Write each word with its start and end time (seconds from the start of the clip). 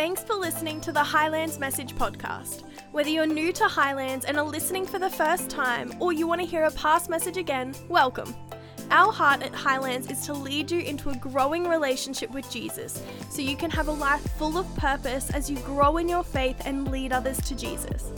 Thanks 0.00 0.22
for 0.22 0.34
listening 0.34 0.80
to 0.80 0.92
the 0.92 1.04
Highlands 1.04 1.58
Message 1.58 1.94
Podcast. 1.94 2.62
Whether 2.90 3.10
you're 3.10 3.26
new 3.26 3.52
to 3.52 3.68
Highlands 3.68 4.24
and 4.24 4.38
are 4.38 4.46
listening 4.46 4.86
for 4.86 4.98
the 4.98 5.10
first 5.10 5.50
time, 5.50 5.92
or 6.00 6.10
you 6.10 6.26
want 6.26 6.40
to 6.40 6.46
hear 6.46 6.64
a 6.64 6.70
past 6.70 7.10
message 7.10 7.36
again, 7.36 7.74
welcome. 7.86 8.34
Our 8.90 9.12
heart 9.12 9.42
at 9.42 9.54
Highlands 9.54 10.10
is 10.10 10.24
to 10.24 10.32
lead 10.32 10.70
you 10.70 10.80
into 10.80 11.10
a 11.10 11.16
growing 11.16 11.68
relationship 11.68 12.30
with 12.30 12.50
Jesus 12.50 13.02
so 13.28 13.42
you 13.42 13.58
can 13.58 13.70
have 13.72 13.88
a 13.88 13.92
life 13.92 14.22
full 14.38 14.56
of 14.56 14.74
purpose 14.76 15.28
as 15.32 15.50
you 15.50 15.58
grow 15.58 15.98
in 15.98 16.08
your 16.08 16.24
faith 16.24 16.62
and 16.64 16.90
lead 16.90 17.12
others 17.12 17.38
to 17.42 17.54
Jesus. 17.54 18.10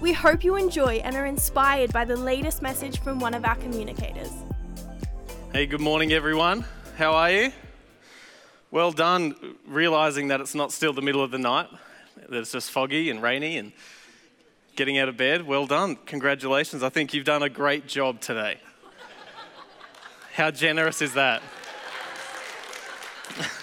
We 0.00 0.12
hope 0.12 0.42
you 0.42 0.56
enjoy 0.56 0.96
and 1.04 1.14
are 1.14 1.26
inspired 1.26 1.92
by 1.92 2.04
the 2.04 2.16
latest 2.16 2.62
message 2.62 2.98
from 2.98 3.20
one 3.20 3.34
of 3.34 3.44
our 3.44 3.54
communicators. 3.54 4.32
Hey, 5.52 5.66
good 5.66 5.80
morning, 5.80 6.12
everyone. 6.12 6.64
How 6.96 7.12
are 7.12 7.30
you? 7.30 7.52
Well 8.70 8.92
done 8.92 9.34
realizing 9.66 10.28
that 10.28 10.40
it's 10.40 10.54
not 10.54 10.72
still 10.72 10.92
the 10.92 11.00
middle 11.00 11.22
of 11.22 11.30
the 11.30 11.38
night, 11.38 11.68
that 12.28 12.38
it's 12.38 12.52
just 12.52 12.70
foggy 12.70 13.08
and 13.08 13.22
rainy 13.22 13.56
and 13.56 13.72
getting 14.76 14.98
out 14.98 15.08
of 15.08 15.16
bed. 15.16 15.46
Well 15.46 15.66
done. 15.66 15.96
Congratulations. 16.06 16.82
I 16.82 16.90
think 16.90 17.14
you've 17.14 17.24
done 17.24 17.42
a 17.42 17.48
great 17.48 17.86
job 17.86 18.20
today. 18.20 18.58
How 20.34 20.50
generous 20.50 21.00
is 21.00 21.14
that? 21.14 21.42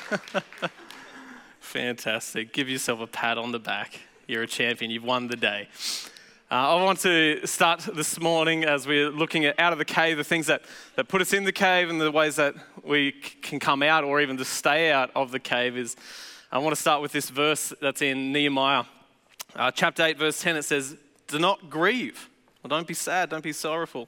Fantastic. 1.60 2.52
Give 2.52 2.68
yourself 2.68 3.00
a 3.00 3.08
pat 3.08 3.38
on 3.38 3.52
the 3.52 3.60
back. 3.60 4.00
You're 4.28 4.44
a 4.44 4.48
champion. 4.48 4.90
You've 4.90 5.04
won 5.04 5.28
the 5.28 5.38
day. 5.38 5.70
Uh, 6.52 6.78
I 6.78 6.84
want 6.84 7.00
to 7.00 7.48
start 7.48 7.80
this 7.96 8.20
morning 8.20 8.66
as 8.66 8.86
we're 8.86 9.10
looking 9.10 9.46
at 9.46 9.60
out 9.60 9.74
of 9.74 9.80
the 9.80 9.86
cave, 9.86 10.18
the 10.18 10.24
things 10.24 10.46
that, 10.46 10.62
that 10.96 11.08
put 11.08 11.20
us 11.20 11.34
in 11.34 11.44
the 11.44 11.52
cave 11.52 11.90
and 11.90 12.00
the 12.00 12.12
ways 12.12 12.36
that 12.36 12.54
we 12.84 13.14
c- 13.14 13.32
can 13.42 13.60
come 13.60 13.82
out 13.82 14.04
or 14.04 14.22
even 14.22 14.38
to 14.38 14.46
stay 14.46 14.92
out 14.92 15.10
of 15.16 15.32
the 15.32 15.40
cave 15.40 15.76
is 15.76 15.96
I 16.52 16.60
want 16.60 16.76
to 16.76 16.80
start 16.80 17.02
with 17.02 17.12
this 17.14 17.32
verse 17.32 17.74
that's 17.82 18.04
in 18.04 18.32
Nehemiah. 18.32 18.84
Uh, 19.56 19.72
chapter 19.72 20.04
8, 20.04 20.20
verse 20.20 20.40
10, 20.40 20.58
it 20.58 20.62
says, 20.62 20.96
Do 21.26 21.40
not 21.40 21.72
grieve, 21.72 22.30
or 22.64 22.68
don't 22.68 22.86
be 22.86 22.94
sad, 22.94 23.32
don't 23.32 23.44
be 23.44 23.52
sorrowful, 23.52 24.08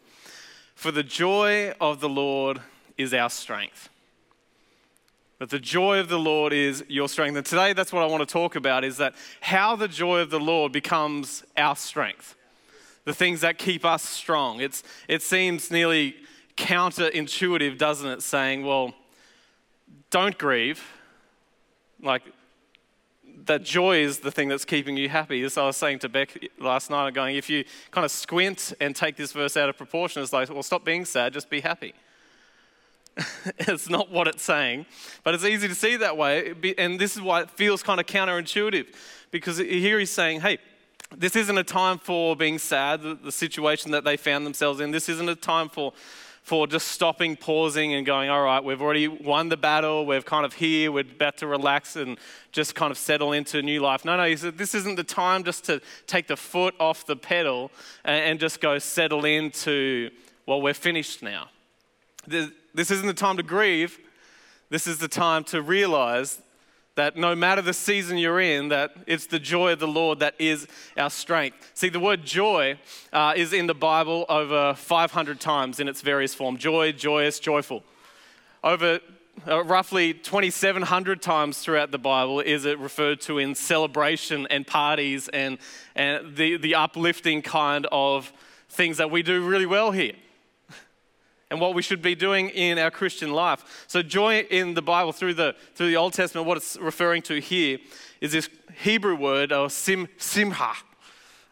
for 0.76 0.92
the 0.92 1.02
joy 1.02 1.74
of 1.82 2.02
the 2.02 2.10
Lord 2.10 2.62
is 3.00 3.16
our 3.16 3.32
strength. 3.32 3.90
That 5.40 5.50
the 5.52 5.60
joy 5.60 6.00
of 6.00 6.10
the 6.10 6.18
Lord 6.18 6.52
is 6.52 6.84
your 6.88 7.08
strength. 7.08 7.38
And 7.38 7.46
today 7.46 7.74
that's 7.74 7.94
what 7.94 8.02
I 8.02 8.08
want 8.08 8.28
to 8.28 8.32
talk 8.32 8.56
about 8.56 8.84
is 8.84 8.98
that 8.98 9.14
how 9.42 9.76
the 9.76 9.88
joy 9.88 10.20
of 10.20 10.32
the 10.32 10.40
Lord 10.40 10.72
becomes 10.72 11.44
our 11.56 11.76
strength. 11.76 12.36
The 13.06 13.14
things 13.14 13.42
that 13.42 13.58
keep 13.58 13.86
us 13.86 14.04
strong. 14.04 14.60
It's, 14.60 14.84
it 15.08 15.22
seems 15.22 15.70
nearly 15.70 16.16
counterintuitive, 16.58 17.78
doesn't 17.78 18.10
it? 18.10 18.22
Saying, 18.24 18.66
well, 18.66 18.94
don't 20.10 20.38
grieve. 20.38 20.84
Like, 22.02 22.24
that 23.46 23.64
joy 23.64 24.00
is 24.00 24.20
the 24.20 24.32
thing 24.32 24.50
that's 24.50 24.66
keeping 24.66 24.98
you 24.98 25.08
happy. 25.08 25.42
As 25.44 25.58
I 25.58 25.66
was 25.66 25.78
saying 25.78 26.00
to 26.00 26.10
Beck 26.10 26.50
last 26.60 26.90
night, 26.90 27.08
I'm 27.08 27.14
going, 27.14 27.36
if 27.36 27.50
you 27.50 27.64
kind 27.92 28.04
of 28.04 28.12
squint 28.12 28.74
and 28.82 28.96
take 28.96 29.16
this 29.16 29.32
verse 29.32 29.56
out 29.56 29.70
of 29.70 29.78
proportion, 29.78 30.22
it's 30.22 30.34
like, 30.34 30.50
well, 30.50 30.64
stop 30.64 30.84
being 30.84 31.06
sad, 31.06 31.34
just 31.34 31.50
be 31.50 31.62
happy. 31.62 31.94
it's 33.60 33.90
not 33.90 34.12
what 34.12 34.28
it's 34.28 34.44
saying, 34.44 34.86
but 35.23 35.34
it's 35.34 35.44
easy 35.44 35.68
to 35.68 35.76
see 35.76 35.98
that 35.98 36.18
way. 36.18 36.54
And 36.78 37.00
this 37.00 37.16
is 37.16 37.22
why 37.22 37.42
it 37.42 37.50
feels 37.52 37.84
kind 37.84 38.00
of 38.00 38.06
counterintuitive, 38.06 38.88
because 39.32 39.58
here 39.58 40.00
he's 40.00 40.12
saying, 40.12 40.42
hey, 40.42 40.60
this 41.16 41.36
isn't 41.36 41.58
a 41.58 41.64
time 41.64 42.00
for 42.00 42.36
being 42.36 42.60
sad, 42.60 43.02
the, 43.23 43.32
situation 43.32 43.92
that 43.92 44.04
they 44.04 44.18
found 44.18 44.45
themselves 44.45 44.80
in. 44.80 44.92
This 44.92 45.10
isn't 45.10 45.30
a 45.30 45.36
time 45.36 45.70
for 45.70 45.94
for 46.44 46.66
just 46.66 46.88
stopping, 46.88 47.36
pausing, 47.36 47.94
and 47.94 48.06
going, 48.06 48.30
all 48.30 48.42
right, 48.42 48.64
we've 48.64 48.82
already 48.82 49.10
won 49.10 49.50
the 49.50 49.58
battle. 49.58 50.06
We're 50.06 50.22
kind 50.22 50.45
of 50.45 50.54
here. 50.54 50.94
We're 50.94 51.02
about 51.02 51.36
to 51.40 51.48
relax 51.48 51.98
and 51.98 52.18
just 52.54 52.73
kind 52.73 52.90
of 52.90 52.98
settle 52.98 53.34
into 53.34 53.58
a 53.58 53.62
new 53.62 53.82
life. 53.82 54.06
No, 54.06 54.16
no, 54.16 54.23
he 54.23 54.38
said, 54.38 54.58
this 54.58 54.73
isn't 54.73 54.95
the 54.95 55.04
time 55.04 55.44
just 55.44 55.66
to 55.66 55.82
take 56.06 56.28
the 56.28 56.38
foot 56.38 56.73
off 56.80 57.06
the 57.06 57.18
pedal 57.18 57.70
and, 58.05 58.23
and 58.23 58.39
just 58.39 58.61
go 58.61 58.80
settle 58.80 59.26
into, 59.26 60.10
well, 60.45 60.61
we're 60.61 60.73
finished 60.73 61.22
now. 61.22 61.49
This 62.77 62.92
isn't 62.92 63.08
the 63.08 63.14
time 63.15 63.38
to 63.38 63.43
grieve. 63.43 63.98
This 64.70 64.86
is 64.86 64.99
the 64.99 65.08
time 65.08 65.43
to 65.45 65.64
realize 65.64 66.39
that 66.93 67.17
no 67.17 67.36
matter 67.36 67.60
the 67.60 67.73
season 67.73 68.20
you're 68.20 68.39
in, 68.39 68.70
that 68.70 68.92
it's 69.08 69.26
the 69.26 69.39
joy 69.39 69.73
of 69.73 69.80
the 69.80 69.88
Lord 69.88 70.20
that 70.20 70.36
is 70.38 70.67
our 70.95 71.10
strength. 71.10 71.71
See, 71.73 71.89
the 71.89 71.99
word 71.99 72.23
joy 72.23 72.77
uh, 73.11 73.33
is 73.36 73.52
in 73.52 73.66
the 73.66 73.73
Bible 73.73 74.27
over 74.30 74.76
500 74.76 75.39
times 75.39 75.80
in 75.80 75.87
its 75.87 76.02
various 76.02 76.36
forms 76.36 76.60
joy, 76.60 76.92
joyous, 76.92 77.39
joyful. 77.39 77.82
Over 78.64 78.99
uh, 79.48 79.64
roughly 79.64 80.14
2,700 80.14 81.20
times 81.20 81.58
throughout 81.58 81.89
the 81.89 81.98
Bible 81.98 82.42
is 82.42 82.66
it 82.66 82.77
referred 82.77 83.21
to 83.21 83.39
in 83.39 83.55
celebration 83.55 84.45
and 84.52 84.67
parties 84.67 85.30
and, 85.30 85.58
and 85.95 86.36
the, 86.36 86.58
the 86.58 86.76
uplifting 86.76 87.42
kind 87.42 87.87
of 87.92 88.32
things 88.70 88.98
that 88.98 89.10
we 89.10 89.23
do 89.23 89.43
really 89.43 89.66
well 89.66 89.89
here 89.89 90.14
and 91.50 91.62
what 91.62 91.74
we 91.74 91.82
should 91.82 92.02
be 92.02 92.16
doing 92.16 92.50
in 92.50 92.78
our 92.78 92.92
Christian 92.92 93.32
life. 93.32 93.86
So, 93.88 94.02
joy 94.02 94.42
in 94.50 94.74
the 94.74 94.82
Bible 94.82 95.12
through 95.12 95.36
the, 95.36 95.56
through 95.76 95.88
the 95.88 95.98
Old 95.98 96.14
Testament, 96.14 96.48
what 96.48 96.58
it's 96.58 96.78
referring 96.78 97.22
to 97.24 97.40
here 97.40 97.80
is 98.20 98.32
this 98.32 98.50
Hebrew 98.82 99.16
word, 99.16 99.52
or 99.52 99.70
sim, 99.70 100.08
simha. 100.18 100.74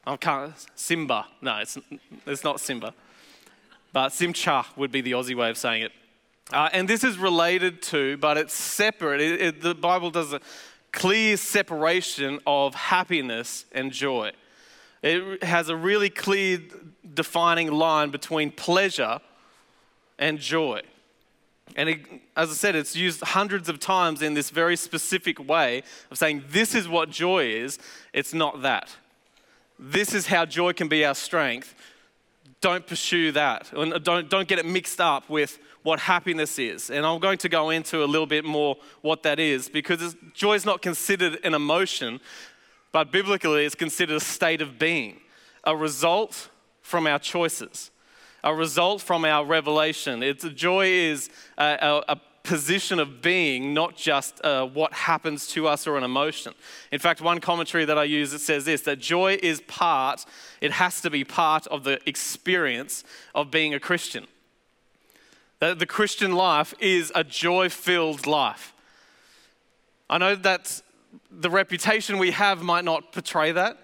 I 0.07 0.17
can't, 0.17 0.53
Simba. 0.75 1.25
No, 1.41 1.57
it's, 1.57 1.77
it's 2.27 2.43
not 2.43 2.59
Simba. 2.59 2.93
But 3.91 4.09
simcha 4.09 4.65
would 4.75 4.91
be 4.91 5.01
the 5.01 5.13
Aussie 5.13 5.35
way 5.35 5.49
of 5.49 5.57
saying 5.57 5.83
it. 5.83 5.91
Uh, 6.53 6.69
and 6.73 6.87
this 6.87 7.03
is 7.03 7.17
related 7.17 7.81
to, 7.81 8.17
but 8.17 8.37
it's 8.37 8.53
separate. 8.53 9.19
It, 9.19 9.41
it, 9.41 9.61
the 9.61 9.73
Bible 9.73 10.11
does 10.11 10.31
a 10.31 10.41
clear 10.91 11.37
separation 11.37 12.39
of 12.45 12.75
happiness 12.75 13.65
and 13.71 13.91
joy. 13.91 14.31
It 15.01 15.43
has 15.43 15.69
a 15.69 15.75
really 15.75 16.09
clear 16.09 16.59
defining 17.13 17.71
line 17.71 18.11
between 18.11 18.51
pleasure 18.51 19.19
and 20.17 20.39
joy. 20.39 20.81
And 21.75 21.89
it, 21.89 21.99
as 22.35 22.49
I 22.49 22.53
said, 22.53 22.75
it's 22.75 22.95
used 22.95 23.21
hundreds 23.21 23.69
of 23.69 23.79
times 23.79 24.21
in 24.21 24.33
this 24.33 24.49
very 24.49 24.75
specific 24.75 25.45
way 25.45 25.83
of 26.11 26.17
saying, 26.17 26.43
this 26.49 26.75
is 26.75 26.87
what 26.87 27.09
joy 27.09 27.45
is, 27.45 27.79
it's 28.13 28.33
not 28.33 28.61
that. 28.61 28.95
This 29.79 30.13
is 30.13 30.27
how 30.27 30.45
joy 30.45 30.73
can 30.73 30.87
be 30.87 31.03
our 31.03 31.15
strength. 31.15 31.75
Don't 32.61 32.85
pursue 32.87 33.31
that. 33.33 33.69
Don't, 34.03 34.29
don't 34.29 34.47
get 34.47 34.59
it 34.59 34.65
mixed 34.65 35.01
up 35.01 35.29
with 35.29 35.59
what 35.83 35.99
happiness 35.99 36.57
is. 36.57 36.89
And 36.89 37.05
I'm 37.05 37.19
going 37.19 37.37
to 37.39 37.49
go 37.49 37.69
into 37.69 38.03
a 38.03 38.05
little 38.05 38.25
bit 38.25 38.45
more 38.45 38.77
what 39.01 39.23
that 39.23 39.39
is 39.39 39.67
because 39.69 40.15
joy 40.33 40.53
is 40.53 40.65
not 40.65 40.81
considered 40.81 41.39
an 41.43 41.53
emotion, 41.53 42.21
but 42.91 43.11
biblically 43.11 43.65
it's 43.65 43.75
considered 43.75 44.15
a 44.15 44.21
state 44.21 44.61
of 44.61 44.79
being, 44.79 45.19
a 45.63 45.75
result 45.75 46.49
from 46.81 47.05
our 47.05 47.19
choices 47.19 47.91
a 48.45 48.53
result 48.53 49.01
from 49.01 49.25
our 49.25 49.43
revelation. 49.43 50.23
It's, 50.23 50.45
joy 50.49 50.85
is 50.87 51.29
a, 51.57 51.77
a, 51.81 52.13
a 52.13 52.21
position 52.43 52.99
of 52.99 53.21
being, 53.21 53.73
not 53.73 53.97
just 53.97 54.39
uh, 54.45 54.67
what 54.67 54.93
happens 54.93 55.47
to 55.47 55.67
us 55.67 55.87
or 55.87 55.97
an 55.97 56.03
emotion. 56.03 56.53
In 56.91 56.99
fact, 56.99 57.21
one 57.21 57.39
commentary 57.39 57.85
that 57.85 57.97
I 57.97 58.03
use 58.03 58.33
it 58.33 58.39
says 58.39 58.65
this 58.65 58.81
that 58.81 58.99
joy 58.99 59.39
is 59.41 59.61
part, 59.61 60.25
it 60.61 60.71
has 60.71 61.01
to 61.01 61.09
be 61.09 61.23
part 61.23 61.65
of 61.67 61.83
the 61.83 61.99
experience 62.07 63.03
of 63.33 63.49
being 63.49 63.73
a 63.73 63.79
Christian. 63.79 64.27
That 65.59 65.79
the 65.79 65.87
Christian 65.87 66.33
life 66.33 66.73
is 66.79 67.11
a 67.15 67.23
joy 67.23 67.69
filled 67.69 68.27
life. 68.27 68.73
I 70.07 70.19
know 70.19 70.35
that 70.35 70.81
the 71.31 71.49
reputation 71.49 72.19
we 72.19 72.31
have 72.31 72.61
might 72.61 72.85
not 72.85 73.11
portray 73.11 73.51
that, 73.53 73.79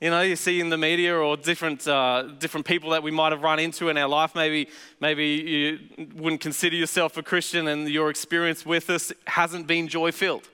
you 0.00 0.10
know, 0.10 0.20
you 0.20 0.36
see 0.36 0.60
in 0.60 0.68
the 0.68 0.76
media 0.76 1.16
or 1.16 1.36
different, 1.36 1.88
uh, 1.88 2.22
different 2.38 2.66
people 2.66 2.90
that 2.90 3.02
we 3.02 3.10
might 3.10 3.32
have 3.32 3.42
run 3.42 3.58
into 3.58 3.88
in 3.88 3.96
our 3.96 4.08
life. 4.08 4.34
Maybe, 4.34 4.68
maybe 5.00 5.26
you 5.26 6.06
wouldn't 6.14 6.42
consider 6.42 6.76
yourself 6.76 7.16
a 7.16 7.22
Christian 7.22 7.66
and 7.68 7.88
your 7.88 8.10
experience 8.10 8.66
with 8.66 8.90
us 8.90 9.10
hasn't 9.26 9.66
been 9.66 9.88
joy 9.88 10.12
filled. 10.12 10.48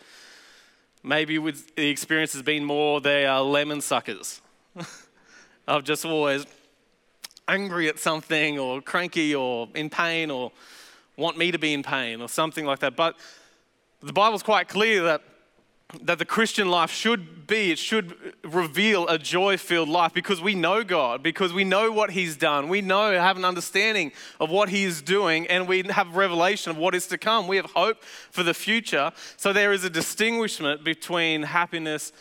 Maybe 1.02 1.38
the 1.38 1.90
experience 1.90 2.32
has 2.34 2.42
been 2.42 2.64
more 2.64 3.00
they 3.00 3.26
are 3.26 3.42
lemon 3.42 3.80
suckers. 3.80 4.40
I've 5.66 5.82
just 5.82 6.04
always 6.04 6.46
angry 7.48 7.88
at 7.88 7.98
something 7.98 8.60
or 8.60 8.80
cranky 8.80 9.34
or 9.34 9.68
in 9.74 9.90
pain 9.90 10.30
or 10.30 10.52
want 11.16 11.36
me 11.36 11.50
to 11.50 11.58
be 11.58 11.74
in 11.74 11.82
pain 11.82 12.20
or 12.20 12.28
something 12.28 12.64
like 12.64 12.78
that. 12.78 12.94
But 12.94 13.16
the 14.00 14.12
Bible's 14.12 14.44
quite 14.44 14.68
clear 14.68 15.02
that 15.02 15.22
that 16.02 16.18
the 16.18 16.24
Christian 16.24 16.68
life 16.68 16.90
should 16.90 17.46
be, 17.46 17.70
it 17.70 17.78
should 17.78 18.16
reveal 18.44 19.06
a 19.08 19.18
joy 19.18 19.56
filled 19.56 19.88
life 19.88 20.14
because 20.14 20.40
we 20.40 20.54
know 20.54 20.82
God, 20.82 21.22
because 21.22 21.52
we 21.52 21.64
know 21.64 21.92
what 21.92 22.10
He's 22.10 22.36
done. 22.36 22.68
We 22.68 22.80
know, 22.80 23.12
have 23.12 23.36
an 23.36 23.44
understanding 23.44 24.12
of 24.40 24.50
what 24.50 24.68
He 24.68 24.84
is 24.84 25.02
doing, 25.02 25.46
and 25.48 25.68
we 25.68 25.82
have 25.82 26.16
revelation 26.16 26.70
of 26.70 26.78
what 26.78 26.94
is 26.94 27.06
to 27.08 27.18
come. 27.18 27.46
We 27.46 27.56
have 27.56 27.66
hope 27.66 28.02
for 28.30 28.42
the 28.42 28.54
future. 28.54 29.12
So 29.36 29.52
there 29.52 29.72
is 29.72 29.84
a 29.84 29.90
distinguishment 29.90 30.82
between 30.84 31.42
happiness 31.42 32.12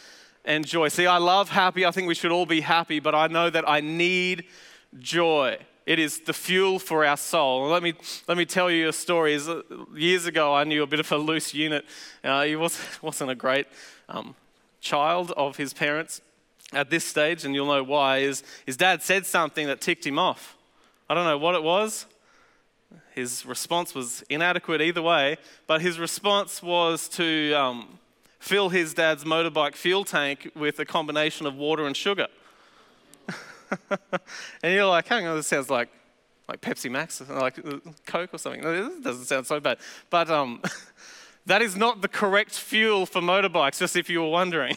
and 0.44 0.66
joy. 0.66 0.90
See, 0.90 1.08
I 1.08 1.18
love 1.18 1.50
happy. 1.50 1.86
I 1.86 1.92
think 1.92 2.08
we 2.08 2.16
should 2.16 2.32
all 2.32 2.46
be 2.46 2.62
happy, 2.62 3.00
but 3.00 3.16
I 3.16 3.28
know 3.28 3.50
that 3.50 3.68
I 3.68 3.80
need 3.80 4.46
joy. 5.00 5.58
It 5.86 5.98
is 5.98 6.20
the 6.20 6.34
fuel 6.34 6.78
for 6.78 7.04
our 7.06 7.18
soul. 7.18 7.68
Let 7.68 7.82
me, 7.82 7.94
let 8.28 8.38
me 8.38 8.46
tell 8.46 8.70
you 8.70 8.90
a 8.90 8.94
story. 8.94 9.40
Years 9.96 10.26
ago, 10.28 10.54
I 10.54 10.64
knew 10.64 10.84
a 10.84 10.88
bit 10.88 11.00
of 11.00 11.12
a 11.12 11.18
loose 11.18 11.54
unit. 11.54 11.86
Uh, 12.24 12.44
he 12.44 12.56
was, 12.56 12.80
wasn't 13.02 13.32
a 13.32 13.36
great 13.36 13.68
um, 14.08 14.36
child 14.80 15.32
of 15.32 15.58
his 15.58 15.74
parents 15.74 16.22
at 16.72 16.90
this 16.90 17.04
stage, 17.04 17.46
and 17.46 17.56
you'll 17.56 17.66
know 17.66 17.84
why, 17.84 18.20
is 18.20 18.44
his 18.66 18.78
dad 18.78 19.02
said 19.02 19.26
something 19.26 19.68
that 19.68 19.82
ticked 19.82 20.06
him 20.06 20.20
off. 20.20 20.56
I 21.10 21.14
don't 21.14 21.26
know 21.26 21.38
what 21.38 21.56
it 21.56 21.64
was. 21.64 22.06
His 23.14 23.46
response 23.46 23.94
was 23.94 24.24
inadequate 24.30 24.82
either 24.82 25.02
way, 25.02 25.38
but 25.68 25.82
his 25.82 26.00
response 26.00 26.62
was 26.62 27.10
to 27.10 27.54
um, 27.54 28.00
fill 28.40 28.70
his 28.70 28.94
dad's 28.94 29.24
motorbike 29.24 29.76
fuel 29.76 30.06
tank 30.06 30.52
with 30.56 30.80
a 30.80 30.86
combination 30.86 31.46
of 31.46 31.56
water 31.56 31.86
and 31.86 31.98
sugar. 31.98 32.28
and 34.64 34.74
you're 34.74 34.86
like, 34.86 35.08
hang 35.08 35.28
on, 35.28 35.36
this 35.36 35.48
sounds 35.48 35.70
like 35.70 35.90
like 36.48 36.60
Pepsi 36.60 36.92
Max, 36.92 37.22
like 37.30 37.58
Coke 38.06 38.34
or 38.34 38.38
something. 38.38 38.62
This 38.62 39.00
doesn't 39.00 39.26
sound 39.26 39.48
so 39.48 39.60
bad. 39.62 39.78
But 40.10 40.30
um, 40.30 40.62
that 41.46 41.62
is 41.62 41.78
not 41.78 42.02
the 42.02 42.10
correct 42.10 42.52
fuel 42.52 43.06
for 43.06 43.22
motorbikes, 43.22 43.80
just 43.80 43.96
if 43.96 44.10
you 44.10 44.22
were 44.22 44.30
wondering. 44.30 44.76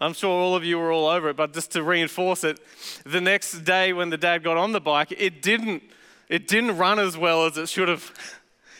I'm 0.00 0.12
sure 0.12 0.30
all 0.30 0.54
of 0.54 0.64
you 0.64 0.78
were 0.78 0.92
all 0.92 1.06
over 1.06 1.30
it, 1.30 1.36
but 1.36 1.54
just 1.54 1.72
to 1.72 1.82
reinforce 1.82 2.44
it, 2.44 2.60
the 3.06 3.20
next 3.20 3.60
day 3.60 3.92
when 3.92 4.10
the 4.10 4.18
dad 4.18 4.42
got 4.42 4.56
on 4.56 4.72
the 4.72 4.80
bike, 4.80 5.14
it 5.16 5.40
didn't, 5.40 5.82
it 6.28 6.48
didn't 6.48 6.76
run 6.76 6.98
as 6.98 7.16
well 7.16 7.46
as 7.46 7.56
it 7.56 7.68
should 7.68 7.88
have. 7.88 8.12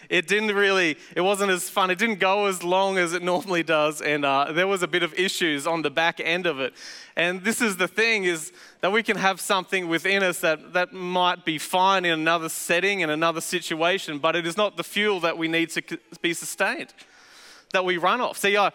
It 0.08 0.26
didn't 0.26 0.54
really, 0.54 0.96
it 1.16 1.20
wasn't 1.20 1.50
as 1.50 1.68
fun. 1.68 1.90
It 1.90 1.98
didn't 1.98 2.18
go 2.18 2.46
as 2.46 2.62
long 2.62 2.98
as 2.98 3.12
it 3.12 3.22
normally 3.22 3.62
does, 3.62 4.00
and 4.00 4.24
uh, 4.24 4.52
there 4.52 4.66
was 4.66 4.82
a 4.82 4.88
bit 4.88 5.02
of 5.02 5.14
issues 5.14 5.66
on 5.66 5.82
the 5.82 5.90
back 5.90 6.20
end 6.20 6.46
of 6.46 6.60
it. 6.60 6.74
And 7.16 7.42
this 7.42 7.60
is 7.60 7.76
the 7.76 7.88
thing: 7.88 8.24
is 8.24 8.52
that 8.80 8.92
we 8.92 9.02
can 9.02 9.16
have 9.16 9.40
something 9.40 9.88
within 9.88 10.22
us 10.22 10.40
that 10.40 10.72
that 10.72 10.92
might 10.92 11.44
be 11.44 11.58
fine 11.58 12.04
in 12.04 12.12
another 12.12 12.48
setting, 12.48 13.00
in 13.00 13.10
another 13.10 13.40
situation, 13.40 14.18
but 14.18 14.36
it 14.36 14.46
is 14.46 14.56
not 14.56 14.76
the 14.76 14.84
fuel 14.84 15.20
that 15.20 15.38
we 15.38 15.48
need 15.48 15.70
to 15.70 15.98
be 16.20 16.34
sustained, 16.34 16.92
that 17.72 17.84
we 17.84 17.96
run 17.96 18.20
off. 18.20 18.38
See, 18.38 18.56
I. 18.56 18.70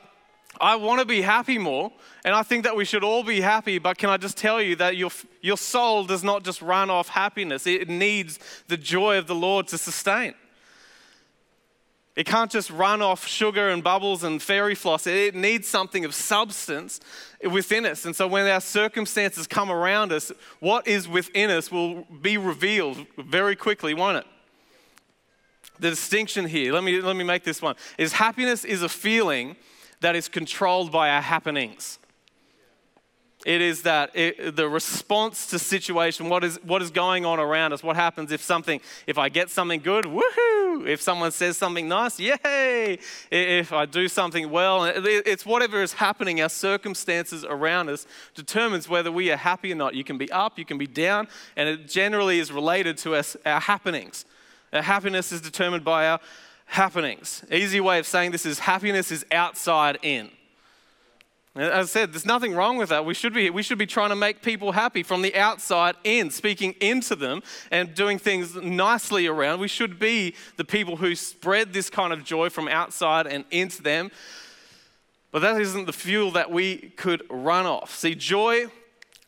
I 0.60 0.78
want 0.78 1.00
to 1.00 1.06
be 1.06 1.22
happy 1.22 1.60
more, 1.60 1.92
and 2.26 2.34
I 2.34 2.42
think 2.42 2.64
that 2.64 2.76
we 2.76 2.84
should 2.84 3.04
all 3.04 3.24
be 3.24 3.40
happy, 3.40 3.78
but 3.78 4.00
can 4.00 4.10
I 4.10 4.18
just 4.18 4.36
tell 4.36 4.60
you 4.60 4.76
that 4.78 4.98
your, 4.98 5.12
your 5.42 5.58
soul 5.58 6.06
does 6.06 6.24
not 6.24 6.44
just 6.44 6.62
run 6.64 6.90
off 6.90 7.08
happiness, 7.08 7.68
it 7.68 7.88
needs 7.88 8.40
the 8.68 8.76
joy 8.76 9.20
of 9.20 9.28
the 9.28 9.36
Lord 9.36 9.68
to 9.68 9.78
sustain. 9.78 10.34
It 12.20 12.26
can't 12.26 12.52
just 12.52 12.70
run 12.70 13.02
off 13.02 13.26
sugar 13.26 13.70
and 13.70 13.82
bubbles 13.82 14.26
and 14.26 14.44
fairy 14.44 14.76
floss. 14.76 15.08
It 15.08 15.36
needs 15.36 15.70
something 15.70 16.04
of 16.04 16.14
substance 16.14 17.00
within 17.50 17.86
us. 17.86 18.04
And 18.04 18.14
so 18.14 18.28
when 18.28 18.46
our 18.46 18.60
circumstances 18.60 19.48
come 19.48 19.72
around 19.72 20.12
us, 20.12 20.30
what 20.60 20.86
is 20.86 21.08
within 21.08 21.50
us 21.50 21.72
will 21.72 22.04
be 22.22 22.38
revealed 22.38 23.06
very 23.18 23.56
quickly, 23.56 23.94
won't 23.94 24.18
it? 24.18 24.26
The 25.80 25.92
distinction 25.92 26.46
here, 26.46 26.74
let 26.74 26.84
me, 26.84 27.00
let 27.00 27.16
me 27.16 27.24
make 27.24 27.46
this 27.46 27.62
one, 27.62 27.78
is 27.98 28.12
happiness 28.12 28.66
is 28.66 28.84
a 28.84 28.90
feeling 28.90 29.56
that 30.02 30.18
is 30.18 30.28
controlled 30.28 30.92
by 30.92 31.12
our 31.12 31.22
happenings. 31.22 32.00
It 33.46 33.62
is 33.62 33.84
that 33.84 34.12
it, 34.16 34.58
the 34.58 34.68
response 34.68 35.48
to 35.48 35.60
situation, 35.60 36.28
what 36.28 36.44
is, 36.44 36.60
what 36.62 36.82
is 36.82 36.92
going 36.92 37.26
on 37.26 37.40
around 37.40 37.72
us, 37.72 37.82
what 37.82 37.96
happens 37.96 38.34
if 38.34 38.42
something, 38.42 38.82
if 39.08 39.18
I 39.18 39.30
get 39.30 39.50
something 39.50 39.80
good, 39.80 40.04
woohoo! 40.04 40.86
If 40.86 41.02
someone 41.02 41.32
says 41.32 41.56
something 41.56 41.88
nice, 41.88 42.20
yay! 42.20 43.00
If 43.32 43.72
I 43.72 43.86
do 43.86 44.10
something 44.10 44.50
well, 44.50 44.84
it's 44.84 45.46
whatever 45.46 45.82
is 45.82 45.94
happening, 45.94 46.42
our 46.42 46.50
circumstances 46.50 47.46
around 47.46 47.88
us 47.88 48.06
determines 48.36 48.90
whether 48.90 49.10
we 49.10 49.32
are 49.32 49.38
happy 49.38 49.72
or 49.72 49.76
not. 49.76 49.96
You 49.96 50.04
can 50.04 50.18
be 50.18 50.30
up, 50.34 50.60
you 50.60 50.66
can 50.66 50.78
be 50.78 50.88
down, 50.88 51.30
and 51.56 51.70
it 51.70 51.88
generally 51.88 52.40
is 52.40 52.52
related 52.52 52.98
to 53.00 53.16
us, 53.16 53.38
our 53.46 53.62
happenings. 53.62 54.26
Our 54.74 54.82
happiness 54.82 55.32
is 55.32 55.40
determined 55.40 55.86
by 55.86 56.10
our 56.10 56.20
happenings. 56.66 57.46
Easy 57.50 57.80
way 57.80 58.00
of 58.00 58.06
saying 58.06 58.32
this 58.32 58.46
is 58.46 58.60
happiness 58.60 59.12
is 59.12 59.26
outside 59.32 59.98
in. 60.02 60.30
As 61.56 61.90
I 61.90 61.92
said, 61.92 62.14
there's 62.14 62.28
nothing 62.28 62.54
wrong 62.54 62.78
with 62.78 62.90
that. 62.90 63.06
We 63.06 63.16
should, 63.16 63.34
be, 63.34 63.50
we 63.50 63.64
should 63.64 63.80
be 63.80 63.88
trying 63.88 64.10
to 64.10 64.16
make 64.16 64.42
people 64.44 64.72
happy 64.72 65.02
from 65.02 65.24
the 65.24 65.36
outside 65.36 65.96
in, 66.04 66.30
speaking 66.30 66.74
into 66.80 67.16
them 67.16 67.42
and 67.72 67.94
doing 67.96 68.20
things 68.20 68.56
nicely 68.56 69.26
around. 69.26 69.60
We 69.60 69.68
should 69.68 69.98
be 69.98 70.36
the 70.58 70.64
people 70.64 70.98
who 70.98 71.16
spread 71.16 71.74
this 71.74 71.90
kind 71.90 72.14
of 72.14 72.24
joy 72.24 72.50
from 72.50 72.68
outside 72.68 73.26
and 73.26 73.46
into 73.50 73.82
them. 73.82 74.12
But 75.32 75.42
that 75.42 75.60
isn't 75.60 75.86
the 75.86 75.94
fuel 75.94 76.32
that 76.32 76.52
we 76.52 76.94
could 76.96 77.24
run 77.30 77.66
off. 77.66 77.96
See, 77.96 78.14
joy, 78.14 78.68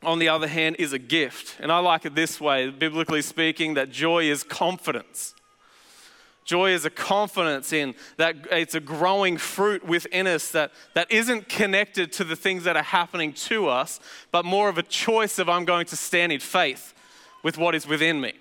on 0.04 0.20
the 0.20 0.30
other 0.30 0.48
hand, 0.48 0.76
is 0.78 0.94
a 0.94 1.00
gift. 1.00 1.60
And 1.60 1.72
I 1.72 1.80
like 1.80 2.06
it 2.06 2.14
this 2.14 2.40
way, 2.40 2.70
biblically 2.70 3.24
speaking, 3.24 3.74
that 3.74 3.90
joy 3.90 4.26
is 4.30 4.44
confidence. 4.44 5.34
Joy 6.52 6.72
is 6.72 6.84
a 6.84 6.90
confidence 6.90 7.72
in 7.72 7.96
that 8.18 8.36
it's 8.52 8.76
a 8.76 8.82
growing 8.82 9.38
fruit 9.38 9.86
within 9.86 10.28
us 10.28 10.52
that, 10.52 10.74
that 10.96 11.10
isn't 11.10 11.48
connected 11.48 12.12
to 12.12 12.26
the 12.26 12.36
things 12.36 12.66
that 12.66 12.76
are 12.76 12.84
happening 12.84 13.32
to 13.32 13.70
us, 13.70 14.02
but 14.34 14.44
more 14.44 14.68
of 14.68 14.78
a 14.78 14.84
choice 14.84 15.40
of 15.40 15.48
I'm 15.48 15.64
going 15.64 15.86
to 15.86 15.96
stand 15.96 16.34
in 16.34 16.42
faith 16.42 16.94
with 17.42 17.58
what 17.58 17.74
is 17.74 17.88
within 17.88 18.20
me. 18.20 18.34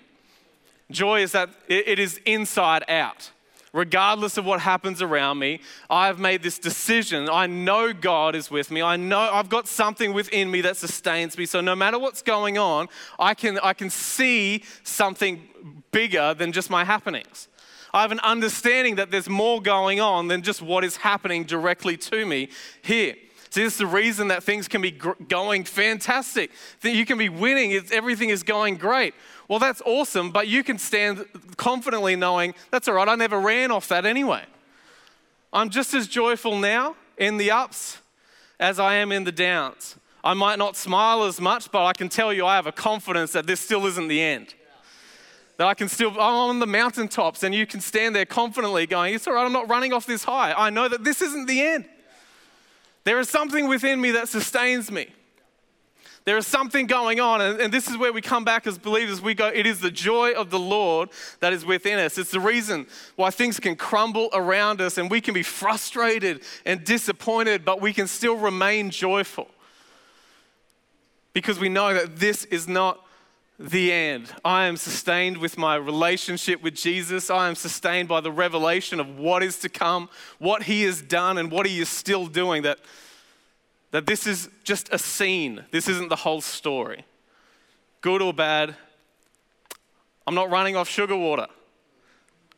Joy 0.91 1.21
is 1.21 1.31
that 1.31 1.51
it, 1.69 1.99
is 1.99 2.19
inside 2.25 2.83
out. 2.89 3.31
Regardless 3.71 4.35
of 4.35 4.43
what 4.43 4.59
happens 4.59 5.01
around 5.01 5.39
me, 5.39 5.61
I've 5.89 6.19
made 6.19 6.43
this 6.43 6.59
decision. 6.59 7.29
I 7.29 7.47
know 7.47 7.93
God 7.93 8.35
is 8.35 8.51
with 8.51 8.71
me. 8.71 8.81
I 8.81 8.97
know 8.97 9.21
I've 9.21 9.47
got 9.47 9.69
something 9.69 10.11
within 10.11 10.51
me 10.51 10.59
that 10.59 10.75
sustains 10.75 11.37
me. 11.37 11.45
So 11.45 11.61
no 11.61 11.77
matter 11.77 11.97
what's 11.97 12.21
going 12.21 12.57
on, 12.57 12.89
I 13.17 13.35
can, 13.35 13.57
I 13.59 13.71
can 13.71 13.89
see 13.89 14.65
something 14.83 15.47
bigger 15.93 16.33
than 16.33 16.51
just 16.51 16.69
my 16.69 16.83
happenings. 16.83 17.47
I 17.93 18.01
have 18.01 18.11
an 18.11 18.19
understanding 18.21 18.95
that 18.95 19.11
there's 19.11 19.29
more 19.29 19.61
going 19.61 19.99
on 19.99 20.27
than 20.27 20.41
just 20.41 20.61
what 20.61 20.83
is 20.83 20.97
happening 20.97 21.43
directly 21.43 21.97
to 21.97 22.25
me 22.25 22.49
here. 22.81 23.15
See, 23.49 23.63
this 23.63 23.73
is 23.73 23.79
the 23.79 23.85
reason 23.85 24.29
that 24.29 24.43
things 24.43 24.69
can 24.69 24.81
be 24.81 24.91
gr- 24.91 25.11
going 25.27 25.65
fantastic. 25.65 26.51
That 26.81 26.91
you 26.91 27.05
can 27.05 27.17
be 27.17 27.27
winning, 27.27 27.71
it's, 27.71 27.91
everything 27.91 28.29
is 28.29 28.43
going 28.43 28.77
great. 28.77 29.13
Well, 29.49 29.59
that's 29.59 29.81
awesome, 29.85 30.31
but 30.31 30.47
you 30.47 30.63
can 30.63 30.77
stand 30.77 31.25
confidently 31.57 32.15
knowing 32.15 32.53
that's 32.71 32.87
all 32.87 32.93
right, 32.93 33.09
I 33.09 33.15
never 33.15 33.37
ran 33.39 33.69
off 33.69 33.89
that 33.89 34.05
anyway. 34.05 34.45
I'm 35.51 35.69
just 35.69 35.93
as 35.93 36.07
joyful 36.07 36.57
now 36.57 36.95
in 37.17 37.35
the 37.35 37.51
ups 37.51 37.97
as 38.57 38.79
I 38.79 38.95
am 38.95 39.11
in 39.11 39.25
the 39.25 39.33
downs. 39.33 39.97
I 40.23 40.33
might 40.33 40.57
not 40.57 40.77
smile 40.77 41.23
as 41.23 41.41
much, 41.41 41.71
but 41.71 41.85
I 41.85 41.91
can 41.91 42.07
tell 42.07 42.31
you 42.31 42.45
I 42.45 42.55
have 42.55 42.67
a 42.67 42.71
confidence 42.71 43.33
that 43.33 43.47
this 43.47 43.59
still 43.59 43.85
isn't 43.85 44.07
the 44.07 44.21
end. 44.21 44.53
That 45.61 45.67
I 45.67 45.75
can 45.75 45.89
still, 45.89 46.09
I'm 46.13 46.19
on 46.19 46.57
the 46.57 46.65
mountaintops 46.65 47.43
and 47.43 47.53
you 47.53 47.67
can 47.67 47.81
stand 47.81 48.15
there 48.15 48.25
confidently 48.25 48.87
going, 48.87 49.13
It's 49.13 49.27
all 49.27 49.35
right, 49.35 49.45
I'm 49.45 49.53
not 49.53 49.69
running 49.69 49.93
off 49.93 50.07
this 50.07 50.23
high. 50.23 50.53
I 50.53 50.71
know 50.71 50.87
that 50.87 51.03
this 51.03 51.21
isn't 51.21 51.45
the 51.45 51.61
end. 51.61 51.85
There 53.03 53.19
is 53.19 53.29
something 53.29 53.67
within 53.67 54.01
me 54.01 54.09
that 54.09 54.27
sustains 54.27 54.89
me. 54.89 55.09
There 56.25 56.35
is 56.35 56.47
something 56.47 56.87
going 56.87 57.19
on, 57.19 57.41
and, 57.41 57.61
and, 57.61 57.71
this 57.71 57.87
is 57.87 57.95
where 57.95 58.11
we 58.11 58.21
come 58.21 58.43
back 58.43 58.65
as 58.65 58.79
believers. 58.79 59.21
We 59.21 59.35
go, 59.35 59.49
it 59.49 59.67
is 59.67 59.81
the 59.81 59.91
joy 59.91 60.31
of 60.31 60.49
the 60.49 60.57
Lord 60.57 61.09
that 61.41 61.53
is 61.53 61.63
within 61.63 61.99
us. 61.99 62.17
It's 62.17 62.31
the 62.31 62.39
reason 62.39 62.87
why 63.15 63.29
things 63.29 63.59
can 63.59 63.75
crumble 63.75 64.31
around 64.33 64.81
us 64.81 64.97
and 64.97 65.11
we 65.11 65.21
can 65.21 65.35
be 65.35 65.43
frustrated 65.43 66.41
and 66.65 66.83
disappointed, 66.83 67.63
but 67.63 67.79
we 67.79 67.93
can 67.93 68.07
still 68.07 68.35
remain 68.35 68.89
joyful. 68.89 69.47
Because 71.33 71.59
we 71.59 71.69
know 71.69 71.93
that 71.93 72.17
this 72.17 72.45
is 72.45 72.67
not 72.67 73.05
the 73.69 73.91
end. 73.91 74.31
I 74.43 74.65
am 74.65 74.77
sustained 74.77 75.37
with 75.37 75.57
my 75.57 75.75
relationship 75.75 76.63
with 76.63 76.75
Jesus. 76.75 77.29
I 77.29 77.47
am 77.47 77.55
sustained 77.55 78.09
by 78.09 78.19
the 78.21 78.31
revelation 78.31 78.99
of 78.99 79.19
what 79.19 79.43
is 79.43 79.59
to 79.59 79.69
come, 79.69 80.09
what 80.39 80.63
He 80.63 80.83
has 80.83 81.01
done, 81.01 81.37
and 81.37 81.51
what 81.51 81.65
He 81.65 81.79
is 81.79 81.89
still 81.89 82.25
doing. 82.25 82.63
That, 82.63 82.79
that 83.91 84.07
this 84.07 84.25
is 84.25 84.49
just 84.63 84.91
a 84.91 84.97
scene, 84.97 85.65
this 85.71 85.87
isn't 85.87 86.09
the 86.09 86.15
whole 86.15 86.41
story. 86.41 87.05
Good 88.01 88.21
or 88.21 88.33
bad, 88.33 88.75
I'm 90.25 90.35
not 90.35 90.49
running 90.49 90.75
off 90.75 90.89
sugar 90.89 91.15
water. 91.15 91.47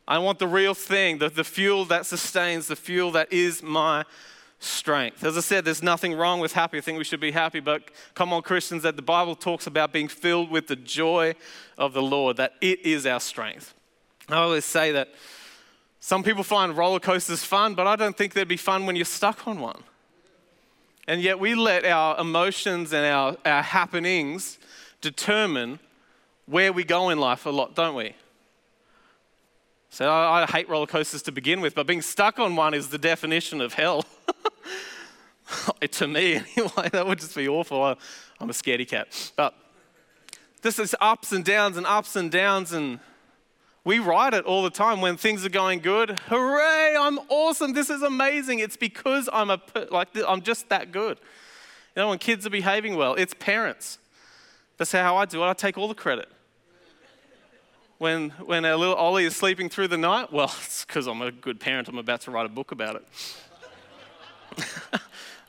I 0.07 0.17
want 0.19 0.39
the 0.39 0.47
real 0.47 0.73
thing, 0.73 1.17
the, 1.17 1.29
the 1.29 1.43
fuel 1.43 1.85
that 1.85 2.05
sustains, 2.05 2.67
the 2.67 2.75
fuel 2.75 3.11
that 3.11 3.31
is 3.31 3.63
my 3.63 4.03
strength. 4.63 5.23
As 5.23 5.37
I 5.37 5.41
said, 5.41 5.65
there's 5.65 5.83
nothing 5.83 6.13
wrong 6.13 6.39
with 6.39 6.53
happy. 6.53 6.77
I 6.77 6.81
think 6.81 6.97
we 6.97 7.03
should 7.03 7.19
be 7.19 7.31
happy, 7.31 7.59
but 7.59 7.83
come 8.13 8.31
on, 8.33 8.41
Christians, 8.41 8.83
that 8.83 8.95
the 8.95 9.01
Bible 9.01 9.35
talks 9.35 9.67
about 9.67 9.91
being 9.91 10.07
filled 10.07 10.49
with 10.49 10.67
the 10.67 10.75
joy 10.75 11.35
of 11.77 11.93
the 11.93 12.01
Lord, 12.01 12.37
that 12.37 12.53
it 12.61 12.85
is 12.85 13.05
our 13.05 13.19
strength. 13.19 13.73
I 14.29 14.35
always 14.35 14.65
say 14.65 14.91
that 14.93 15.09
some 15.99 16.23
people 16.23 16.43
find 16.43 16.75
roller 16.75 16.99
coasters 16.99 17.43
fun, 17.43 17.75
but 17.75 17.87
I 17.87 17.95
don't 17.95 18.17
think 18.17 18.33
they'd 18.33 18.47
be 18.47 18.57
fun 18.57 18.85
when 18.85 18.95
you're 18.95 19.05
stuck 19.05 19.47
on 19.47 19.59
one. 19.59 19.83
And 21.07 21.21
yet 21.21 21.39
we 21.39 21.55
let 21.55 21.85
our 21.85 22.19
emotions 22.19 22.93
and 22.93 23.05
our, 23.05 23.37
our 23.45 23.61
happenings 23.61 24.57
determine 25.01 25.79
where 26.45 26.71
we 26.71 26.83
go 26.83 27.09
in 27.09 27.19
life 27.19 27.45
a 27.45 27.49
lot, 27.49 27.75
don't 27.75 27.95
we? 27.95 28.15
So 29.89 30.09
I, 30.09 30.43
I 30.43 30.45
hate 30.45 30.67
roller 30.69 30.87
coasters 30.87 31.21
to 31.23 31.31
begin 31.31 31.61
with, 31.61 31.75
but 31.75 31.85
being 31.85 32.01
stuck 32.01 32.39
on 32.39 32.55
one 32.55 32.73
is 32.73 32.89
the 32.89 32.97
definition 32.97 33.61
of 33.61 33.73
hell. 33.73 34.05
to 35.91 36.07
me, 36.07 36.35
anyway, 36.35 36.89
that 36.91 37.05
would 37.05 37.19
just 37.19 37.35
be 37.35 37.47
awful. 37.47 37.83
I'm 37.83 38.49
a 38.49 38.53
scaredy 38.53 38.87
cat. 38.87 39.31
But 39.35 39.55
this 40.61 40.79
is 40.79 40.95
ups 41.01 41.31
and 41.31 41.43
downs 41.43 41.77
and 41.77 41.85
ups 41.85 42.15
and 42.15 42.31
downs, 42.31 42.71
and 42.73 42.99
We 43.85 43.99
write 43.99 44.33
it 44.33 44.45
all 44.45 44.63
the 44.63 44.69
time 44.69 45.01
when 45.01 45.17
things 45.17 45.45
are 45.45 45.49
going 45.49 45.79
good. 45.79 46.17
Hooray, 46.27 46.95
I'm 46.97 47.19
awesome. 47.27 47.73
This 47.73 47.89
is 47.89 48.01
amazing. 48.01 48.59
It's 48.59 48.77
because 48.77 49.27
I'm 49.31 49.49
a 49.49 49.61
like 49.91 50.07
I'm 50.25 50.41
just 50.41 50.69
that 50.69 50.91
good. 50.91 51.17
You 51.95 52.01
know, 52.01 52.09
when 52.09 52.17
kids 52.17 52.47
are 52.47 52.49
behaving 52.49 52.95
well, 52.95 53.13
it's 53.15 53.33
parents. 53.33 53.99
That's 54.77 54.91
how 54.91 55.17
I 55.17 55.25
do 55.25 55.43
it. 55.43 55.47
I 55.47 55.53
take 55.53 55.77
all 55.77 55.87
the 55.87 55.93
credit. 55.93 56.29
When, 57.99 58.31
when 58.31 58.65
a 58.65 58.75
little 58.75 58.95
Ollie 58.95 59.25
is 59.25 59.35
sleeping 59.35 59.69
through 59.69 59.87
the 59.89 59.97
night, 59.97 60.33
well, 60.33 60.45
it's 60.63 60.83
because 60.83 61.07
I'm 61.07 61.21
a 61.21 61.31
good 61.31 61.59
parent. 61.59 61.87
I'm 61.87 61.97
about 61.97 62.21
to 62.21 62.31
write 62.31 62.45
a 62.45 62.49
book 62.49 62.71
about 62.71 62.95
it. 62.95 63.07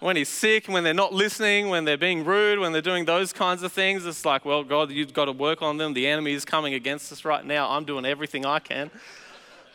When 0.04 0.16
he's 0.16 0.28
sick, 0.28 0.66
when 0.66 0.84
they're 0.84 0.92
not 0.92 1.14
listening, 1.14 1.70
when 1.70 1.87
they're 1.87 1.96
being 1.96 2.26
rude, 2.26 2.58
when 2.58 2.73
they're 2.73 2.82
doing 2.82 3.06
those 3.06 3.32
kinds 3.32 3.62
of 3.62 3.73
things, 3.73 4.04
it's 4.04 4.26
like, 4.26 4.44
well, 4.44 4.62
God, 4.62 4.90
you've 4.90 5.14
got 5.14 5.25
to 5.25 5.32
work 5.32 5.62
on 5.62 5.78
them. 5.78 5.94
The 5.94 6.06
enemy 6.06 6.34
is 6.34 6.44
coming 6.44 6.75
against 6.75 7.11
us 7.11 7.25
right 7.25 7.42
now. 7.42 7.70
I'm 7.70 7.87
doing 7.87 8.04
everything 8.04 8.44
I 8.44 8.58
can. 8.58 8.90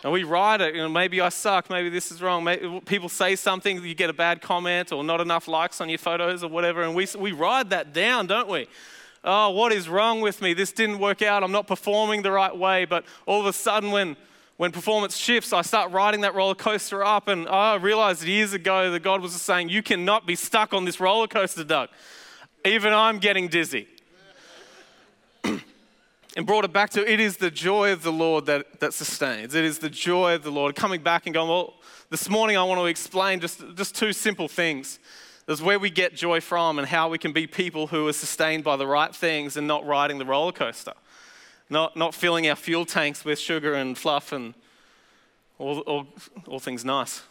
And 0.04 0.14
we 0.14 0.24
write 0.24 0.62
it, 0.62 0.76
you 0.76 0.84
know, 0.84 0.88
maybe 0.88 1.20
I 1.20 1.30
suck, 1.30 1.72
maybe 1.72 1.90
this 1.90 2.12
is 2.12 2.22
wrong. 2.22 2.44
Maybe 2.44 2.80
people 2.82 3.10
say 3.10 3.36
something, 3.36 3.84
you 3.84 3.96
get 3.96 4.12
a 4.12 4.14
bad 4.14 4.40
comment 4.40 4.92
or 4.92 5.04
not 5.04 5.20
enough 5.20 5.48
likes 5.48 5.82
on 5.82 5.90
your 5.90 5.98
photos 5.98 6.44
or 6.44 6.48
whatever, 6.52 6.84
and 6.84 6.94
we, 6.94 7.08
we 7.18 7.32
write 7.32 7.72
that 7.72 7.92
down, 7.92 8.28
don't 8.28 8.48
we? 8.48 8.68
Oh, 9.24 9.50
what 9.50 9.72
is 9.72 9.90
wrong 9.90 10.22
with 10.22 10.44
me? 10.44 10.54
This 10.54 10.72
didn't 10.72 11.00
work 11.00 11.24
out. 11.24 11.44
I'm 11.44 11.52
not 11.52 11.66
performing 11.66 12.22
the 12.22 12.32
right 12.32 12.56
way. 12.56 12.86
But 12.86 13.04
all 13.26 13.42
of 13.42 13.48
a 13.48 13.54
sudden, 13.54 13.90
when, 13.90 14.16
when 14.60 14.74
performance 14.74 15.16
shifts, 15.16 15.54
I 15.54 15.62
start 15.62 15.94
riding 15.94 16.20
that 16.20 16.36
roller 16.36 16.54
coaster 16.54 17.02
up, 17.02 17.30
and 17.30 17.48
I 17.48 17.76
realized 17.76 18.26
years 18.26 18.52
ago 18.52 18.92
that 18.92 19.00
God 19.00 19.22
was 19.22 19.32
just 19.32 19.46
saying, 19.46 19.70
You 19.70 19.82
cannot 19.82 20.28
be 20.28 20.36
stuck 20.36 20.74
on 20.74 20.84
this 20.84 21.00
roller 21.00 21.28
coaster, 21.28 21.64
Doug. 21.64 21.88
Even 22.66 22.92
I'm 22.92 23.20
getting 23.20 23.48
dizzy 23.48 23.88
and 25.46 26.46
brought 26.46 26.66
it 26.66 26.74
back 26.74 26.90
to 26.90 27.10
it 27.10 27.22
is 27.22 27.38
the 27.38 27.50
joy 27.50 27.94
of 27.94 28.04
the 28.04 28.12
Lord 28.12 28.48
that, 28.48 28.82
that 28.82 28.94
sustains. 28.94 29.56
It 29.56 29.64
is 29.64 29.80
the 29.80 29.90
joy 29.90 30.36
of 30.36 30.44
the 30.44 30.52
Lord. 30.52 30.76
Coming 30.76 31.02
back 31.02 31.26
and 31.26 31.34
going, 31.34 31.48
well, 31.48 31.76
this 32.10 32.30
morning 32.30 32.58
I 32.58 32.64
want 32.64 32.82
to 32.82 32.88
explain 32.88 33.40
just, 33.40 33.64
just 33.76 33.96
two 33.96 34.12
simple 34.12 34.50
things. 34.50 35.00
There's 35.46 35.62
where 35.62 35.80
we 35.80 35.90
get 35.90 36.16
joy 36.16 36.42
from 36.42 36.80
and 36.80 36.88
how 36.90 37.08
we 37.08 37.18
can 37.18 37.32
be 37.32 37.48
people 37.48 37.88
who 37.88 38.10
are 38.10 38.14
sustained 38.14 38.66
by 38.66 38.76
the 38.76 38.86
right 38.86 39.16
things 39.16 39.56
and 39.56 39.68
not 39.68 39.86
riding 39.86 40.18
the 40.18 40.26
roller 40.26 40.52
coaster. 40.52 40.96
Not, 41.70 41.96
not 41.96 42.16
filling 42.16 42.48
our 42.50 42.56
fuel 42.56 42.86
tanks 42.86 43.24
with 43.24 43.38
sugar 43.38 43.74
and 43.74 43.98
fluff 43.98 44.32
and 44.32 44.54
all, 45.60 45.80
all, 45.82 46.08
all 46.48 46.60
things 46.60 46.84
nice. 46.84 47.22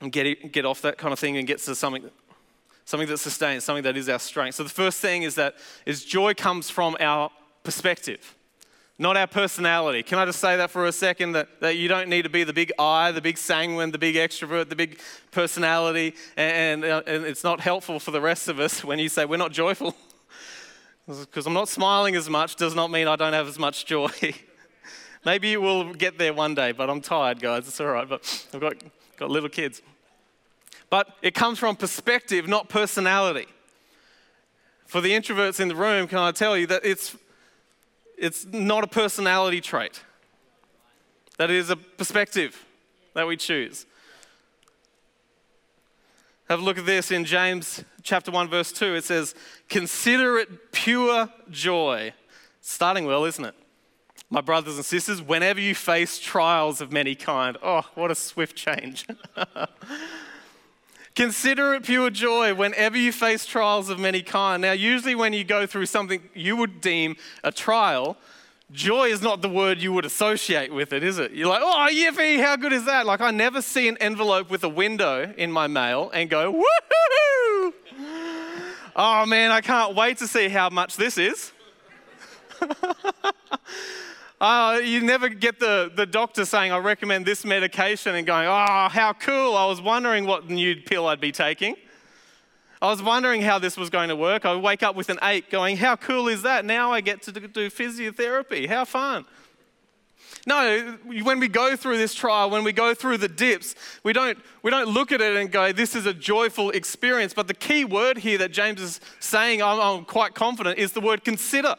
And 0.00 0.12
get, 0.12 0.52
get 0.52 0.64
off 0.66 0.82
that 0.82 0.98
kind 0.98 1.12
of 1.12 1.18
thing 1.18 1.36
and 1.36 1.46
get 1.46 1.58
to 1.60 1.74
something 1.74 2.10
something 2.88 3.08
that 3.08 3.18
sustains, 3.18 3.64
something 3.64 3.84
that 3.84 3.98
is 3.98 4.08
our 4.08 4.18
strength. 4.18 4.54
So 4.54 4.62
the 4.62 4.70
first 4.70 4.98
thing 5.00 5.22
is 5.22 5.34
that 5.34 5.56
is 5.84 6.06
joy 6.06 6.32
comes 6.32 6.70
from 6.70 6.96
our 7.00 7.30
perspective, 7.62 8.34
not 8.98 9.14
our 9.14 9.26
personality. 9.26 10.02
Can 10.02 10.18
I 10.18 10.24
just 10.24 10.40
say 10.40 10.56
that 10.56 10.70
for 10.70 10.86
a 10.86 10.92
second? 10.92 11.32
That, 11.32 11.48
that 11.60 11.76
you 11.76 11.86
don't 11.86 12.08
need 12.08 12.22
to 12.22 12.30
be 12.30 12.44
the 12.44 12.54
big 12.54 12.72
I, 12.78 13.12
the 13.12 13.20
big 13.20 13.36
sanguine, 13.36 13.90
the 13.90 13.98
big 13.98 14.14
extrovert, 14.14 14.70
the 14.70 14.76
big 14.76 15.00
personality, 15.32 16.14
and, 16.34 16.82
and, 16.82 16.92
uh, 16.92 17.02
and 17.06 17.26
it's 17.26 17.44
not 17.44 17.60
helpful 17.60 18.00
for 18.00 18.10
the 18.10 18.22
rest 18.22 18.48
of 18.48 18.58
us 18.58 18.82
when 18.84 18.98
you 18.98 19.10
say 19.10 19.26
we're 19.26 19.36
not 19.36 19.52
joyful. 19.52 19.94
Because 21.08 21.46
I'm 21.46 21.54
not 21.54 21.70
smiling 21.70 22.16
as 22.16 22.28
much 22.28 22.56
does 22.56 22.74
not 22.74 22.90
mean 22.90 23.08
I 23.08 23.16
don't 23.16 23.32
have 23.32 23.48
as 23.48 23.58
much 23.58 23.86
joy. 23.86 24.10
Maybe 25.24 25.48
you 25.48 25.60
will 25.60 25.94
get 25.94 26.18
there 26.18 26.34
one 26.34 26.54
day, 26.54 26.72
but 26.72 26.90
I'm 26.90 27.00
tired, 27.00 27.40
guys. 27.40 27.66
It's 27.66 27.80
all 27.80 27.86
right. 27.86 28.06
But 28.06 28.46
I've 28.52 28.60
got, 28.60 28.74
got 29.16 29.30
little 29.30 29.48
kids. 29.48 29.80
But 30.90 31.08
it 31.22 31.34
comes 31.34 31.58
from 31.58 31.76
perspective, 31.76 32.46
not 32.46 32.68
personality. 32.68 33.46
For 34.86 35.00
the 35.00 35.10
introverts 35.12 35.60
in 35.60 35.68
the 35.68 35.74
room, 35.74 36.08
can 36.08 36.18
I 36.18 36.30
tell 36.30 36.56
you 36.56 36.66
that 36.66 36.84
it's, 36.84 37.16
it's 38.16 38.44
not 38.46 38.84
a 38.84 38.86
personality 38.86 39.60
trait, 39.60 40.02
that 41.38 41.50
it 41.50 41.56
is 41.56 41.70
a 41.70 41.76
perspective 41.76 42.64
that 43.14 43.26
we 43.26 43.36
choose. 43.36 43.86
Have 46.48 46.60
a 46.60 46.62
look 46.62 46.78
at 46.78 46.86
this 46.86 47.10
in 47.10 47.26
James 47.26 47.84
chapter 48.02 48.30
1, 48.30 48.48
verse 48.48 48.72
2. 48.72 48.94
It 48.94 49.04
says, 49.04 49.34
Consider 49.68 50.38
it 50.38 50.72
pure 50.72 51.28
joy. 51.50 52.14
Starting 52.62 53.04
well, 53.04 53.26
isn't 53.26 53.44
it? 53.44 53.54
My 54.30 54.40
brothers 54.40 54.76
and 54.76 54.84
sisters, 54.84 55.20
whenever 55.20 55.60
you 55.60 55.74
face 55.74 56.18
trials 56.18 56.80
of 56.80 56.90
many 56.90 57.14
kind. 57.14 57.58
Oh, 57.62 57.82
what 57.94 58.10
a 58.10 58.14
swift 58.14 58.56
change. 58.56 59.06
Consider 61.14 61.74
it 61.74 61.82
pure 61.82 62.08
joy 62.08 62.54
whenever 62.54 62.96
you 62.96 63.12
face 63.12 63.44
trials 63.44 63.90
of 63.90 63.98
many 63.98 64.22
kind. 64.22 64.62
Now, 64.62 64.72
usually 64.72 65.14
when 65.14 65.34
you 65.34 65.44
go 65.44 65.66
through 65.66 65.84
something 65.84 66.30
you 66.32 66.56
would 66.56 66.80
deem 66.80 67.16
a 67.44 67.52
trial, 67.52 68.16
joy 68.70 69.08
is 69.08 69.22
not 69.22 69.40
the 69.40 69.48
word 69.48 69.80
you 69.80 69.92
would 69.92 70.04
associate 70.04 70.72
with 70.72 70.92
it, 70.92 71.02
is 71.02 71.18
it? 71.18 71.32
You're 71.32 71.48
like, 71.48 71.62
oh, 71.62 71.88
yippee, 71.90 72.40
how 72.40 72.56
good 72.56 72.72
is 72.72 72.84
that? 72.84 73.06
Like, 73.06 73.20
I 73.20 73.30
never 73.30 73.62
see 73.62 73.88
an 73.88 73.96
envelope 73.98 74.50
with 74.50 74.62
a 74.64 74.68
window 74.68 75.32
in 75.36 75.50
my 75.50 75.66
mail 75.66 76.10
and 76.12 76.28
go, 76.28 76.52
woohoo! 76.52 77.72
oh 78.96 79.26
man, 79.26 79.50
I 79.50 79.60
can't 79.60 79.94
wait 79.94 80.18
to 80.18 80.28
see 80.28 80.48
how 80.48 80.68
much 80.70 80.96
this 80.96 81.18
is. 81.18 81.52
Uh, 84.40 84.80
you 84.84 85.00
never 85.00 85.28
get 85.28 85.58
the, 85.58 85.90
the 85.94 86.06
doctor 86.06 86.44
saying, 86.44 86.72
I 86.72 86.78
recommend 86.78 87.24
this 87.24 87.44
medication, 87.44 88.14
and 88.14 88.26
going, 88.26 88.46
Oh, 88.46 88.88
how 88.90 89.14
cool. 89.18 89.56
I 89.56 89.66
was 89.66 89.80
wondering 89.80 90.26
what 90.26 90.48
new 90.48 90.76
pill 90.76 91.06
I'd 91.06 91.20
be 91.20 91.32
taking. 91.32 91.76
I 92.80 92.88
was 92.88 93.02
wondering 93.02 93.42
how 93.42 93.58
this 93.58 93.76
was 93.76 93.90
going 93.90 94.08
to 94.08 94.16
work. 94.16 94.44
I 94.44 94.54
wake 94.54 94.82
up 94.82 94.94
with 94.94 95.08
an 95.08 95.18
ache 95.22 95.50
going, 95.50 95.76
How 95.76 95.96
cool 95.96 96.28
is 96.28 96.42
that? 96.42 96.64
Now 96.64 96.92
I 96.92 97.00
get 97.00 97.22
to 97.22 97.32
do 97.32 97.70
physiotherapy. 97.70 98.68
How 98.68 98.84
fun. 98.84 99.24
No, 100.46 100.96
when 101.04 101.40
we 101.40 101.48
go 101.48 101.76
through 101.76 101.98
this 101.98 102.14
trial, 102.14 102.50
when 102.50 102.64
we 102.64 102.72
go 102.72 102.94
through 102.94 103.18
the 103.18 103.28
dips, 103.28 103.74
we 104.02 104.12
don't, 104.12 104.38
we 104.62 104.70
don't 104.70 104.88
look 104.88 105.12
at 105.12 105.20
it 105.20 105.36
and 105.36 105.50
go, 105.50 105.72
This 105.72 105.96
is 105.96 106.06
a 106.06 106.14
joyful 106.14 106.70
experience. 106.70 107.34
But 107.34 107.48
the 107.48 107.54
key 107.54 107.84
word 107.84 108.18
here 108.18 108.38
that 108.38 108.52
James 108.52 108.80
is 108.80 109.00
saying, 109.18 109.62
I'm, 109.62 109.80
I'm 109.80 110.04
quite 110.04 110.34
confident, 110.34 110.78
is 110.78 110.92
the 110.92 111.00
word 111.00 111.24
consider 111.24 111.74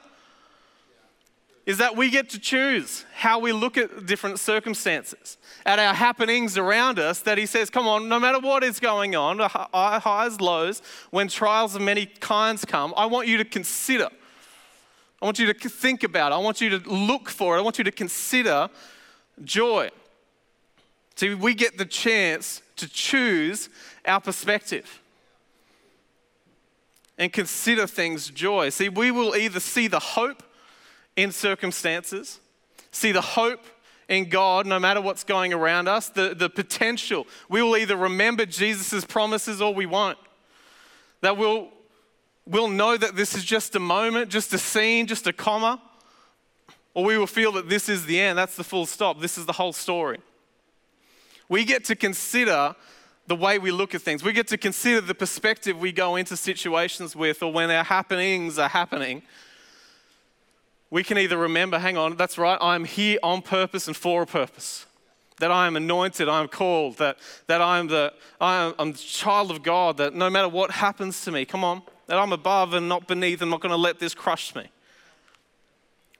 is 1.69 1.77
that 1.77 1.95
we 1.95 2.09
get 2.09 2.29
to 2.31 2.39
choose 2.39 3.05
how 3.13 3.37
we 3.37 3.51
look 3.51 3.77
at 3.77 4.07
different 4.07 4.39
circumstances, 4.39 5.37
at 5.67 5.77
our 5.77 5.93
happenings 5.93 6.57
around 6.57 6.97
us. 6.97 7.19
That 7.19 7.37
He 7.37 7.45
says, 7.45 7.69
Come 7.69 7.87
on, 7.87 8.09
no 8.09 8.19
matter 8.19 8.39
what 8.39 8.63
is 8.63 8.79
going 8.79 9.15
on, 9.15 9.39
uh, 9.39 9.47
highs, 9.99 10.41
lows, 10.41 10.81
when 11.11 11.27
trials 11.27 11.75
of 11.75 11.83
many 11.83 12.07
kinds 12.07 12.65
come, 12.65 12.91
I 12.97 13.05
want 13.05 13.27
you 13.27 13.37
to 13.37 13.45
consider. 13.45 14.09
I 15.21 15.25
want 15.25 15.37
you 15.37 15.53
to 15.53 15.69
think 15.69 16.01
about 16.01 16.31
it. 16.31 16.35
I 16.35 16.37
want 16.39 16.59
you 16.59 16.71
to 16.71 16.89
look 16.89 17.29
for 17.29 17.55
it. 17.55 17.59
I 17.59 17.61
want 17.61 17.77
you 17.77 17.83
to 17.83 17.91
consider 17.91 18.67
joy. 19.43 19.91
See, 21.17 21.35
we 21.35 21.53
get 21.53 21.77
the 21.77 21.85
chance 21.85 22.63
to 22.77 22.89
choose 22.89 23.69
our 24.07 24.19
perspective 24.19 25.03
and 27.19 27.31
consider 27.31 27.85
things 27.85 28.31
joy. 28.31 28.69
See, 28.69 28.89
we 28.89 29.11
will 29.11 29.35
either 29.35 29.59
see 29.59 29.87
the 29.87 29.99
hope 29.99 30.41
in 31.21 31.31
circumstances, 31.31 32.39
see 32.91 33.11
the 33.11 33.21
hope 33.21 33.65
in 34.07 34.29
God 34.29 34.65
no 34.65 34.79
matter 34.79 35.01
what's 35.01 35.23
going 35.23 35.53
around 35.53 35.87
us, 35.87 36.09
the, 36.09 36.33
the 36.33 36.49
potential. 36.49 37.27
We 37.47 37.61
will 37.61 37.77
either 37.77 37.95
remember 37.95 38.45
Jesus' 38.45 39.05
promises 39.05 39.61
or 39.61 39.73
we 39.73 39.85
won't. 39.85 40.17
That 41.21 41.37
we'll, 41.37 41.69
we'll 42.45 42.69
know 42.69 42.97
that 42.97 43.15
this 43.15 43.35
is 43.35 43.43
just 43.43 43.75
a 43.75 43.79
moment, 43.79 44.29
just 44.29 44.53
a 44.53 44.57
scene, 44.57 45.05
just 45.07 45.27
a 45.27 45.33
comma, 45.33 45.81
or 46.93 47.03
we 47.03 47.17
will 47.17 47.27
feel 47.27 47.51
that 47.53 47.69
this 47.69 47.87
is 47.89 48.05
the 48.05 48.19
end, 48.19 48.37
that's 48.37 48.55
the 48.55 48.63
full 48.63 48.85
stop, 48.85 49.19
this 49.19 49.37
is 49.37 49.45
the 49.45 49.53
whole 49.53 49.73
story. 49.73 50.19
We 51.47 51.65
get 51.65 51.85
to 51.85 51.95
consider 51.95 52.75
the 53.27 53.35
way 53.35 53.59
we 53.59 53.71
look 53.71 53.93
at 53.93 54.01
things. 54.01 54.23
We 54.23 54.33
get 54.33 54.47
to 54.47 54.57
consider 54.57 55.01
the 55.01 55.13
perspective 55.13 55.79
we 55.79 55.91
go 55.91 56.15
into 56.15 56.35
situations 56.35 57.15
with 57.15 57.43
or 57.43 57.51
when 57.51 57.69
our 57.69 57.83
happenings 57.83 58.57
are 58.57 58.69
happening 58.69 59.21
we 60.91 61.03
can 61.03 61.17
either 61.17 61.37
remember, 61.37 61.79
hang 61.79 61.97
on, 61.97 62.15
that's 62.15 62.37
right, 62.37 62.57
I'm 62.59 62.85
here 62.85 63.19
on 63.21 63.41
purpose 63.41 63.87
and 63.87 63.95
for 63.95 64.23
a 64.23 64.25
purpose. 64.25 64.85
That 65.39 65.51
I 65.51 65.67
am 65.67 65.77
anointed, 65.77 66.27
I 66.27 66.41
am 66.41 66.49
called, 66.49 66.97
that, 66.97 67.17
that 67.47 67.61
I 67.61 67.79
am 67.79 67.87
the 67.87 68.13
I 68.41 68.65
am 68.65 68.73
I'm 68.77 68.91
the 68.91 68.97
child 68.97 69.51
of 69.51 69.63
God, 69.63 69.95
that 69.97 70.13
no 70.13 70.29
matter 70.29 70.49
what 70.49 70.71
happens 70.71 71.23
to 71.23 71.31
me, 71.31 71.45
come 71.45 71.63
on, 71.63 71.81
that 72.07 72.17
I'm 72.17 72.33
above 72.33 72.73
and 72.73 72.89
not 72.89 73.07
beneath, 73.07 73.41
I'm 73.41 73.49
not 73.49 73.61
going 73.61 73.71
to 73.71 73.77
let 73.77 73.99
this 73.99 74.13
crush 74.13 74.53
me. 74.53 74.69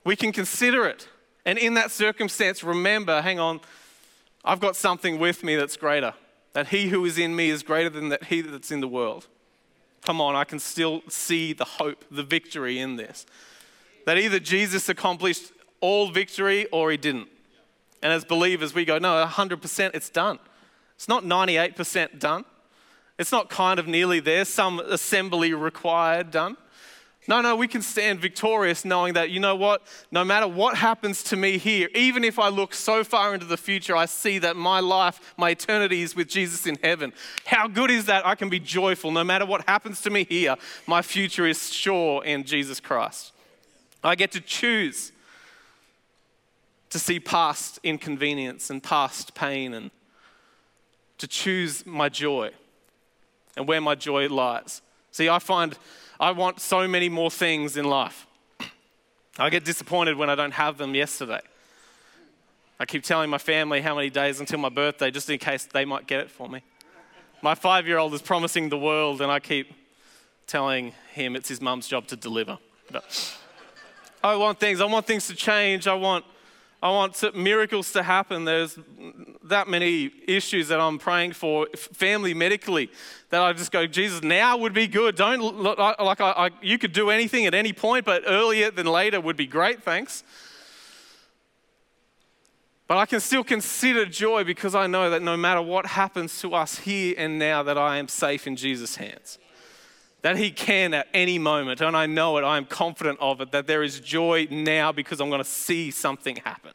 We 0.04 0.16
can 0.16 0.32
consider 0.32 0.86
it. 0.86 1.06
And 1.44 1.58
in 1.58 1.74
that 1.74 1.90
circumstance, 1.90 2.64
remember, 2.64 3.20
hang 3.20 3.38
on, 3.38 3.60
I've 4.42 4.60
got 4.60 4.74
something 4.74 5.18
with 5.18 5.44
me 5.44 5.54
that's 5.56 5.76
greater. 5.76 6.14
That 6.54 6.68
he 6.68 6.88
who 6.88 7.04
is 7.04 7.18
in 7.18 7.36
me 7.36 7.50
is 7.50 7.62
greater 7.62 7.90
than 7.90 8.08
that 8.08 8.24
he 8.24 8.40
that's 8.40 8.70
in 8.70 8.80
the 8.80 8.88
world. 8.88 9.26
Come 10.00 10.20
on, 10.22 10.34
I 10.34 10.44
can 10.44 10.58
still 10.58 11.02
see 11.08 11.52
the 11.52 11.64
hope, 11.64 12.06
the 12.10 12.22
victory 12.22 12.78
in 12.78 12.96
this 12.96 13.26
that 14.10 14.18
either 14.18 14.40
Jesus 14.40 14.88
accomplished 14.88 15.52
all 15.80 16.10
victory 16.10 16.66
or 16.72 16.90
he 16.90 16.96
didn't. 16.96 17.28
And 18.02 18.12
as 18.12 18.24
believers, 18.24 18.74
we 18.74 18.84
go, 18.84 18.98
no, 18.98 19.24
100% 19.24 19.90
it's 19.94 20.10
done. 20.10 20.40
It's 20.96 21.06
not 21.06 21.22
98% 21.22 22.18
done. 22.18 22.44
It's 23.20 23.30
not 23.30 23.48
kind 23.50 23.78
of 23.78 23.86
nearly 23.86 24.18
there, 24.18 24.44
some 24.44 24.80
assembly 24.80 25.54
required 25.54 26.32
done. 26.32 26.56
No, 27.28 27.40
no, 27.40 27.54
we 27.54 27.68
can 27.68 27.82
stand 27.82 28.18
victorious 28.18 28.84
knowing 28.84 29.14
that, 29.14 29.30
you 29.30 29.38
know 29.38 29.54
what? 29.54 29.86
No 30.10 30.24
matter 30.24 30.48
what 30.48 30.76
happens 30.76 31.22
to 31.24 31.36
me 31.36 31.56
here, 31.56 31.88
even 31.94 32.24
if 32.24 32.36
I 32.40 32.48
look 32.48 32.74
so 32.74 33.04
far 33.04 33.32
into 33.32 33.46
the 33.46 33.56
future, 33.56 33.94
I 33.94 34.06
see 34.06 34.40
that 34.40 34.56
my 34.56 34.80
life, 34.80 35.34
my 35.36 35.50
eternity 35.50 36.02
is 36.02 36.16
with 36.16 36.26
Jesus 36.26 36.66
in 36.66 36.78
heaven. 36.82 37.12
How 37.46 37.68
good 37.68 37.92
is 37.92 38.06
that? 38.06 38.26
I 38.26 38.34
can 38.34 38.48
be 38.48 38.58
joyful. 38.58 39.12
No 39.12 39.22
matter 39.22 39.46
what 39.46 39.68
happens 39.68 40.00
to 40.00 40.10
me 40.10 40.24
here, 40.24 40.56
my 40.88 41.00
future 41.00 41.46
is 41.46 41.72
sure 41.72 42.24
in 42.24 42.42
Jesus 42.42 42.80
Christ. 42.80 43.34
I 44.02 44.14
get 44.14 44.32
to 44.32 44.40
choose 44.40 45.12
to 46.90 46.98
see 46.98 47.20
past 47.20 47.78
inconvenience 47.82 48.70
and 48.70 48.82
past 48.82 49.34
pain 49.34 49.74
and 49.74 49.90
to 51.18 51.26
choose 51.26 51.84
my 51.86 52.08
joy 52.08 52.50
and 53.56 53.68
where 53.68 53.80
my 53.80 53.94
joy 53.94 54.28
lies. 54.28 54.82
See, 55.12 55.28
I 55.28 55.38
find 55.38 55.76
I 56.18 56.32
want 56.32 56.60
so 56.60 56.86
many 56.88 57.08
more 57.08 57.30
things 57.30 57.76
in 57.76 57.84
life. 57.84 58.26
I 59.38 59.48
get 59.50 59.64
disappointed 59.64 60.16
when 60.16 60.28
I 60.28 60.34
don't 60.34 60.52
have 60.52 60.76
them 60.76 60.94
yesterday. 60.94 61.40
I 62.78 62.86
keep 62.86 63.02
telling 63.02 63.30
my 63.30 63.38
family 63.38 63.80
how 63.80 63.94
many 63.94 64.10
days 64.10 64.40
until 64.40 64.58
my 64.58 64.68
birthday 64.70 65.10
just 65.10 65.28
in 65.30 65.38
case 65.38 65.66
they 65.66 65.84
might 65.84 66.06
get 66.06 66.20
it 66.20 66.30
for 66.30 66.48
me. 66.48 66.62
My 67.42 67.54
five 67.54 67.86
year 67.86 67.98
old 67.98 68.12
is 68.14 68.22
promising 68.22 68.68
the 68.68 68.78
world, 68.78 69.22
and 69.22 69.30
I 69.30 69.40
keep 69.40 69.72
telling 70.46 70.92
him 71.12 71.36
it's 71.36 71.48
his 71.48 71.60
mum's 71.60 71.88
job 71.88 72.06
to 72.08 72.16
deliver. 72.16 72.58
But 72.90 73.38
I 74.22 74.36
want 74.36 74.60
things, 74.60 74.80
I 74.80 74.84
want 74.84 75.06
things 75.06 75.26
to 75.28 75.34
change. 75.34 75.86
I 75.86 75.94
want 75.94 76.24
I 76.82 76.88
want 76.88 77.34
miracles 77.34 77.92
to 77.92 78.02
happen. 78.02 78.46
There's 78.46 78.78
that 79.44 79.68
many 79.68 80.10
issues 80.26 80.68
that 80.68 80.80
I'm 80.80 80.98
praying 80.98 81.32
for, 81.32 81.66
family, 81.74 82.32
medically, 82.32 82.90
that 83.28 83.42
I 83.42 83.52
just 83.52 83.70
go, 83.70 83.86
Jesus, 83.86 84.22
now 84.22 84.56
would 84.56 84.72
be 84.72 84.86
good. 84.86 85.14
Don't 85.14 85.60
like 85.60 86.20
I, 86.22 86.30
I, 86.30 86.50
you 86.62 86.78
could 86.78 86.94
do 86.94 87.10
anything 87.10 87.44
at 87.44 87.52
any 87.52 87.74
point, 87.74 88.06
but 88.06 88.22
earlier 88.26 88.70
than 88.70 88.86
later 88.86 89.20
would 89.20 89.36
be 89.36 89.46
great. 89.46 89.82
Thanks. 89.82 90.24
But 92.86 92.96
I 92.96 93.04
can 93.04 93.20
still 93.20 93.44
consider 93.44 94.06
joy 94.06 94.42
because 94.44 94.74
I 94.74 94.86
know 94.86 95.10
that 95.10 95.22
no 95.22 95.36
matter 95.36 95.60
what 95.60 95.84
happens 95.84 96.40
to 96.40 96.54
us 96.54 96.78
here 96.78 97.14
and 97.18 97.38
now, 97.38 97.62
that 97.62 97.76
I 97.76 97.98
am 97.98 98.08
safe 98.08 98.46
in 98.46 98.56
Jesus' 98.56 98.96
hands 98.96 99.38
that 100.22 100.36
He 100.36 100.50
can 100.50 100.94
at 100.94 101.06
any 101.14 101.38
moment. 101.38 101.80
And 101.80 101.96
I 101.96 102.06
know 102.06 102.36
it, 102.38 102.44
I 102.44 102.56
am 102.56 102.66
confident 102.66 103.18
of 103.20 103.40
it, 103.40 103.52
that 103.52 103.66
there 103.66 103.82
is 103.82 104.00
joy 104.00 104.46
now 104.50 104.92
because 104.92 105.20
I'm 105.20 105.28
going 105.28 105.42
to 105.42 105.48
see 105.48 105.90
something 105.90 106.36
happen. 106.36 106.72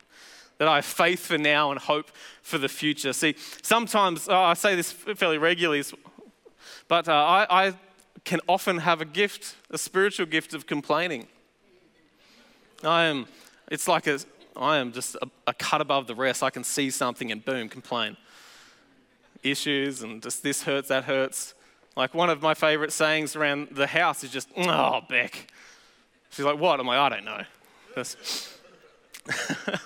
That 0.58 0.68
I 0.68 0.76
have 0.76 0.86
faith 0.86 1.26
for 1.26 1.38
now 1.38 1.72
and 1.72 1.80
hope 1.80 2.12
for 2.42 2.58
the 2.58 2.70
future. 2.70 3.12
See, 3.14 3.36
sometimes, 3.62 4.28
oh, 4.30 4.36
I 4.36 4.54
say 4.54 4.76
this 4.76 4.92
fairly 4.92 5.38
regularly, 5.38 5.84
but 6.88 7.10
uh, 7.10 7.14
I, 7.14 7.68
I 7.68 7.74
can 8.24 8.40
often 8.48 8.78
have 8.78 9.02
a 9.02 9.06
gift, 9.06 9.56
a 9.70 9.78
spiritual 9.78 10.26
gift 10.26 10.54
of 10.54 10.66
complaining. 10.66 11.28
I 12.84 13.04
am, 13.06 13.28
it's 13.70 13.88
like 13.88 14.08
a, 14.08 14.20
I 14.56 14.78
am 14.78 14.92
just 14.94 15.16
a, 15.16 15.28
a 15.48 15.54
cut 15.54 15.82
above 15.82 16.08
the 16.08 16.16
rest. 16.16 16.42
I 16.42 16.50
can 16.50 16.64
see 16.64 16.90
something 16.90 17.32
and 17.32 17.44
boom, 17.44 17.68
complain. 17.68 18.16
Issues 19.44 20.02
and 20.02 20.24
just 20.24 20.42
this 20.42 20.64
hurts, 20.64 20.88
that 20.88 21.04
hurts. 21.04 21.54
Like 21.96 22.14
one 22.14 22.30
of 22.30 22.42
my 22.42 22.54
favorite 22.54 22.92
sayings 22.92 23.36
around 23.36 23.70
the 23.72 23.88
house 23.88 24.24
is 24.24 24.32
just, 24.32 24.50
oh, 24.58 25.02
Beck. 25.08 25.52
She's 26.30 26.44
like, 26.44 26.60
what? 26.60 26.80
I'm 26.80 26.88
like, 26.88 27.00
I 27.00 27.10
don't 27.10 27.26
know. 27.26 27.44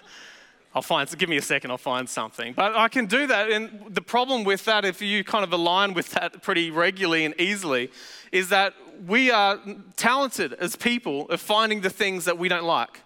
I'll 0.73 0.81
find, 0.81 1.17
give 1.17 1.29
me 1.29 1.37
a 1.37 1.41
second, 1.41 1.71
I'll 1.71 1.77
find 1.77 2.07
something. 2.09 2.53
But 2.53 2.75
I 2.75 2.87
can 2.87 3.05
do 3.05 3.27
that. 3.27 3.51
And 3.51 3.93
the 3.93 4.01
problem 4.01 4.43
with 4.43 4.65
that, 4.65 4.85
if 4.85 5.01
you 5.01 5.23
kind 5.23 5.43
of 5.43 5.51
align 5.51 5.93
with 5.93 6.11
that 6.11 6.41
pretty 6.41 6.71
regularly 6.71 7.25
and 7.25 7.39
easily, 7.39 7.91
is 8.31 8.49
that 8.49 8.73
we 9.07 9.31
are 9.31 9.59
talented 9.95 10.53
as 10.53 10.75
people 10.75 11.29
of 11.29 11.41
finding 11.41 11.81
the 11.81 11.89
things 11.89 12.25
that 12.25 12.37
we 12.37 12.49
don't 12.49 12.65
like 12.65 13.01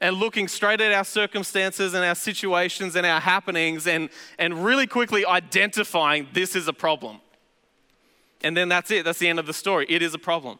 and 0.00 0.16
looking 0.16 0.48
straight 0.48 0.80
at 0.80 0.92
our 0.92 1.04
circumstances 1.04 1.94
and 1.94 2.04
our 2.04 2.14
situations 2.14 2.96
and 2.96 3.06
our 3.06 3.20
happenings 3.20 3.86
and, 3.86 4.08
and 4.38 4.64
really 4.64 4.86
quickly 4.86 5.26
identifying 5.26 6.26
this 6.32 6.56
is 6.56 6.68
a 6.68 6.72
problem. 6.72 7.20
And 8.42 8.56
then 8.56 8.68
that's 8.68 8.90
it. 8.90 9.04
That's 9.04 9.18
the 9.18 9.28
end 9.28 9.38
of 9.38 9.46
the 9.46 9.52
story. 9.52 9.86
It 9.88 10.02
is 10.02 10.14
a 10.14 10.18
problem. 10.18 10.58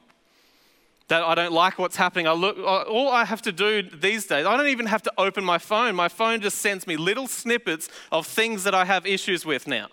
That 1.09 1.23
I 1.23 1.35
don't 1.35 1.53
like 1.53 1.79
what's 1.79 1.97
happening. 1.97 2.29
I 2.29 2.33
look, 2.33 2.57
all 2.59 3.09
I 3.09 3.25
have 3.25 3.43
to 3.43 3.53
do 3.53 3.83
these 3.83 4.27
days, 4.27 4.47
I 4.47 4.57
don't 4.57 4.69
even 4.69 4.87
have 4.87 5.03
to 5.03 5.13
open 5.19 5.45
my 5.45 5.59
phone. 5.59 5.95
My 5.97 6.09
phone 6.09 6.41
just 6.41 6.59
sends 6.59 6.87
me 6.87 6.97
little 6.97 7.27
snippets 7.27 7.89
of 8.13 8.27
things 8.27 8.63
that 8.65 8.75
I 8.75 8.85
have 8.85 9.07
issues 9.07 9.45
with 9.45 9.67
now. 9.67 9.89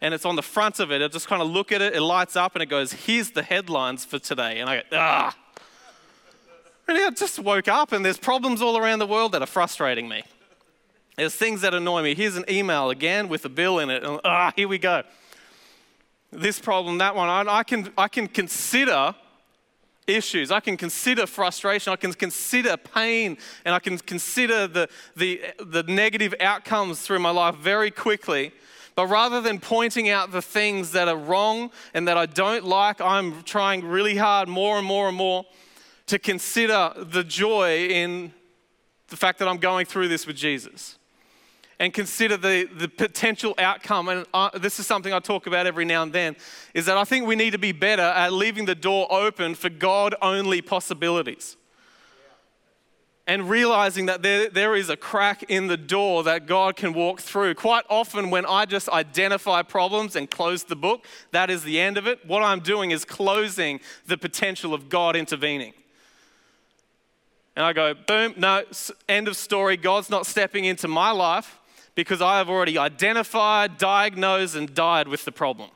And 0.00 0.14
it's 0.14 0.24
on 0.24 0.34
the 0.34 0.42
front 0.42 0.80
of 0.80 0.90
it. 0.90 1.02
I 1.02 1.08
just 1.08 1.28
kind 1.28 1.42
of 1.42 1.48
look 1.48 1.70
at 1.70 1.82
it, 1.82 1.94
it 1.94 2.00
lights 2.00 2.34
up, 2.34 2.54
and 2.56 2.62
it 2.62 2.66
goes, 2.66 2.92
Here's 2.92 3.30
the 3.30 3.42
headlines 3.42 4.04
for 4.04 4.18
today. 4.18 4.58
And 4.58 4.68
I 4.68 4.76
go, 4.78 4.82
Ah. 4.92 5.36
And 6.88 6.98
I 6.98 7.10
just 7.10 7.38
woke 7.38 7.68
up, 7.68 7.92
and 7.92 8.04
there's 8.04 8.18
problems 8.18 8.62
all 8.62 8.76
around 8.76 8.98
the 8.98 9.06
world 9.06 9.32
that 9.32 9.42
are 9.42 9.46
frustrating 9.46 10.08
me. 10.08 10.24
There's 11.16 11.36
things 11.36 11.60
that 11.60 11.74
annoy 11.74 12.02
me. 12.02 12.14
Here's 12.14 12.34
an 12.34 12.46
email 12.48 12.90
again 12.90 13.28
with 13.28 13.44
a 13.44 13.50
bill 13.50 13.78
in 13.78 13.90
it. 13.90 14.02
And, 14.02 14.18
ah, 14.24 14.52
here 14.56 14.66
we 14.66 14.78
go 14.78 15.04
this 16.32 16.58
problem, 16.60 16.98
that 16.98 17.14
one. 17.14 17.28
I, 17.48 17.62
can, 17.62 17.92
I 17.98 18.08
can 18.08 18.28
consider 18.28 19.14
issues. 20.06 20.50
I 20.50 20.60
can 20.60 20.76
consider 20.76 21.26
frustration. 21.26 21.92
I 21.92 21.96
can 21.96 22.12
consider 22.12 22.76
pain. 22.76 23.36
And 23.64 23.74
I 23.74 23.78
can 23.78 23.98
consider 23.98 24.66
the, 24.66 24.88
the, 25.16 25.42
the 25.58 25.82
negative 25.84 26.34
outcomes 26.40 27.00
through 27.00 27.20
my 27.20 27.30
life 27.30 27.56
very 27.56 27.90
quickly. 27.90 28.52
But 28.94 29.06
rather 29.06 29.40
than 29.40 29.60
pointing 29.60 30.08
out 30.08 30.30
the 30.30 30.42
things 30.42 30.92
that 30.92 31.08
are 31.08 31.16
wrong 31.16 31.70
and 31.94 32.06
that 32.08 32.18
I 32.18 32.26
don't 32.26 32.64
like, 32.64 33.00
I'm 33.00 33.42
trying 33.44 33.84
really 33.84 34.16
hard 34.16 34.48
more 34.48 34.78
and 34.78 34.86
more 34.86 35.08
and 35.08 35.16
more 35.16 35.46
to 36.06 36.18
consider 36.18 36.92
the 36.96 37.24
joy 37.24 37.86
in 37.86 38.32
the 39.08 39.16
fact 39.16 39.38
that 39.38 39.48
I'm 39.48 39.58
going 39.58 39.86
through 39.86 40.08
this 40.08 40.26
with 40.26 40.36
Jesus 40.36 40.98
and 41.80 41.94
consider 41.94 42.36
the, 42.36 42.68
the 42.76 42.88
potential 42.88 43.54
outcome. 43.58 44.08
And 44.08 44.26
I, 44.34 44.50
this 44.58 44.78
is 44.78 44.86
something 44.86 45.14
I 45.14 45.18
talk 45.18 45.46
about 45.46 45.66
every 45.66 45.86
now 45.86 46.02
and 46.02 46.12
then, 46.12 46.36
is 46.74 46.84
that 46.86 46.98
I 46.98 47.04
think 47.04 47.26
we 47.26 47.34
need 47.34 47.52
to 47.52 47.58
be 47.58 47.72
better 47.72 48.02
at 48.02 48.34
leaving 48.34 48.66
the 48.66 48.74
door 48.74 49.10
open 49.10 49.54
for 49.54 49.70
God 49.70 50.14
only 50.20 50.60
possibilities. 50.60 51.56
And 53.26 53.48
realizing 53.48 54.06
that 54.06 54.22
there, 54.22 54.50
there 54.50 54.74
is 54.74 54.90
a 54.90 54.96
crack 54.96 55.44
in 55.44 55.68
the 55.68 55.76
door 55.76 56.24
that 56.24 56.46
God 56.46 56.76
can 56.76 56.92
walk 56.92 57.20
through. 57.20 57.54
Quite 57.54 57.84
often, 57.88 58.28
when 58.28 58.44
I 58.44 58.66
just 58.66 58.88
identify 58.90 59.62
problems 59.62 60.16
and 60.16 60.30
close 60.30 60.64
the 60.64 60.76
book, 60.76 61.06
that 61.30 61.48
is 61.48 61.62
the 61.62 61.80
end 61.80 61.96
of 61.96 62.06
it. 62.06 62.26
What 62.26 62.42
I'm 62.42 62.60
doing 62.60 62.90
is 62.90 63.04
closing 63.04 63.80
the 64.06 64.18
potential 64.18 64.74
of 64.74 64.88
God 64.88 65.16
intervening. 65.16 65.72
And 67.56 67.64
I 67.64 67.72
go, 67.72 67.94
boom, 67.94 68.34
no, 68.36 68.64
end 69.08 69.28
of 69.28 69.36
story. 69.36 69.76
God's 69.76 70.10
not 70.10 70.26
stepping 70.26 70.64
into 70.64 70.88
my 70.88 71.10
life 71.10 71.59
because 72.00 72.22
I 72.22 72.38
have 72.38 72.48
already 72.48 72.78
identified, 72.78 73.78
diagnosed, 73.78 74.56
and 74.56 74.74
died 74.74 75.08
with 75.08 75.24
the 75.24 75.32
problem. 75.32 75.70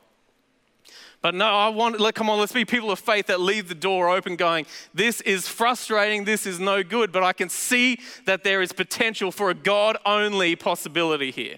But 1.21 1.33
no, 1.33 1.45
I 1.47 1.69
want, 1.69 1.99
let, 1.99 2.13
come 2.13 2.29
on, 2.29 2.39
let's 2.39 2.51
be 2.51 2.65
people 2.65 2.91
of 2.91 2.99
faith 2.99 3.27
that 3.27 3.41
leave 3.41 3.67
the 3.67 3.73
door 3.73 4.09
open 4.09 4.35
going, 4.35 4.67
this 4.93 5.21
is 5.21 5.47
frustrating, 5.47 6.23
this 6.23 6.45
is 6.45 6.59
no 6.59 6.83
good, 6.83 7.11
but 7.11 7.23
I 7.23 7.33
can 7.33 7.49
see 7.49 7.99
that 8.25 8.43
there 8.43 8.61
is 8.61 8.71
potential 8.71 9.31
for 9.31 9.49
a 9.49 9.55
God 9.55 9.97
only 10.05 10.55
possibility 10.55 11.31
here. 11.31 11.55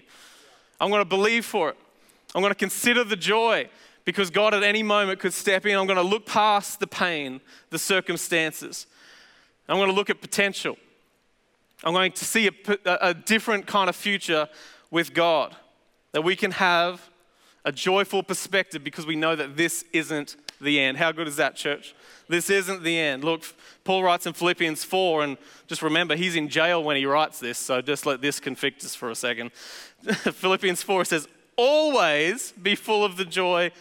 I'm 0.80 0.88
going 0.88 1.02
to 1.02 1.08
believe 1.08 1.44
for 1.44 1.68
it. 1.68 1.76
I'm 2.34 2.40
going 2.40 2.50
to 2.50 2.58
consider 2.58 3.04
the 3.04 3.16
joy 3.16 3.68
because 4.06 4.30
God 4.30 4.54
at 4.54 4.62
any 4.62 4.82
moment 4.82 5.20
could 5.20 5.34
step 5.34 5.66
in. 5.66 5.76
I'm 5.76 5.86
going 5.86 5.96
to 5.98 6.02
look 6.02 6.24
past 6.24 6.80
the 6.80 6.86
pain, 6.86 7.42
the 7.68 7.78
circumstances. 7.78 8.86
I'm 9.68 9.76
going 9.76 9.90
to 9.90 9.94
look 9.94 10.08
at 10.08 10.22
potential. 10.22 10.78
I'm 11.84 11.92
going 11.92 12.12
to 12.12 12.24
see 12.24 12.48
a, 12.48 12.52
a 13.00 13.14
different 13.14 13.66
kind 13.66 13.88
of 13.88 13.96
future 13.96 14.48
with 14.90 15.14
God. 15.14 15.54
That 16.12 16.22
we 16.22 16.36
can 16.36 16.52
have 16.52 17.08
a 17.64 17.72
joyful 17.72 18.22
perspective 18.22 18.82
because 18.82 19.06
we 19.06 19.16
know 19.16 19.36
that 19.36 19.56
this 19.56 19.84
isn't 19.92 20.36
the 20.60 20.80
end. 20.80 20.96
How 20.96 21.12
good 21.12 21.28
is 21.28 21.36
that, 21.36 21.54
church? 21.54 21.94
This 22.28 22.50
isn't 22.50 22.82
the 22.82 22.98
end. 22.98 23.24
Look, 23.24 23.44
Paul 23.84 24.02
writes 24.02 24.26
in 24.26 24.32
Philippians 24.32 24.84
4, 24.84 25.24
and 25.24 25.38
just 25.66 25.82
remember, 25.82 26.16
he's 26.16 26.34
in 26.34 26.48
jail 26.48 26.82
when 26.82 26.96
he 26.96 27.06
writes 27.06 27.38
this, 27.38 27.58
so 27.58 27.80
just 27.80 28.06
let 28.06 28.20
this 28.20 28.40
convict 28.40 28.84
us 28.84 28.94
for 28.94 29.10
a 29.10 29.14
second. 29.14 29.52
Philippians 30.02 30.82
4 30.82 31.04
says, 31.04 31.28
Always 31.56 32.52
be 32.52 32.74
full 32.74 33.04
of 33.04 33.16
the 33.16 33.24
joy 33.24 33.72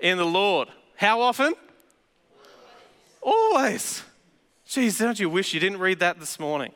in 0.00 0.18
the 0.18 0.26
Lord. 0.26 0.68
How 0.96 1.20
often? 1.20 1.54
Always. 3.22 4.02
Jeez, 4.66 4.98
don't 4.98 5.18
you 5.18 5.30
wish 5.30 5.54
you 5.54 5.60
didn't 5.60 5.78
read 5.78 6.00
that 6.00 6.18
this 6.18 6.38
morning? 6.40 6.72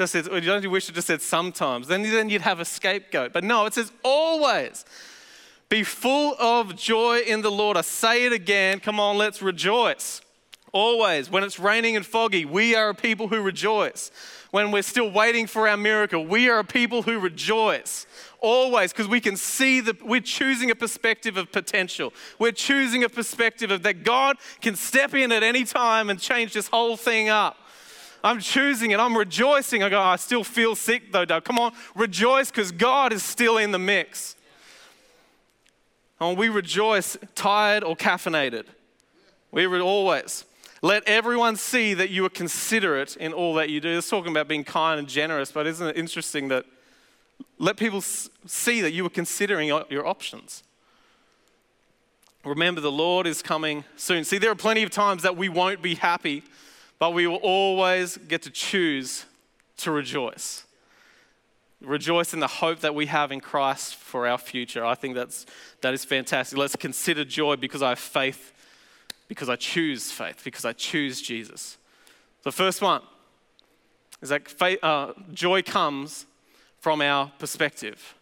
Just 0.00 0.12
says, 0.12 0.28
don't 0.28 0.62
you 0.62 0.70
wish 0.70 0.88
it 0.88 0.94
just 0.94 1.08
said 1.08 1.20
sometimes? 1.20 1.86
Then, 1.86 2.00
then 2.00 2.30
you'd 2.30 2.40
have 2.40 2.58
a 2.58 2.64
scapegoat. 2.64 3.34
But 3.34 3.44
no, 3.44 3.66
it 3.66 3.74
says 3.74 3.92
always. 4.02 4.86
Be 5.68 5.82
full 5.82 6.36
of 6.40 6.74
joy 6.74 7.18
in 7.18 7.42
the 7.42 7.50
Lord. 7.50 7.76
I 7.76 7.82
say 7.82 8.24
it 8.24 8.32
again. 8.32 8.80
Come 8.80 8.98
on, 8.98 9.18
let's 9.18 9.42
rejoice. 9.42 10.22
Always. 10.72 11.28
When 11.28 11.44
it's 11.44 11.58
raining 11.58 11.96
and 11.96 12.06
foggy, 12.06 12.46
we 12.46 12.74
are 12.74 12.88
a 12.88 12.94
people 12.94 13.28
who 13.28 13.42
rejoice. 13.42 14.10
When 14.52 14.70
we're 14.70 14.84
still 14.84 15.10
waiting 15.10 15.46
for 15.46 15.68
our 15.68 15.76
miracle, 15.76 16.24
we 16.24 16.48
are 16.48 16.60
a 16.60 16.64
people 16.64 17.02
who 17.02 17.18
rejoice. 17.18 18.06
always, 18.40 18.92
because 18.92 19.06
we 19.06 19.20
can 19.20 19.36
see 19.36 19.80
that 19.80 20.02
we're 20.02 20.22
choosing 20.22 20.70
a 20.70 20.74
perspective 20.74 21.36
of 21.36 21.52
potential. 21.52 22.14
We're 22.38 22.52
choosing 22.52 23.04
a 23.04 23.08
perspective 23.10 23.70
of 23.70 23.82
that 23.82 24.02
God 24.02 24.38
can 24.62 24.76
step 24.76 25.14
in 25.14 25.30
at 25.30 25.42
any 25.42 25.64
time 25.64 26.08
and 26.08 26.18
change 26.18 26.54
this 26.54 26.68
whole 26.68 26.96
thing 26.96 27.28
up. 27.28 27.58
I'm 28.22 28.40
choosing 28.40 28.90
it. 28.90 29.00
I'm 29.00 29.16
rejoicing. 29.16 29.82
I 29.82 29.88
go, 29.88 30.00
I 30.00 30.16
still 30.16 30.44
feel 30.44 30.74
sick 30.74 31.12
though, 31.12 31.24
Doug. 31.24 31.44
Come 31.44 31.58
on, 31.58 31.72
rejoice 31.94 32.50
because 32.50 32.72
God 32.72 33.12
is 33.12 33.22
still 33.22 33.58
in 33.58 33.70
the 33.70 33.78
mix. 33.78 34.36
And 36.20 36.36
we 36.36 36.48
rejoice 36.48 37.16
tired 37.34 37.82
or 37.82 37.96
caffeinated. 37.96 38.64
We 39.52 39.66
would 39.66 39.80
always. 39.80 40.44
Let 40.82 41.06
everyone 41.06 41.56
see 41.56 41.94
that 41.94 42.10
you 42.10 42.24
are 42.24 42.30
considerate 42.30 43.16
in 43.16 43.32
all 43.32 43.54
that 43.54 43.68
you 43.68 43.80
do. 43.80 43.98
It's 43.98 44.08
talking 44.08 44.30
about 44.30 44.48
being 44.48 44.64
kind 44.64 44.98
and 44.98 45.08
generous, 45.08 45.52
but 45.52 45.66
isn't 45.66 45.86
it 45.86 45.96
interesting 45.96 46.48
that 46.48 46.64
let 47.58 47.76
people 47.76 48.00
see 48.00 48.80
that 48.80 48.92
you 48.92 49.04
are 49.04 49.10
considering 49.10 49.68
your 49.68 50.06
options? 50.06 50.62
Remember, 52.44 52.80
the 52.80 52.92
Lord 52.92 53.26
is 53.26 53.42
coming 53.42 53.84
soon. 53.96 54.24
See, 54.24 54.38
there 54.38 54.50
are 54.50 54.54
plenty 54.54 54.82
of 54.82 54.90
times 54.90 55.22
that 55.22 55.36
we 55.36 55.50
won't 55.50 55.82
be 55.82 55.94
happy, 55.94 56.42
but 57.00 57.14
we 57.14 57.26
will 57.26 57.36
always 57.36 58.18
get 58.18 58.42
to 58.42 58.50
choose 58.50 59.24
to 59.78 59.90
rejoice. 59.90 60.64
Rejoice 61.80 62.34
in 62.34 62.40
the 62.40 62.46
hope 62.46 62.80
that 62.80 62.94
we 62.94 63.06
have 63.06 63.32
in 63.32 63.40
Christ 63.40 63.96
for 63.96 64.28
our 64.28 64.36
future. 64.36 64.84
I 64.84 64.94
think 64.94 65.14
that's, 65.14 65.46
that 65.80 65.94
is 65.94 66.04
fantastic. 66.04 66.58
Let's 66.58 66.76
consider 66.76 67.24
joy 67.24 67.56
because 67.56 67.80
I 67.80 67.88
have 67.88 67.98
faith, 67.98 68.52
because 69.28 69.48
I 69.48 69.56
choose 69.56 70.12
faith, 70.12 70.42
because 70.44 70.66
I 70.66 70.74
choose 70.74 71.22
Jesus. 71.22 71.78
The 72.42 72.52
first 72.52 72.82
one 72.82 73.00
is 74.20 74.28
that 74.28 74.46
faith, 74.46 74.78
uh, 74.84 75.14
joy 75.32 75.62
comes 75.62 76.26
from 76.80 77.00
our 77.00 77.32
perspective, 77.38 78.14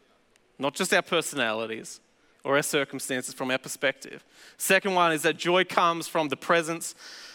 not 0.56 0.74
just 0.74 0.94
our 0.94 1.02
personalities 1.02 1.98
or 2.44 2.54
our 2.54 2.62
circumstances, 2.62 3.34
from 3.34 3.50
our 3.50 3.58
perspective. 3.58 4.24
Second 4.56 4.94
one 4.94 5.12
is 5.12 5.22
that 5.22 5.36
joy 5.36 5.64
comes 5.64 6.06
from 6.06 6.28
the 6.28 6.36
presence 6.36 6.94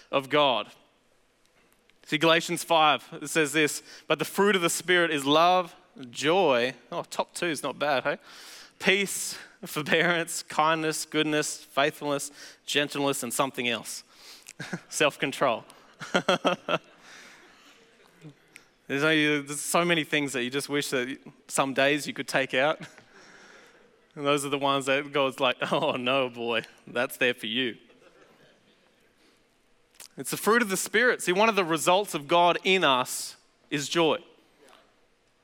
of 0.10 0.30
God. 0.30 0.68
See, 2.06 2.18
Galatians 2.18 2.64
5, 2.64 3.20
it 3.22 3.30
says 3.30 3.54
this, 3.54 3.82
but 4.08 4.20
the 4.20 4.26
fruit 4.26 4.56
of 4.56 4.62
the 4.62 4.70
Spirit 4.70 5.12
is 5.12 5.26
love, 5.26 5.76
joy. 6.10 6.74
Oh, 6.92 7.04
top 7.10 7.34
two 7.34 7.46
is 7.48 7.64
not 7.64 7.80
bad, 7.80 8.04
hey? 8.04 8.18
Peace, 8.80 9.38
forbearance, 9.66 10.44
kindness, 10.44 11.06
goodness, 11.06 11.58
faithfulness, 11.58 12.32
gentleness, 12.66 13.24
and 13.24 13.34
something 13.34 13.70
else 13.70 14.04
self 14.90 15.18
control. 15.18 15.64
there's, 18.88 19.04
only, 19.04 19.42
there's 19.42 19.62
so 19.62 19.86
many 19.86 20.04
things 20.04 20.34
that 20.34 20.44
you 20.44 20.50
just 20.50 20.68
wish 20.68 20.90
that 20.90 21.18
some 21.48 21.74
days 21.74 22.06
you 22.06 22.14
could 22.14 22.28
take 22.28 22.54
out. 22.54 22.80
And 24.16 24.28
those 24.28 24.46
are 24.46 24.50
the 24.50 24.60
ones 24.60 24.86
that 24.86 25.12
God's 25.12 25.40
like, 25.40 25.58
oh 25.72 25.94
no, 25.94 26.30
boy, 26.30 26.62
that's 26.86 27.18
there 27.18 27.34
for 27.34 27.48
you. 27.48 27.78
It's 30.18 30.32
the 30.32 30.38
fruit 30.38 30.62
of 30.62 30.70
the 30.70 30.78
Spirit. 30.78 31.22
See, 31.22 31.32
one 31.32 31.50
of 31.50 31.56
the 31.56 31.66
results 31.66 32.14
of 32.14 32.28
God 32.28 32.58
in 32.64 32.84
us 32.84 33.36
is 33.70 33.90
joy. 33.90 34.20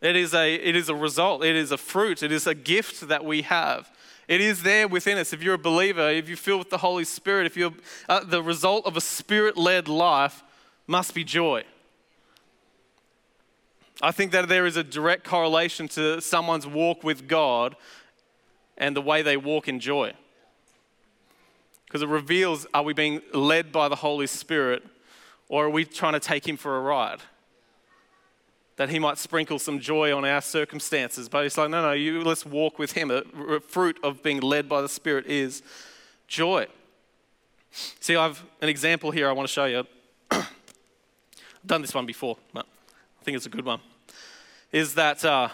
It 0.01 0.15
is 0.15 0.33
a, 0.33 0.53
it 0.53 0.75
is 0.75 0.87
a 0.87 0.95
result, 0.95 1.43
it 1.43 1.55
is 1.55 1.71
a 1.71 1.77
fruit, 1.77 2.23
it 2.23 2.31
is 2.31 2.47
a 2.47 2.55
gift 2.55 3.07
that 3.07 3.25
we 3.25 3.41
have. 3.41 3.89
It 4.29 4.41
is 4.41 4.61
there 4.61 4.87
within 4.87 5.17
us. 5.17 5.33
If 5.33 5.41
you're 5.41 5.55
a 5.55 5.57
believer, 5.57 6.07
if 6.09 6.29
you 6.29 6.35
feel 6.35 6.59
with 6.59 6.69
the 6.69 6.77
Holy 6.77 7.03
Spirit, 7.03 7.47
if 7.47 7.57
you're 7.57 7.73
uh, 8.07 8.23
the 8.23 8.43
result 8.43 8.85
of 8.85 8.95
a 8.95 9.01
spirit 9.01 9.57
led 9.57 9.87
life 9.87 10.43
must 10.85 11.13
be 11.15 11.23
joy. 11.23 11.63
I 14.01 14.11
think 14.11 14.31
that 14.31 14.47
there 14.47 14.65
is 14.65 14.77
a 14.77 14.83
direct 14.83 15.25
correlation 15.25 15.87
to 15.89 16.21
someone's 16.21 16.65
walk 16.65 17.03
with 17.03 17.27
God 17.27 17.75
and 18.77 18.95
the 18.95 19.01
way 19.01 19.21
they 19.21 19.35
walk 19.35 19.67
in 19.67 19.79
joy. 19.79 20.13
Because 21.89 22.03
it 22.03 22.07
reveals 22.07 22.67
are 22.71 22.83
we 22.83 22.93
being 22.93 23.21
led 23.33 23.71
by 23.71 23.89
the 23.89 23.95
Holy 23.95 24.27
Spirit 24.27 24.85
or 25.47 25.65
are 25.65 25.69
we 25.71 25.85
trying 25.85 26.13
to 26.13 26.19
take 26.19 26.47
Him 26.47 26.55
for 26.55 26.77
a 26.77 26.81
ride? 26.81 27.21
That 28.75 28.89
He 28.89 28.99
might 28.99 29.17
sprinkle 29.17 29.57
some 29.57 29.79
joy 29.79 30.15
on 30.15 30.23
our 30.23 30.39
circumstances. 30.39 31.27
But 31.27 31.43
He's 31.43 31.57
like, 31.57 31.71
no, 31.71 31.81
no, 31.81 31.93
you, 31.93 32.23
let's 32.23 32.45
walk 32.45 32.77
with 32.77 32.91
Him. 32.91 33.07
The 33.07 33.61
fruit 33.67 33.97
of 34.03 34.21
being 34.21 34.39
led 34.39 34.69
by 34.69 34.83
the 34.83 34.87
Spirit 34.87 35.25
is 35.25 35.63
joy. 36.27 36.67
See, 37.71 38.15
I 38.15 38.23
have 38.23 38.43
an 38.61 38.69
example 38.69 39.09
here 39.09 39.27
I 39.27 39.31
want 39.31 39.47
to 39.47 39.53
show 39.53 39.65
you. 39.65 39.83
I've 40.29 40.47
done 41.65 41.81
this 41.81 41.95
one 41.95 42.05
before, 42.05 42.37
but 42.53 42.67
I 43.19 43.23
think 43.23 43.35
it's 43.35 43.47
a 43.47 43.49
good 43.49 43.65
one. 43.65 43.79
Is 44.71 44.93
that 44.93 45.25
uh, 45.25 45.49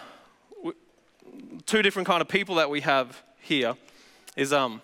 two 1.64 1.80
different 1.80 2.06
kind 2.06 2.20
of 2.20 2.28
people 2.28 2.56
that 2.56 2.68
we 2.68 2.82
have 2.82 3.22
here 3.40 3.74
is 4.36 4.52
um, 4.52 4.82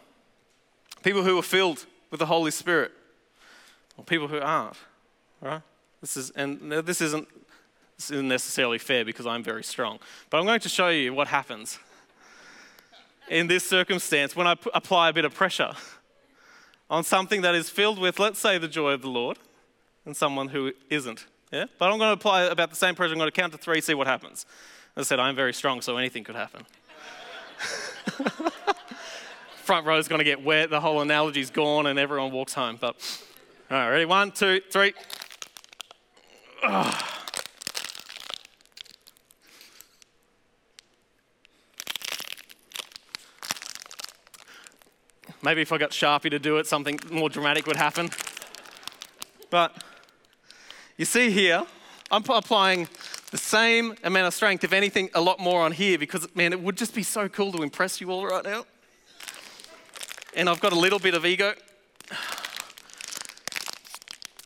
people 1.02 1.22
who 1.22 1.38
are 1.38 1.42
filled 1.42 1.86
with 2.10 2.20
the 2.20 2.26
Holy 2.26 2.50
Spirit, 2.50 2.92
or 3.96 4.04
people 4.04 4.28
who 4.28 4.38
aren't, 4.38 4.76
right? 5.40 5.62
This 6.00 6.16
is, 6.16 6.30
and 6.30 6.72
this 6.72 7.00
isn't, 7.00 7.28
this 7.96 8.10
isn't 8.10 8.28
necessarily 8.28 8.78
fair 8.78 9.04
because 9.04 9.26
I'm 9.26 9.42
very 9.42 9.64
strong, 9.64 9.98
but 10.30 10.38
I'm 10.38 10.44
going 10.44 10.60
to 10.60 10.68
show 10.68 10.88
you 10.88 11.14
what 11.14 11.28
happens 11.28 11.78
in 13.28 13.46
this 13.46 13.66
circumstance 13.66 14.34
when 14.36 14.46
I 14.46 14.54
p- 14.56 14.70
apply 14.74 15.08
a 15.08 15.12
bit 15.12 15.24
of 15.24 15.34
pressure 15.34 15.72
on 16.90 17.04
something 17.04 17.40
that 17.42 17.54
is 17.54 17.70
filled 17.70 17.98
with, 17.98 18.18
let's 18.18 18.38
say, 18.38 18.58
the 18.58 18.68
joy 18.68 18.90
of 18.92 19.02
the 19.02 19.08
Lord, 19.08 19.38
and 20.04 20.16
someone 20.16 20.48
who 20.48 20.72
isn't. 20.90 21.26
Yeah? 21.50 21.66
But 21.78 21.90
I'm 21.90 21.98
going 21.98 22.08
to 22.08 22.14
apply 22.14 22.42
about 22.42 22.70
the 22.70 22.76
same 22.76 22.94
pressure. 22.94 23.12
I'm 23.12 23.18
going 23.18 23.30
to 23.30 23.40
count 23.40 23.52
to 23.52 23.58
three, 23.58 23.80
see 23.80 23.94
what 23.94 24.06
happens. 24.06 24.44
As 24.96 25.06
I 25.06 25.08
said, 25.08 25.20
I'm 25.20 25.36
very 25.36 25.54
strong, 25.54 25.80
so 25.80 25.96
anything 25.96 26.24
could 26.24 26.34
happen. 26.34 26.66
front 29.62 29.86
row 29.86 29.96
is 29.96 30.08
going 30.08 30.18
to 30.18 30.24
get 30.24 30.42
wet, 30.42 30.70
the 30.70 30.80
whole 30.80 31.00
analogy's 31.00 31.50
gone, 31.50 31.86
and 31.86 31.98
everyone 31.98 32.32
walks 32.32 32.52
home. 32.52 32.76
But, 32.80 32.96
all 33.70 33.78
right, 33.78 33.88
ready? 33.88 34.04
One, 34.04 34.32
two, 34.32 34.60
three. 34.70 34.92
Ugh. 36.64 37.04
Maybe 45.44 45.60
if 45.60 45.72
I 45.72 45.78
got 45.78 45.90
Sharpie 45.90 46.30
to 46.30 46.38
do 46.38 46.58
it, 46.58 46.66
something 46.66 47.00
more 47.10 47.28
dramatic 47.28 47.66
would 47.66 47.76
happen. 47.76 48.10
But 49.50 49.82
you 50.96 51.04
see 51.04 51.30
here, 51.30 51.64
I'm 52.12 52.22
applying 52.28 52.88
the 53.32 53.38
same 53.38 53.96
amount 54.04 54.28
of 54.28 54.34
strength, 54.34 54.62
if 54.62 54.72
anything, 54.72 55.10
a 55.14 55.20
lot 55.20 55.40
more 55.40 55.62
on 55.62 55.72
here 55.72 55.98
because, 55.98 56.32
man, 56.36 56.52
it 56.52 56.60
would 56.60 56.76
just 56.76 56.94
be 56.94 57.02
so 57.02 57.28
cool 57.28 57.50
to 57.52 57.62
impress 57.62 58.00
you 58.00 58.10
all 58.12 58.24
right 58.24 58.44
now 58.44 58.64
and 60.34 60.48
I've 60.48 60.60
got 60.60 60.72
a 60.72 60.78
little 60.78 60.98
bit 60.98 61.14
of 61.14 61.26
ego. 61.26 61.54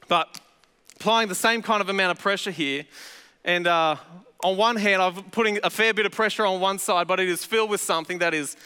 But 0.09 0.41
applying 0.97 1.29
the 1.29 1.35
same 1.35 1.63
kind 1.63 1.81
of 1.81 1.89
amount 1.89 2.13
of 2.13 2.19
pressure 2.19 2.51
here, 2.51 2.85
and 3.45 3.67
uh, 3.67 3.97
on 4.43 4.57
one 4.57 4.77
hand, 4.77 5.03
I'm 5.03 5.23
putting 5.31 5.59
a 5.63 5.71
fair 5.71 5.95
bit 5.95 6.07
of 6.07 6.13
pressure 6.13 6.45
on 6.47 6.61
one 6.61 6.79
side, 6.79 7.07
but 7.07 7.21
it 7.21 7.29
is 7.29 7.45
filled 7.45 7.71
with 7.71 7.81
something 7.81 8.19
that 8.19 8.35
is 8.35 8.57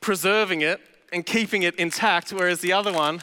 preserving 0.00 0.62
it 0.62 0.80
and 1.12 1.24
keeping 1.24 1.62
it 1.62 1.74
intact, 1.76 2.32
whereas 2.32 2.60
the 2.60 2.72
other 2.72 2.92
one 2.92 3.22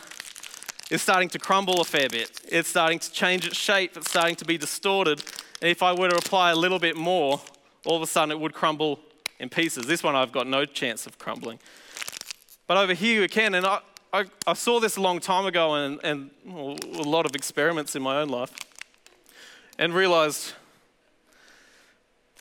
is 0.91 1.01
starting 1.01 1.29
to 1.29 1.39
crumble 1.39 1.81
a 1.81 1.85
fair 1.85 2.09
bit. 2.09 2.41
It's 2.47 2.69
starting 2.69 2.99
to 2.99 3.11
change 3.11 3.45
its 3.45 3.57
shape, 3.57 3.97
it's 3.97 4.09
starting 4.09 4.35
to 4.35 4.45
be 4.45 4.57
distorted. 4.57 5.23
And 5.61 5.69
if 5.69 5.81
I 5.81 5.93
were 5.93 6.09
to 6.09 6.17
apply 6.17 6.51
a 6.51 6.55
little 6.55 6.79
bit 6.79 6.95
more, 6.95 7.41
all 7.85 7.95
of 7.95 8.01
a 8.01 8.07
sudden 8.07 8.31
it 8.31 8.39
would 8.39 8.53
crumble 8.53 8.99
in 9.39 9.49
pieces. 9.49 9.85
This 9.87 10.03
one 10.03 10.15
I've 10.15 10.31
got 10.31 10.47
no 10.47 10.65
chance 10.65 11.07
of 11.07 11.17
crumbling. 11.17 11.59
But 12.67 12.77
over 12.77 12.93
here 12.93 13.21
you 13.21 13.29
can, 13.29 13.53
and 13.53 13.65
I, 13.65 13.79
I, 14.11 14.25
I 14.47 14.53
saw 14.53 14.79
this 14.79 14.97
a 14.97 15.01
long 15.01 15.19
time 15.19 15.45
ago 15.45 15.75
and, 15.75 15.99
and 16.03 16.31
a 16.47 17.03
lot 17.03 17.25
of 17.25 17.35
experiments 17.35 17.95
in 17.95 18.01
my 18.01 18.21
own 18.21 18.29
life, 18.29 18.51
and 19.77 19.93
realized 19.93 20.53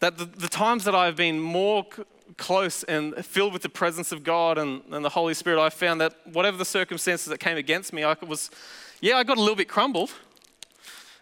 that 0.00 0.16
the, 0.16 0.24
the 0.24 0.48
times 0.48 0.84
that 0.84 0.94
I've 0.94 1.16
been 1.16 1.40
more 1.40 1.84
c- 1.94 2.04
close 2.38 2.84
and 2.84 3.14
filled 3.24 3.52
with 3.52 3.62
the 3.62 3.68
presence 3.68 4.12
of 4.12 4.24
God 4.24 4.56
and, 4.56 4.82
and 4.90 5.04
the 5.04 5.10
Holy 5.10 5.34
Spirit, 5.34 5.62
I 5.62 5.68
found 5.68 6.00
that 6.00 6.14
whatever 6.32 6.56
the 6.56 6.64
circumstances 6.64 7.26
that 7.26 7.38
came 7.38 7.56
against 7.56 7.92
me, 7.92 8.02
I 8.02 8.16
was, 8.26 8.50
yeah, 9.00 9.16
I 9.16 9.24
got 9.24 9.36
a 9.36 9.40
little 9.40 9.56
bit 9.56 9.68
crumbled. 9.68 10.12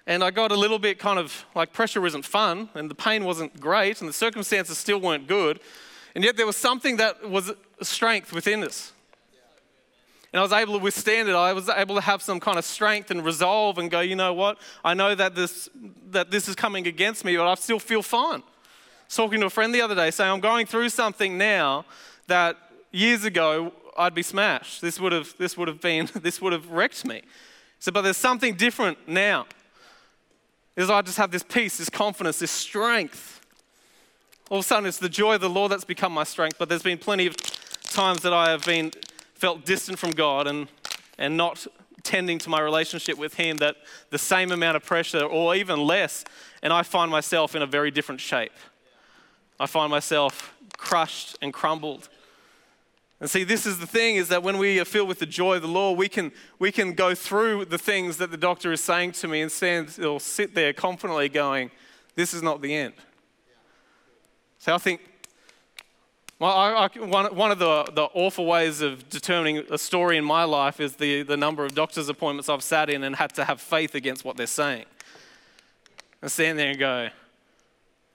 And 0.05 0.25
I 0.25 0.33
got 0.33 0.51
a 0.51 0.57
little 0.57 0.81
bit 0.81 0.99
kind 0.99 1.17
of 1.17 1.45
like 1.55 1.73
pressure 1.73 2.01
wasn't 2.01 2.25
fun, 2.25 2.69
and 2.75 2.91
the 2.91 2.95
pain 2.95 3.25
wasn't 3.25 3.61
great, 3.61 4.01
and 4.01 4.09
the 4.09 4.13
circumstances 4.13 4.77
still 4.77 5.01
weren't 5.01 5.29
good. 5.29 5.61
And 6.15 6.25
yet 6.25 6.37
there 6.37 6.47
was 6.47 6.57
something 6.57 6.97
that 6.99 7.29
was 7.29 7.53
strength 7.81 8.33
within 8.33 8.65
us. 8.65 8.93
And 10.33 10.41
I 10.41 10.43
was 10.43 10.53
able 10.53 10.79
to 10.79 10.83
withstand 10.83 11.29
it. 11.29 11.35
I 11.35 11.53
was 11.53 11.69
able 11.69 11.95
to 11.95 12.01
have 12.01 12.23
some 12.23 12.41
kind 12.41 12.59
of 12.59 12.65
strength 12.65 13.11
and 13.11 13.25
resolve 13.25 13.77
and 13.77 13.91
go, 13.91 14.01
you 14.01 14.17
know 14.17 14.33
what? 14.33 14.59
I 14.83 14.95
know 14.95 15.15
that 15.15 15.35
this, 15.35 15.69
that 16.11 16.31
this 16.31 16.49
is 16.49 16.55
coming 16.55 16.87
against 16.87 17.25
me, 17.25 17.37
but 17.37 17.47
I 17.47 17.55
still 17.57 17.79
feel 17.79 18.03
fine. 18.03 18.41
I 18.41 19.05
was 19.07 19.17
talking 19.17 19.41
to 19.41 19.47
a 19.47 19.51
friend 19.51 19.75
the 19.75 19.83
other 19.83 19.95
day 19.95 20.11
saying, 20.11 20.31
I'm 20.31 20.41
going 20.41 20.65
through 20.65 20.89
something 20.89 21.37
now 21.37 21.85
that 22.29 22.57
years 22.93 23.25
ago 23.25 23.73
I'd 23.97 24.15
be 24.15 24.23
smashed. 24.23 24.81
This 24.81 24.99
would 24.99 25.13
have, 25.13 25.35
this 25.37 25.59
would 25.59 25.69
have 25.69 25.83
been, 25.83 26.09
this 26.15 26.41
would 26.41 26.55
have 26.55 26.71
wrecked 26.71 27.05
me. 27.05 27.23
So, 27.79 27.93
but 27.93 28.03
there's 28.03 28.17
something 28.17 28.55
different 28.55 28.97
now. 29.07 29.47
Is 30.77 30.89
I 30.89 31.03
just 31.03 31.19
have 31.19 31.31
this 31.31 31.43
peace, 31.43 31.77
this 31.77 31.91
confidence, 31.91 32.39
this 32.39 32.51
strength 32.51 33.42
All 34.51 34.59
of 34.59 34.65
a 34.65 34.69
sudden, 34.69 34.87
it's 34.87 34.99
the 34.99 35.09
joy 35.09 35.37
of 35.37 35.41
the 35.41 35.49
Lord 35.49 35.73
that's 35.73 35.85
become 35.85 36.13
my 36.13 36.25
strength. 36.25 36.57
But 36.59 36.69
there's 36.69 36.83
been 36.83 36.99
plenty 36.99 37.27
of 37.27 37.37
times 37.83 38.23
that 38.23 38.33
I 38.33 38.51
have 38.51 38.65
been 38.65 38.91
felt 39.35 39.65
distant 39.65 39.99
from 39.99 40.11
God 40.11 40.47
and, 40.47 40.69
and 41.19 41.37
not 41.37 41.67
tending 42.03 42.39
to 42.39 42.51
my 42.51 42.61
relationship 42.61 43.19
with 43.19 43.35
Him, 43.35 43.59
that 43.59 43.77
the 44.11 44.19
same 44.19 44.53
amount 44.53 44.77
of 44.77 44.85
pressure 44.85 45.25
or 45.25 45.55
even 45.55 45.81
less, 45.87 46.25
and 46.63 46.73
I 46.73 46.83
find 46.83 47.11
myself 47.11 47.55
in 47.55 47.63
a 47.63 47.67
very 47.67 47.91
different 47.91 48.21
shape. 48.21 48.53
I 49.59 49.67
find 49.67 49.91
myself 49.91 50.55
crushed 50.77 51.39
and 51.41 51.53
crumbled. 51.53 52.09
And 53.21 53.31
see, 53.31 53.45
this 53.45 53.67
is 53.67 53.79
the 53.79 53.87
thing 53.87 54.17
is 54.17 54.29
that 54.29 54.43
when 54.43 54.59
we 54.59 54.81
are 54.81 54.85
filled 54.85 55.09
with 55.09 55.21
the 55.21 55.27
joy 55.27 55.57
of 55.57 55.63
the 55.63 55.69
Lord, 55.69 55.97
we 55.97 56.09
can, 56.09 56.33
we 56.59 56.73
can 56.73 56.93
go 56.93 57.15
through 57.15 57.67
the 57.67 57.79
things 57.79 58.17
that 58.17 58.33
the 58.33 58.37
doctor 58.37 58.73
is 58.73 58.83
saying 58.83 59.13
to 59.13 59.29
me 59.29 59.41
and 59.41 59.53
stand 59.53 59.97
or 60.05 60.19
sit 60.19 60.57
there 60.57 60.73
confidently 60.73 61.29
going, 61.29 61.71
This 62.17 62.35
is 62.35 62.43
not 62.43 62.63
the 62.63 62.75
end. 62.75 62.95
So 64.63 64.73
I 64.73 64.79
think 64.79 65.01
well, 66.39 66.53
I, 66.53 66.71
I, 66.71 67.05
one, 67.05 67.35
one 67.35 67.51
of 67.51 67.59
the, 67.59 67.83
the 67.95 68.03
awful 68.15 68.47
ways 68.47 68.81
of 68.81 69.09
determining 69.09 69.65
a 69.73 69.77
story 69.77 70.17
in 70.17 70.25
my 70.25 70.45
life 70.45 70.79
is 70.79 70.95
the, 70.95 71.25
the 71.25 71.37
number 71.37 71.65
of 71.65 71.75
doctor's 71.75 72.09
appointments 72.09 72.49
I've 72.49 72.63
sat 72.63 72.89
in 72.89 73.03
and 73.03 73.17
had 73.17 73.35
to 73.35 73.45
have 73.45 73.61
faith 73.61 73.97
against 73.97 74.25
what 74.25 74.37
they're 74.37 74.47
saying. 74.47 74.85
And 76.21 76.31
stand 76.31 76.61
there 76.61 76.71
and 76.71 76.79
go, 76.79 77.09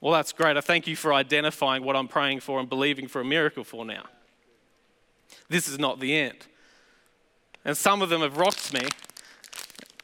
well, 0.00 0.14
that's 0.14 0.32
great. 0.32 0.56
I 0.56 0.62
thank 0.62 0.86
you 0.86 0.96
for 0.96 1.12
identifying 1.12 1.84
what 1.84 1.96
I'm 1.96 2.08
praying 2.08 2.40
for 2.40 2.58
and 2.60 2.66
believing 2.68 3.08
for 3.08 3.20
a 3.20 3.26
miracle 3.26 3.62
for 3.62 3.84
now. 3.84 4.04
This 5.50 5.68
is 5.68 5.78
not 5.78 6.00
the 6.00 6.16
end. 6.16 6.46
And 7.62 7.76
some 7.76 8.00
of 8.00 8.08
them 8.08 8.22
have 8.22 8.38
rocked 8.38 8.72
me, 8.72 8.86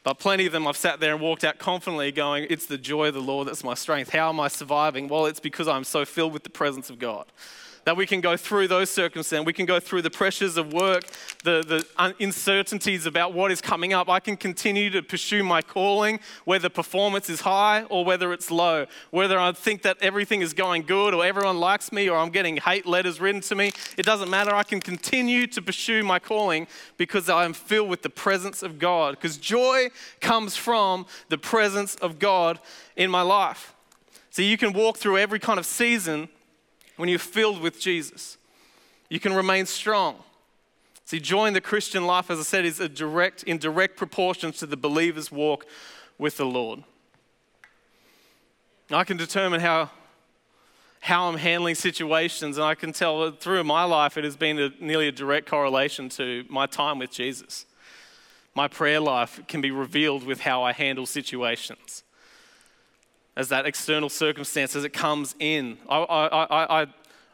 but 0.05 0.19
plenty 0.19 0.45
of 0.45 0.53
them 0.53 0.67
I've 0.67 0.77
sat 0.77 0.99
there 0.99 1.13
and 1.13 1.19
walked 1.19 1.43
out 1.43 1.57
confidently 1.57 2.11
going, 2.11 2.45
It's 2.49 2.67
the 2.67 2.77
joy 2.77 3.07
of 3.07 3.15
the 3.15 3.21
Lord 3.21 3.47
that's 3.47 3.63
my 3.63 3.73
strength. 3.73 4.11
How 4.11 4.29
am 4.29 4.39
I 4.39 4.47
surviving? 4.47 5.07
Well, 5.07 5.25
it's 5.25 5.39
because 5.39 5.67
I'm 5.67 5.83
so 5.83 6.05
filled 6.05 6.31
with 6.31 6.43
the 6.43 6.49
presence 6.51 6.91
of 6.91 6.99
God 6.99 7.25
that 7.85 7.95
we 7.95 8.05
can 8.05 8.19
go 8.19 8.35
through 8.35 8.67
those 8.67 8.89
circumstances. 8.89 9.45
We 9.45 9.53
can 9.53 9.65
go 9.65 9.79
through 9.79 10.01
the 10.01 10.09
pressures 10.09 10.57
of 10.57 10.73
work, 10.73 11.05
the, 11.43 11.63
the 11.95 12.13
uncertainties 12.19 13.05
about 13.05 13.33
what 13.33 13.51
is 13.51 13.61
coming 13.61 13.93
up. 13.93 14.09
I 14.09 14.19
can 14.19 14.35
continue 14.35 14.89
to 14.89 15.01
pursue 15.01 15.43
my 15.43 15.61
calling, 15.61 16.19
whether 16.45 16.67
performance 16.67 17.29
is 17.29 17.41
high 17.41 17.83
or 17.83 18.03
whether 18.03 18.33
it's 18.33 18.49
low, 18.49 18.87
whether 19.11 19.39
I 19.39 19.51
think 19.51 19.83
that 19.83 19.97
everything 20.01 20.41
is 20.41 20.53
going 20.53 20.81
good 20.83 21.13
or 21.13 21.23
everyone 21.23 21.59
likes 21.59 21.91
me 21.91 22.09
or 22.09 22.17
I'm 22.17 22.31
getting 22.31 22.57
hate 22.57 22.87
letters 22.87 23.21
written 23.21 23.41
to 23.41 23.55
me. 23.55 23.71
It 23.97 24.05
doesn't 24.05 24.29
matter. 24.29 24.53
I 24.53 24.63
can 24.63 24.81
continue 24.81 25.45
to 25.47 25.61
pursue 25.61 26.03
my 26.03 26.17
calling 26.17 26.67
because 26.97 27.29
I 27.29 27.45
am 27.45 27.53
filled 27.53 27.89
with 27.89 28.01
the 28.01 28.09
presence 28.09 28.63
of 28.63 28.79
God. 28.79 29.15
Because 29.15 29.37
joy 29.37 29.89
comes 30.21 30.55
from 30.55 31.05
the 31.29 31.37
presence 31.37 31.95
of 31.95 32.17
God 32.17 32.59
in 32.95 33.11
my 33.11 33.21
life. 33.21 33.75
So 34.31 34.41
you 34.41 34.57
can 34.57 34.73
walk 34.73 34.97
through 34.97 35.19
every 35.19 35.39
kind 35.39 35.59
of 35.59 35.65
season 35.67 36.29
when 36.97 37.09
you're 37.09 37.19
filled 37.19 37.61
with 37.61 37.79
Jesus. 37.79 38.37
You 39.09 39.19
can 39.19 39.33
remain 39.33 39.65
strong. 39.65 40.17
See, 41.05 41.19
joy 41.19 41.45
in 41.45 41.53
the 41.53 41.61
Christian 41.61 42.07
life, 42.07 42.31
as 42.31 42.39
I 42.39 42.43
said, 42.43 42.65
is 42.65 42.79
a 42.79 42.89
direct, 42.89 43.43
in 43.43 43.57
direct 43.57 43.95
proportion 43.95 44.51
to 44.53 44.65
the 44.65 44.77
believer's 44.77 45.31
walk 45.31 45.65
with 46.17 46.37
the 46.37 46.45
Lord. 46.45 46.83
I 48.89 49.03
can 49.03 49.17
determine 49.17 49.61
how, 49.61 49.91
how 51.01 51.27
I'm 51.27 51.37
handling 51.37 51.75
situations, 51.75 52.57
and 52.57 52.65
I 52.65 52.73
can 52.73 52.91
tell 52.91 53.31
through 53.31 53.63
my 53.63 53.83
life 53.83 54.17
it 54.17 54.23
has 54.23 54.35
been 54.35 54.59
a, 54.59 54.71
nearly 54.79 55.07
a 55.07 55.11
direct 55.11 55.47
correlation 55.47 56.09
to 56.09 56.45
my 56.49 56.65
time 56.65 56.99
with 56.99 57.11
Jesus. 57.11 57.65
My 58.55 58.67
prayer 58.67 58.99
life 58.99 59.39
can 59.47 59.61
be 59.61 59.69
revealed 59.69 60.23
with 60.23 60.41
how 60.41 60.63
I 60.63 60.71
handle 60.71 61.05
situations 61.05 62.03
as 63.35 63.49
that 63.49 63.65
external 63.65 64.09
circumstance 64.09 64.75
as 64.75 64.83
it 64.83 64.93
comes 64.93 65.35
in. 65.39 65.77
I, 65.89 65.97
I, 65.97 66.81
I, 66.81 66.87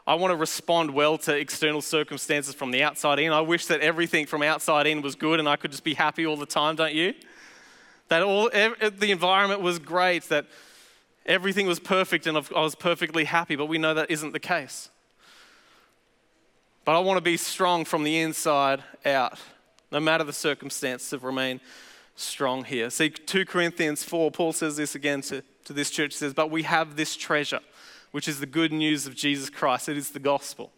I, 0.06 0.14
want 0.14 0.32
to 0.32 0.36
respond 0.36 0.92
well 0.92 1.16
to 1.18 1.36
external 1.36 1.80
circumstances 1.80 2.54
from 2.54 2.72
the 2.72 2.82
outside 2.82 3.20
in. 3.20 3.32
I 3.32 3.40
wish 3.40 3.66
that 3.66 3.80
everything 3.80 4.26
from 4.26 4.42
outside 4.42 4.86
in 4.86 5.00
was 5.00 5.14
good 5.14 5.38
and 5.38 5.48
I 5.48 5.56
could 5.56 5.70
just 5.70 5.84
be 5.84 5.94
happy 5.94 6.26
all 6.26 6.36
the 6.36 6.46
time, 6.46 6.76
don't 6.76 6.94
you? 6.94 7.14
That 8.08 8.22
all 8.22 8.50
the 8.50 9.10
environment 9.10 9.60
was 9.60 9.78
great, 9.78 10.24
that 10.24 10.46
everything 11.24 11.66
was 11.66 11.78
perfect 11.78 12.26
and 12.26 12.36
I 12.36 12.60
was 12.60 12.74
perfectly 12.74 13.24
happy, 13.24 13.54
but 13.54 13.66
we 13.66 13.78
know 13.78 13.94
that 13.94 14.10
isn't 14.10 14.32
the 14.32 14.40
case. 14.40 14.90
But 16.84 16.96
I 16.96 16.98
want 16.98 17.18
to 17.18 17.22
be 17.22 17.36
strong 17.36 17.84
from 17.84 18.02
the 18.02 18.18
inside 18.18 18.82
out, 19.06 19.38
no 19.92 20.00
matter 20.00 20.24
the 20.24 20.32
circumstances, 20.32 21.10
to 21.10 21.18
remain 21.18 21.60
strong 22.16 22.64
here. 22.64 22.90
See, 22.90 23.08
2 23.10 23.44
Corinthians 23.46 24.02
4, 24.02 24.32
Paul 24.32 24.52
says 24.52 24.76
this 24.76 24.96
again 24.96 25.20
to 25.22 25.44
to 25.64 25.72
this 25.72 25.90
church 25.90 26.12
says, 26.12 26.34
But 26.34 26.50
we 26.50 26.62
have 26.62 26.96
this 26.96 27.16
treasure, 27.16 27.60
which 28.10 28.28
is 28.28 28.40
the 28.40 28.46
good 28.46 28.72
news 28.72 29.06
of 29.06 29.14
Jesus 29.14 29.50
Christ. 29.50 29.88
It 29.88 29.96
is 29.96 30.10
the 30.10 30.18
gospel. 30.18 30.70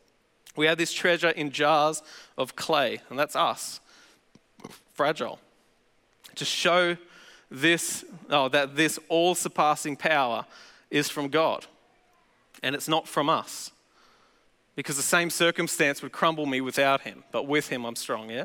We 0.57 0.67
have 0.67 0.79
this 0.79 0.93
treasure 0.93 1.31
in 1.31 1.51
jars 1.51 2.03
of 2.39 2.55
clay, 2.55 3.01
and 3.11 3.19
that's 3.19 3.35
us, 3.35 3.81
fragile, 4.93 5.41
to 6.37 6.45
show 6.45 6.97
this, 7.51 8.05
oh, 8.31 8.49
that 8.49 8.77
this 8.77 8.99
all 9.09 9.35
surpassing 9.35 9.97
power 9.97 10.47
is 10.91 11.09
from 11.09 11.29
God, 11.29 11.67
and 12.63 12.75
it's 12.75 12.89
not 12.89 13.09
from 13.09 13.29
us. 13.29 13.71
Because 14.77 14.97
the 14.97 15.03
same 15.03 15.31
circumstance 15.31 16.03
would 16.03 16.13
crumble 16.13 16.47
me 16.47 16.61
without 16.61 17.03
Him, 17.03 17.25
but 17.33 17.47
with 17.47 17.69
Him 17.69 17.85
I'm 17.85 17.97
strong, 17.97 18.31
yeah? 18.31 18.45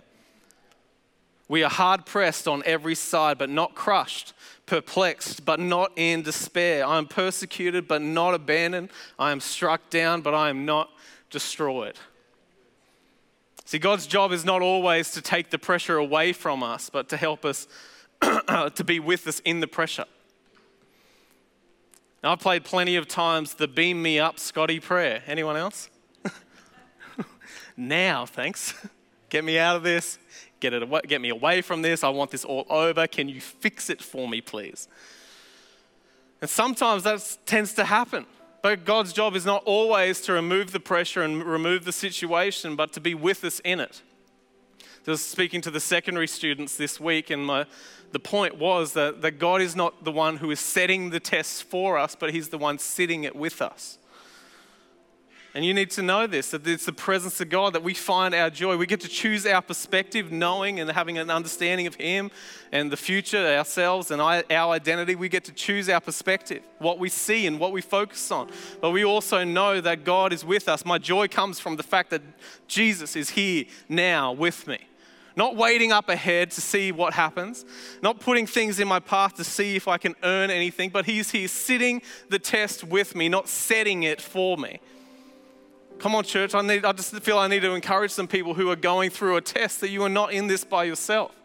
We 1.47 1.63
are 1.63 1.69
hard 1.69 2.05
pressed 2.05 2.47
on 2.47 2.61
every 2.65 2.93
side, 2.93 3.39
but 3.39 3.49
not 3.49 3.73
crushed, 3.73 4.33
perplexed, 4.69 5.45
but 5.45 5.59
not 5.59 5.91
in 5.95 6.21
despair. 6.21 6.85
I 6.85 6.99
am 6.99 7.07
persecuted, 7.07 7.87
but 7.87 8.03
not 8.03 8.35
abandoned. 8.35 8.89
I 9.17 9.31
am 9.31 9.39
struck 9.39 9.89
down, 9.89 10.21
but 10.21 10.35
I 10.35 10.49
am 10.49 10.63
not 10.63 10.91
destroyed. 11.31 11.97
See, 13.65 13.79
God's 13.79 14.05
job 14.05 14.31
is 14.31 14.45
not 14.45 14.61
always 14.61 15.11
to 15.11 15.21
take 15.21 15.49
the 15.49 15.57
pressure 15.57 15.97
away 15.97 16.33
from 16.33 16.61
us, 16.61 16.89
but 16.89 17.09
to 17.09 17.17
help 17.17 17.45
us 17.45 17.67
to 18.21 18.83
be 18.85 18.99
with 18.99 19.27
us 19.27 19.39
in 19.39 19.59
the 19.59 19.67
pressure. 19.67 20.05
Now, 22.23 22.33
I've 22.33 22.39
played 22.39 22.63
plenty 22.63 22.95
of 22.95 23.07
times 23.07 23.55
the 23.55 23.67
beam 23.67 24.01
me 24.03 24.19
up 24.19 24.37
Scotty 24.37 24.79
prayer. 24.79 25.23
Anyone 25.25 25.57
else? 25.57 25.89
now, 27.77 28.27
thanks. 28.27 28.73
Get 29.29 29.43
me 29.43 29.57
out 29.57 29.75
of 29.75 29.83
this. 29.83 30.19
Get, 30.59 30.73
it 30.73 30.83
away, 30.83 31.01
get 31.07 31.21
me 31.21 31.29
away 31.29 31.61
from 31.61 31.81
this. 31.81 32.03
I 32.03 32.09
want 32.09 32.31
this 32.31 32.43
all 32.43 32.65
over. 32.69 33.07
Can 33.07 33.29
you 33.29 33.39
fix 33.39 33.89
it 33.89 34.01
for 34.01 34.27
me, 34.27 34.41
please? 34.41 34.87
And 36.41 36.49
sometimes 36.49 37.03
that 37.03 37.37
tends 37.45 37.73
to 37.73 37.85
happen. 37.85 38.25
But 38.61 38.83
God's 38.83 39.13
job 39.13 39.35
is 39.35 39.45
not 39.45 39.63
always 39.65 40.19
to 40.21 40.33
remove 40.33 40.71
the 40.71 40.79
pressure 40.79 41.21
and 41.21 41.43
remove 41.43 41.85
the 41.85 41.91
situation, 41.91 42.75
but 42.75 42.91
to 42.93 42.99
be 42.99 43.13
with 43.13 43.43
us 43.43 43.61
in 43.61 43.79
it. 43.79 44.01
I 45.07 45.11
was 45.11 45.25
speaking 45.25 45.61
to 45.61 45.71
the 45.71 45.79
secondary 45.79 46.27
students 46.27 46.75
this 46.75 46.99
week, 46.99 47.31
and 47.31 47.43
my, 47.43 47.65
the 48.11 48.19
point 48.19 48.57
was 48.57 48.93
that, 48.93 49.21
that 49.21 49.39
God 49.39 49.59
is 49.59 49.75
not 49.75 50.03
the 50.03 50.11
one 50.11 50.37
who 50.37 50.51
is 50.51 50.59
setting 50.59 51.09
the 51.09 51.19
tests 51.19 51.61
for 51.61 51.97
us, 51.97 52.15
but 52.15 52.31
He's 52.31 52.49
the 52.49 52.59
one 52.59 52.77
sitting 52.77 53.23
it 53.23 53.35
with 53.35 53.59
us. 53.61 53.97
And 55.55 55.65
you 55.65 55.73
need 55.73 55.89
to 55.91 56.03
know 56.03 56.27
this 56.27 56.51
that 56.51 56.65
it's 56.67 56.85
the 56.85 56.93
presence 56.93 57.41
of 57.41 57.49
God 57.49 57.73
that 57.73 57.81
we 57.81 57.95
find 57.95 58.35
our 58.35 58.51
joy. 58.51 58.77
We 58.77 58.85
get 58.85 58.99
to 59.01 59.07
choose 59.07 59.47
our 59.47 59.61
perspective, 59.61 60.31
knowing 60.31 60.79
and 60.79 60.89
having 60.91 61.17
an 61.17 61.31
understanding 61.31 61.87
of 61.87 61.95
Him 61.95 62.29
and 62.71 62.91
the 62.91 62.97
future, 62.97 63.57
ourselves, 63.57 64.11
and 64.11 64.21
our 64.21 64.69
identity. 64.71 65.15
We 65.15 65.27
get 65.27 65.45
to 65.45 65.51
choose 65.51 65.89
our 65.89 66.01
perspective, 66.01 66.61
what 66.77 66.99
we 66.99 67.09
see 67.09 67.47
and 67.47 67.59
what 67.59 67.71
we 67.71 67.81
focus 67.81 68.29
on. 68.31 68.51
But 68.79 68.91
we 68.91 69.03
also 69.03 69.43
know 69.43 69.81
that 69.81 70.03
God 70.03 70.33
is 70.33 70.45
with 70.45 70.69
us. 70.69 70.85
My 70.85 70.99
joy 70.99 71.27
comes 71.27 71.59
from 71.59 71.77
the 71.77 71.83
fact 71.83 72.11
that 72.11 72.21
Jesus 72.67 73.15
is 73.15 73.31
here 73.31 73.65
now 73.87 74.31
with 74.31 74.67
me. 74.67 74.77
Not 75.35 75.55
waiting 75.55 75.91
up 75.91 76.09
ahead 76.09 76.51
to 76.51 76.61
see 76.61 76.91
what 76.91 77.13
happens, 77.13 77.65
not 78.03 78.19
putting 78.19 78.45
things 78.45 78.79
in 78.79 78.87
my 78.87 78.99
path 78.99 79.35
to 79.35 79.43
see 79.43 79.75
if 79.75 79.87
I 79.87 79.97
can 79.97 80.15
earn 80.21 80.51
anything, 80.51 80.89
but 80.89 81.05
He's 81.05 81.31
here 81.31 81.47
sitting 81.47 82.03
the 82.29 82.39
test 82.39 82.83
with 82.83 83.15
me, 83.15 83.29
not 83.29 83.47
setting 83.47 84.03
it 84.03 84.21
for 84.21 84.55
me. 84.57 84.79
Come 85.99 86.15
on, 86.15 86.23
church. 86.23 86.55
I, 86.55 86.61
need, 86.61 86.85
I 86.85 86.93
just 86.93 87.13
feel 87.19 87.37
I 87.37 87.47
need 87.47 87.61
to 87.61 87.73
encourage 87.73 88.11
some 88.11 88.27
people 88.27 88.53
who 88.53 88.69
are 88.69 88.77
going 88.77 89.09
through 89.09 89.35
a 89.35 89.41
test 89.41 89.81
that 89.81 89.89
you 89.89 90.01
are 90.03 90.09
not 90.09 90.31
in 90.31 90.47
this 90.47 90.63
by 90.63 90.85
yourself. 90.85 91.35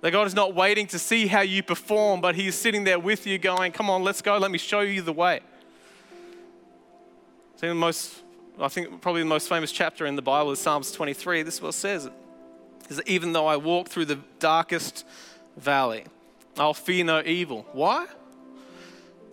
That 0.00 0.12
God 0.12 0.26
is 0.26 0.34
not 0.34 0.54
waiting 0.54 0.86
to 0.88 0.98
see 0.98 1.26
how 1.26 1.42
you 1.42 1.62
perform, 1.62 2.22
but 2.22 2.34
He 2.36 2.46
is 2.46 2.54
sitting 2.54 2.84
there 2.84 2.98
with 2.98 3.26
you 3.26 3.38
going, 3.38 3.72
Come 3.72 3.90
on, 3.90 4.02
let's 4.02 4.22
go. 4.22 4.38
Let 4.38 4.50
me 4.50 4.58
show 4.58 4.80
you 4.80 5.02
the 5.02 5.12
way. 5.12 5.40
See, 7.56 7.68
the 7.68 7.74
most, 7.74 8.22
I 8.58 8.68
think 8.68 9.00
probably 9.02 9.22
the 9.22 9.28
most 9.28 9.48
famous 9.48 9.70
chapter 9.70 10.06
in 10.06 10.16
the 10.16 10.22
Bible 10.22 10.50
is 10.50 10.58
Psalms 10.58 10.90
23. 10.92 11.42
This 11.42 11.54
is 11.54 11.62
what 11.62 11.68
it 11.70 11.72
says. 11.74 12.08
Is 12.88 12.96
that 12.96 13.08
even 13.08 13.32
though 13.32 13.46
I 13.46 13.56
walk 13.56 13.88
through 13.88 14.06
the 14.06 14.18
darkest 14.38 15.06
valley, 15.56 16.04
I'll 16.58 16.74
fear 16.74 17.04
no 17.04 17.22
evil. 17.22 17.66
Why? 17.72 18.06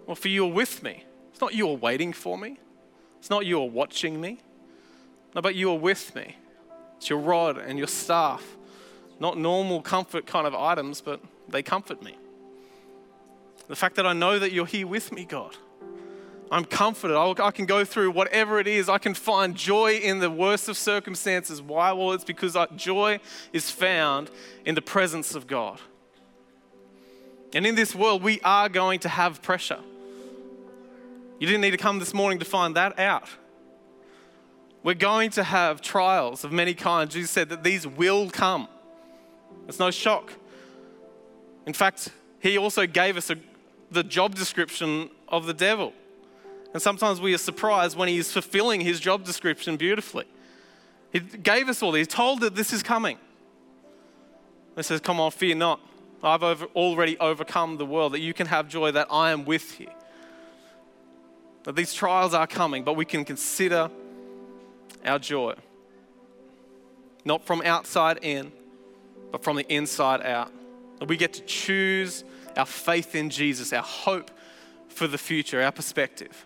Well, 0.05 0.15
for 0.15 0.27
you 0.27 0.45
are 0.45 0.51
with 0.51 0.83
me. 0.83 1.05
It's 1.31 1.41
not 1.41 1.53
you 1.53 1.69
are 1.69 1.75
waiting 1.75 2.11
for 2.13 2.37
me. 2.37 2.57
It's 3.21 3.29
not 3.29 3.45
you 3.45 3.61
are 3.61 3.69
watching 3.69 4.19
me, 4.19 4.39
no, 5.35 5.43
but 5.43 5.53
you 5.53 5.69
are 5.69 5.77
with 5.77 6.15
me. 6.15 6.37
It's 6.97 7.07
your 7.07 7.19
rod 7.19 7.59
and 7.59 7.77
your 7.77 7.87
staff. 7.87 8.57
Not 9.19 9.37
normal 9.37 9.83
comfort 9.83 10.25
kind 10.25 10.47
of 10.47 10.55
items, 10.55 11.01
but 11.01 11.21
they 11.47 11.61
comfort 11.61 12.01
me. 12.01 12.17
The 13.67 13.75
fact 13.75 13.95
that 13.97 14.07
I 14.07 14.13
know 14.13 14.39
that 14.39 14.51
you're 14.51 14.65
here 14.65 14.87
with 14.87 15.11
me, 15.11 15.25
God. 15.25 15.55
I'm 16.49 16.65
comforted. 16.65 17.15
I'll, 17.15 17.35
can 17.51 17.67
go 17.67 17.85
through 17.85 18.09
whatever 18.09 18.59
it 18.59 18.67
is. 18.67 18.89
I 18.89 18.97
can 18.97 19.13
find 19.13 19.55
joy 19.55 19.97
in 19.97 20.17
the 20.17 20.31
worst 20.31 20.67
of 20.67 20.75
circumstances. 20.75 21.61
Why? 21.61 21.91
Well, 21.91 22.13
it's 22.13 22.23
because 22.23 22.55
uh, 22.55 22.65
joy 22.75 23.19
is 23.53 23.69
found 23.69 24.31
in 24.65 24.73
the 24.73 24.81
presence 24.81 25.35
of 25.35 25.45
God. 25.45 25.79
And 27.53 27.67
in 27.67 27.75
this 27.75 27.93
world, 27.93 28.23
we 28.23 28.41
are 28.41 28.67
going 28.67 28.99
to 29.01 29.09
have 29.09 29.43
pressure. 29.43 29.79
You 31.41 31.47
didn't 31.47 31.61
need 31.61 31.71
to 31.71 31.77
come 31.77 31.97
this 31.97 32.13
morning 32.13 32.37
to 32.37 32.45
find 32.45 32.75
that 32.75 32.99
out. 32.99 33.27
We're 34.83 34.93
going 34.93 35.31
to 35.31 35.43
have 35.43 35.81
trials 35.81 36.43
of 36.43 36.51
many 36.51 36.75
kinds. 36.75 37.15
Jesus 37.15 37.31
said 37.31 37.49
that 37.49 37.63
these 37.63 37.87
will 37.87 38.29
come. 38.29 38.67
It's 39.67 39.79
no 39.79 39.89
shock. 39.89 40.33
In 41.65 41.73
fact, 41.73 42.09
he 42.41 42.59
also 42.59 42.85
gave 42.85 43.17
us 43.17 43.31
a, 43.31 43.37
the 43.89 44.03
job 44.03 44.35
description 44.35 45.09
of 45.27 45.47
the 45.47 45.53
devil. 45.55 45.93
And 46.73 46.81
sometimes 46.81 47.19
we 47.19 47.33
are 47.33 47.39
surprised 47.39 47.97
when 47.97 48.07
he 48.07 48.19
is 48.19 48.31
fulfilling 48.31 48.79
his 48.79 48.99
job 48.99 49.23
description 49.23 49.77
beautifully. 49.77 50.25
He 51.11 51.21
gave 51.21 51.69
us 51.69 51.81
all. 51.81 51.95
He 51.95 52.05
told 52.05 52.41
that 52.41 52.53
this 52.53 52.71
is 52.71 52.83
coming. 52.83 53.17
He 54.75 54.83
says, 54.83 55.01
Come 55.01 55.19
on, 55.19 55.31
fear 55.31 55.55
not. 55.55 55.79
I've 56.21 56.43
over, 56.43 56.65
already 56.75 57.17
overcome 57.17 57.77
the 57.77 57.85
world, 57.87 58.13
that 58.13 58.19
you 58.19 58.31
can 58.31 58.45
have 58.45 58.67
joy, 58.67 58.91
that 58.91 59.07
I 59.09 59.31
am 59.31 59.43
with 59.43 59.79
you. 59.79 59.87
That 61.63 61.75
these 61.75 61.93
trials 61.93 62.33
are 62.33 62.47
coming, 62.47 62.83
but 62.83 62.95
we 62.95 63.05
can 63.05 63.23
consider 63.23 63.89
our 65.05 65.19
joy. 65.19 65.55
Not 67.23 67.45
from 67.45 67.61
outside 67.61 68.19
in, 68.23 68.51
but 69.31 69.43
from 69.43 69.55
the 69.57 69.73
inside 69.73 70.21
out. 70.21 70.51
That 70.99 71.07
we 71.07 71.17
get 71.17 71.33
to 71.33 71.41
choose 71.41 72.23
our 72.57 72.65
faith 72.65 73.15
in 73.15 73.29
Jesus, 73.29 73.73
our 73.73 73.83
hope 73.83 74.31
for 74.89 75.07
the 75.07 75.17
future, 75.17 75.61
our 75.61 75.71
perspective. 75.71 76.45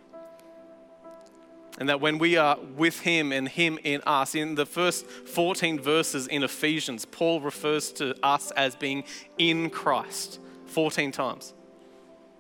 And 1.78 1.90
that 1.90 2.00
when 2.00 2.20
we 2.20 2.38
are 2.38 2.58
with 2.78 3.02
Him 3.02 3.32
and 3.32 3.50
Him 3.50 3.80
in 3.84 4.02
us, 4.06 4.34
in 4.34 4.56
the 4.56 4.66
first 4.66 5.06
14 5.08 5.80
verses 5.80 6.28
in 6.28 6.44
Ephesians, 6.44 7.06
Paul 7.06 7.42
refers 7.42 7.92
to 7.94 8.16
us 8.24 8.52
as 8.52 8.76
being 8.76 9.04
in 9.38 9.70
Christ 9.70 10.40
14 10.68 11.12
times. 11.12 11.54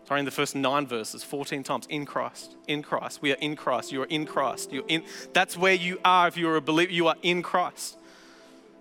Sorry, 0.07 0.19
in 0.19 0.25
the 0.25 0.31
first 0.31 0.55
nine 0.55 0.85
verses, 0.85 1.23
14 1.23 1.63
times 1.63 1.87
in 1.89 2.05
Christ. 2.05 2.55
In 2.67 2.83
Christ. 2.83 3.21
We 3.23 3.31
are 3.31 3.37
in 3.41 3.55
Christ. 3.55 3.91
You 3.91 4.03
are 4.03 4.07
in 4.07 4.25
Christ. 4.25 4.71
You're 4.71 4.83
in, 4.87 5.03
that's 5.33 5.57
where 5.57 5.73
you 5.73 5.99
are 6.05 6.27
if 6.27 6.37
you're 6.37 6.57
a 6.57 6.61
believer. 6.61 6.91
You 6.91 7.07
are 7.07 7.15
in 7.23 7.41
Christ. 7.41 7.97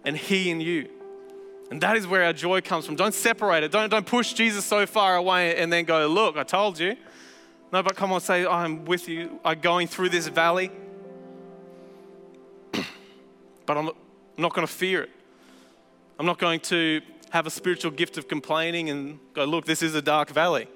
And 0.04 0.16
He 0.16 0.50
in 0.50 0.60
you. 0.60 0.90
And 1.70 1.80
that 1.80 1.96
is 1.96 2.06
where 2.06 2.24
our 2.24 2.34
joy 2.34 2.60
comes 2.60 2.84
from. 2.84 2.94
Don't 2.94 3.14
separate 3.14 3.64
it. 3.64 3.72
Don't, 3.72 3.88
don't 3.88 4.04
push 4.06 4.34
Jesus 4.34 4.66
so 4.66 4.84
far 4.84 5.16
away 5.16 5.56
and 5.56 5.72
then 5.72 5.84
go, 5.84 6.06
Look, 6.06 6.36
I 6.36 6.42
told 6.42 6.78
you. 6.78 6.94
No, 7.72 7.82
but 7.82 7.96
come 7.96 8.12
on, 8.12 8.20
say, 8.20 8.46
I'm 8.46 8.84
with 8.84 9.08
you. 9.08 9.40
I'm 9.44 9.58
going 9.60 9.88
through 9.88 10.10
this 10.10 10.28
valley, 10.28 10.70
but 13.66 13.76
I'm 13.76 13.90
not 14.36 14.54
going 14.54 14.66
to 14.66 14.72
fear 14.72 15.02
it. 15.04 15.10
I'm 16.18 16.26
not 16.26 16.38
going 16.38 16.60
to 16.60 17.00
have 17.30 17.46
a 17.46 17.50
spiritual 17.50 17.90
gift 17.90 18.18
of 18.18 18.28
complaining 18.28 18.90
and 18.90 19.18
go, 19.32 19.44
look, 19.44 19.64
this 19.64 19.82
is 19.82 19.96
a 19.96 20.02
dark 20.02 20.30
valley. 20.30 20.68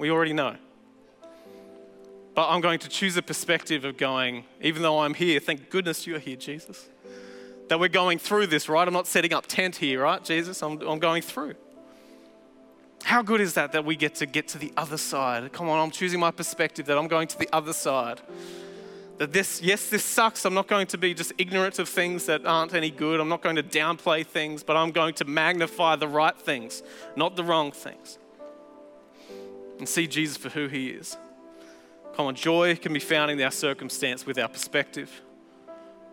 We 0.00 0.10
already 0.10 0.32
know. 0.32 0.56
But 2.34 2.48
I'm 2.48 2.62
going 2.62 2.78
to 2.78 2.88
choose 2.88 3.18
a 3.18 3.22
perspective 3.22 3.84
of 3.84 3.98
going, 3.98 4.44
even 4.62 4.80
though 4.80 5.00
I'm 5.00 5.12
here, 5.12 5.38
thank 5.40 5.68
goodness 5.68 6.06
you're 6.06 6.18
here, 6.18 6.36
Jesus. 6.36 6.88
That 7.68 7.78
we're 7.78 7.88
going 7.88 8.18
through 8.18 8.46
this, 8.46 8.66
right? 8.66 8.88
I'm 8.88 8.94
not 8.94 9.06
setting 9.06 9.34
up 9.34 9.46
tent 9.46 9.76
here, 9.76 10.02
right, 10.02 10.24
Jesus? 10.24 10.62
I'm, 10.62 10.80
I'm 10.80 11.00
going 11.00 11.20
through. 11.20 11.54
How 13.02 13.20
good 13.20 13.42
is 13.42 13.52
that 13.54 13.72
that 13.72 13.84
we 13.84 13.94
get 13.94 14.14
to 14.16 14.26
get 14.26 14.48
to 14.48 14.58
the 14.58 14.72
other 14.74 14.96
side? 14.96 15.52
Come 15.52 15.68
on, 15.68 15.78
I'm 15.78 15.90
choosing 15.90 16.18
my 16.18 16.30
perspective 16.30 16.86
that 16.86 16.96
I'm 16.96 17.08
going 17.08 17.28
to 17.28 17.38
the 17.38 17.48
other 17.52 17.74
side. 17.74 18.22
That 19.18 19.34
this, 19.34 19.60
yes, 19.60 19.90
this 19.90 20.02
sucks. 20.02 20.46
I'm 20.46 20.54
not 20.54 20.66
going 20.66 20.86
to 20.86 20.98
be 20.98 21.12
just 21.12 21.34
ignorant 21.36 21.78
of 21.78 21.90
things 21.90 22.24
that 22.24 22.46
aren't 22.46 22.72
any 22.72 22.90
good. 22.90 23.20
I'm 23.20 23.28
not 23.28 23.42
going 23.42 23.56
to 23.56 23.62
downplay 23.62 24.24
things, 24.24 24.62
but 24.62 24.78
I'm 24.78 24.92
going 24.92 25.12
to 25.16 25.26
magnify 25.26 25.96
the 25.96 26.08
right 26.08 26.38
things, 26.38 26.82
not 27.16 27.36
the 27.36 27.44
wrong 27.44 27.70
things. 27.70 28.18
And 29.80 29.88
see 29.88 30.06
Jesus 30.06 30.36
for 30.36 30.50
who 30.50 30.68
he 30.68 30.90
is. 30.90 31.16
Come 32.14 32.26
on, 32.26 32.36
joy 32.36 32.76
can 32.76 32.92
be 32.92 33.00
found 33.00 33.32
in 33.32 33.40
our 33.42 33.50
circumstance 33.50 34.24
with 34.24 34.38
our 34.38 34.48
perspective, 34.48 35.10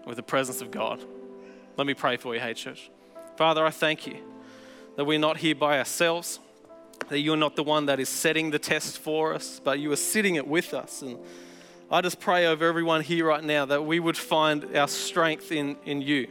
with 0.05 0.15
the 0.15 0.23
presence 0.23 0.61
of 0.61 0.71
God. 0.71 1.03
Let 1.75 1.85
me 1.85 1.93
pray 1.93 2.17
for 2.17 2.33
you, 2.33 2.41
hey 2.41 2.55
church. 2.55 2.89
Father, 3.35 3.63
I 3.63 3.69
thank 3.69 4.07
you 4.07 4.17
that 4.95 5.05
we're 5.05 5.19
not 5.19 5.37
here 5.37 5.53
by 5.53 5.77
ourselves 5.77 6.39
that 7.09 7.19
you're 7.19 7.37
not 7.37 7.55
the 7.55 7.63
one 7.63 7.85
that 7.85 7.99
is 7.99 8.09
setting 8.09 8.51
the 8.51 8.59
test 8.59 8.97
for 8.97 9.33
us, 9.33 9.61
but 9.63 9.79
you 9.79 9.91
are 9.91 9.97
sitting 9.97 10.35
it 10.35 10.47
with 10.47 10.73
us. 10.73 11.01
And 11.01 11.17
I 11.89 12.01
just 12.01 12.19
pray 12.19 12.45
over 12.45 12.67
everyone 12.67 13.01
here 13.01 13.25
right 13.25 13.43
now 13.43 13.65
that 13.65 13.85
we 13.85 13.99
would 13.99 14.17
find 14.17 14.75
our 14.75 14.87
strength 14.87 15.51
in, 15.51 15.77
in 15.85 16.01
you, 16.01 16.27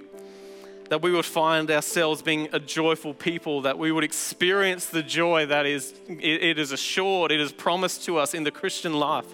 that 0.88 1.02
we 1.02 1.12
would 1.12 1.24
find 1.24 1.70
ourselves 1.70 2.22
being 2.22 2.48
a 2.52 2.60
joyful 2.60 3.14
people, 3.14 3.62
that 3.62 3.78
we 3.78 3.92
would 3.92 4.04
experience 4.04 4.86
the 4.86 5.02
joy 5.02 5.46
that 5.46 5.66
is, 5.66 5.94
it, 6.08 6.58
is 6.58 6.72
assured, 6.72 7.32
it 7.32 7.40
is 7.40 7.52
promised 7.52 8.04
to 8.04 8.18
us 8.18 8.34
in 8.34 8.44
the 8.44 8.50
Christian 8.50 8.94
life, 8.94 9.26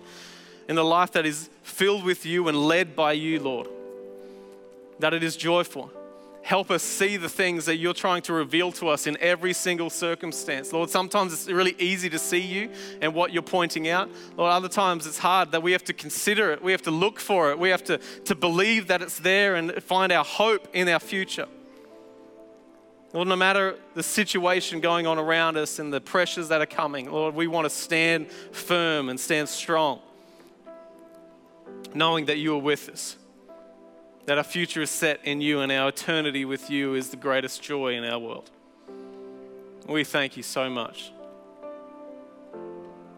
in 0.68 0.76
the 0.76 0.84
life 0.84 1.12
that 1.12 1.26
is 1.26 1.50
filled 1.62 2.04
with 2.04 2.24
you 2.24 2.48
and 2.48 2.56
led 2.56 2.96
by 2.96 3.12
you, 3.12 3.40
Lord, 3.40 3.68
that 4.98 5.12
it 5.14 5.22
is 5.22 5.36
joyful 5.36 5.90
help 6.42 6.70
us 6.70 6.82
see 6.82 7.16
the 7.16 7.28
things 7.28 7.66
that 7.66 7.76
you're 7.76 7.94
trying 7.94 8.22
to 8.22 8.32
reveal 8.32 8.72
to 8.72 8.88
us 8.88 9.06
in 9.06 9.16
every 9.20 9.52
single 9.52 9.88
circumstance. 9.88 10.72
Lord, 10.72 10.90
sometimes 10.90 11.32
it's 11.32 11.48
really 11.48 11.76
easy 11.78 12.10
to 12.10 12.18
see 12.18 12.40
you 12.40 12.70
and 13.00 13.14
what 13.14 13.32
you're 13.32 13.42
pointing 13.42 13.88
out. 13.88 14.10
Lord, 14.36 14.52
other 14.52 14.68
times 14.68 15.06
it's 15.06 15.18
hard 15.18 15.52
that 15.52 15.62
we 15.62 15.72
have 15.72 15.84
to 15.84 15.92
consider 15.92 16.52
it, 16.52 16.62
we 16.62 16.72
have 16.72 16.82
to 16.82 16.90
look 16.90 17.20
for 17.20 17.50
it, 17.50 17.58
we 17.58 17.68
have 17.70 17.84
to, 17.84 17.98
to 18.24 18.34
believe 18.34 18.88
that 18.88 19.02
it's 19.02 19.18
there 19.18 19.54
and 19.54 19.72
find 19.82 20.12
our 20.12 20.24
hope 20.24 20.68
in 20.74 20.88
our 20.88 21.00
future. 21.00 21.46
Lord, 23.12 23.28
no 23.28 23.36
matter 23.36 23.76
the 23.94 24.02
situation 24.02 24.80
going 24.80 25.06
on 25.06 25.18
around 25.18 25.58
us 25.58 25.78
and 25.78 25.92
the 25.92 26.00
pressures 26.00 26.48
that 26.48 26.60
are 26.62 26.66
coming, 26.66 27.10
Lord, 27.10 27.34
we 27.34 27.46
want 27.46 27.66
to 27.66 27.70
stand 27.70 28.30
firm 28.30 29.10
and 29.10 29.20
stand 29.20 29.48
strong, 29.48 30.00
knowing 31.94 32.24
that 32.26 32.38
you 32.38 32.54
are 32.54 32.60
with 32.60 32.88
us 32.88 33.16
that 34.26 34.38
our 34.38 34.44
future 34.44 34.82
is 34.82 34.90
set 34.90 35.20
in 35.24 35.40
you 35.40 35.60
and 35.60 35.72
our 35.72 35.88
eternity 35.88 36.44
with 36.44 36.70
you 36.70 36.94
is 36.94 37.10
the 37.10 37.16
greatest 37.16 37.62
joy 37.62 37.94
in 37.94 38.04
our 38.04 38.18
world. 38.18 38.50
We 39.86 40.04
thank 40.04 40.36
you 40.36 40.42
so 40.42 40.70
much. 40.70 41.12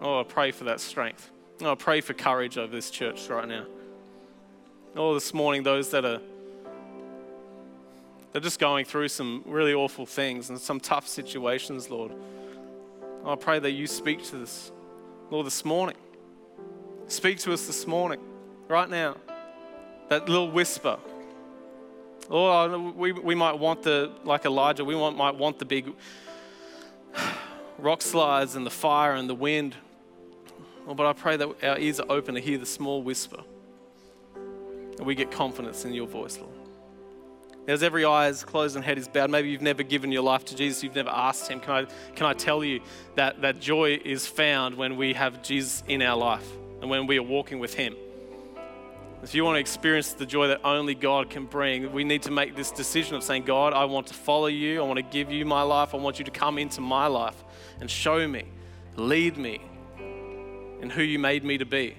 Oh, 0.01 0.21
I 0.21 0.23
pray 0.23 0.51
for 0.51 0.64
that 0.64 0.81
strength. 0.81 1.31
Oh, 1.61 1.73
I 1.73 1.75
pray 1.75 2.01
for 2.01 2.14
courage 2.14 2.57
over 2.57 2.75
this 2.75 2.90
church 2.90 3.29
right 3.29 3.47
now. 3.47 3.67
Oh, 4.97 5.14
this 5.14 5.35
morning, 5.35 5.62
those 5.62 5.90
that 5.90 6.05
are 6.05 6.21
they're 8.33 8.40
just 8.40 8.59
going 8.59 8.85
through 8.85 9.09
some 9.09 9.45
really 9.47 9.73
awful 9.73 10.07
things 10.07 10.51
and 10.51 10.59
some 10.59 10.81
tough 10.81 11.07
situations, 11.07 11.88
Lord. 11.88 12.12
Oh, 13.25 13.33
I 13.33 13.37
pray 13.37 13.61
that 13.61 13.71
you 13.71 13.87
speak 13.87 14.25
to 14.25 14.43
us, 14.43 14.73
Lord, 15.31 15.47
this 15.47 15.64
morning. 15.64 15.97
Speak 17.07 17.38
to 17.40 17.53
us 17.53 17.67
this 17.67 17.87
morning, 17.87 18.21
right 18.67 18.88
now 18.88 19.17
that 20.09 20.29
little 20.29 20.51
whisper. 20.51 20.99
Or 22.29 22.79
we, 22.79 23.12
we 23.12 23.35
might 23.35 23.59
want 23.59 23.83
the, 23.83 24.11
like 24.25 24.45
Elijah, 24.45 24.85
we 24.85 24.95
want, 24.95 25.17
might 25.17 25.35
want 25.35 25.59
the 25.59 25.64
big 25.64 25.93
rock 27.79 28.03
slides 28.03 28.57
and 28.57 28.64
the 28.64 28.71
fire 28.71 29.14
and 29.14 29.29
the 29.29 29.35
wind. 29.35 29.75
Oh, 30.87 30.95
but 30.95 31.07
I 31.07 31.12
pray 31.12 31.37
that 31.37 31.49
our 31.62 31.79
ears 31.79 32.01
are 32.01 32.11
open 32.11 32.35
to 32.35 32.40
hear 32.40 32.59
the 32.59 32.67
small 32.67 33.03
whisper. 33.03 33.43
And 34.37 35.07
we 35.07 35.14
get 35.14 35.31
confidence 35.31 35.85
in 35.85 35.93
your 35.93 36.07
voice, 36.07 36.38
Lord. 36.38 36.53
As 37.67 37.83
every 37.83 38.05
eye 38.05 38.29
is 38.29 38.45
closed 38.45 38.77
and 38.77 38.85
head 38.85 38.99
is 38.99 39.09
bowed, 39.09 39.31
maybe 39.31 39.49
you've 39.49 39.62
never 39.62 39.83
given 39.83 40.12
your 40.12 40.23
life 40.23 40.45
to 40.47 40.57
Jesus, 40.57 40.83
you've 40.83 40.95
never 40.95 41.11
asked 41.11 41.51
Him. 41.51 41.61
Can 41.61 41.71
I, 41.71 41.85
can 42.14 42.27
I 42.27 42.35
tell 42.35 42.62
you 42.62 42.81
that, 43.14 43.40
that 43.40 43.59
joy 43.59 43.99
is 44.05 44.27
found 44.27 44.75
when 44.77 44.97
we 44.97 45.14
have 45.14 45.43
Jesus 45.43 45.83
in 45.88 46.03
our 46.03 46.17
life 46.17 46.47
and 46.83 46.90
when 46.90 47.07
we 47.07 47.19
are 47.19 47.23
walking 47.23 47.59
with 47.59 47.73
Him? 47.73 47.97
If 49.24 49.34
you 49.34 49.42
want 49.42 49.56
to 49.56 49.60
experience 49.60 50.12
the 50.12 50.26
joy 50.26 50.48
that 50.48 50.60
only 50.64 50.94
God 50.94 51.30
can 51.30 51.46
bring, 51.46 51.90
we 51.94 52.04
need 52.04 52.20
to 52.24 52.30
make 52.30 52.54
this 52.54 52.70
decision 52.70 53.16
of 53.16 53.22
saying, 53.22 53.44
God, 53.44 53.72
I 53.72 53.87
want 53.87 54.08
to 54.08 54.14
follow 54.14 54.48
you. 54.48 54.82
I 54.82 54.84
want 54.84 54.98
to 54.98 55.02
give 55.02 55.32
you 55.32 55.46
my 55.46 55.62
life. 55.62 55.94
I 55.94 55.96
want 55.96 56.18
you 56.18 56.26
to 56.26 56.30
come 56.30 56.58
into 56.58 56.82
my 56.82 57.06
life 57.06 57.42
and 57.80 57.90
show 57.90 58.28
me, 58.28 58.44
lead 58.96 59.38
me 59.38 59.62
in 60.83 60.90
who 60.90 61.02
you 61.02 61.18
made 61.18 61.42
me 61.42 61.56
to 61.56 61.64
be. 61.64 61.96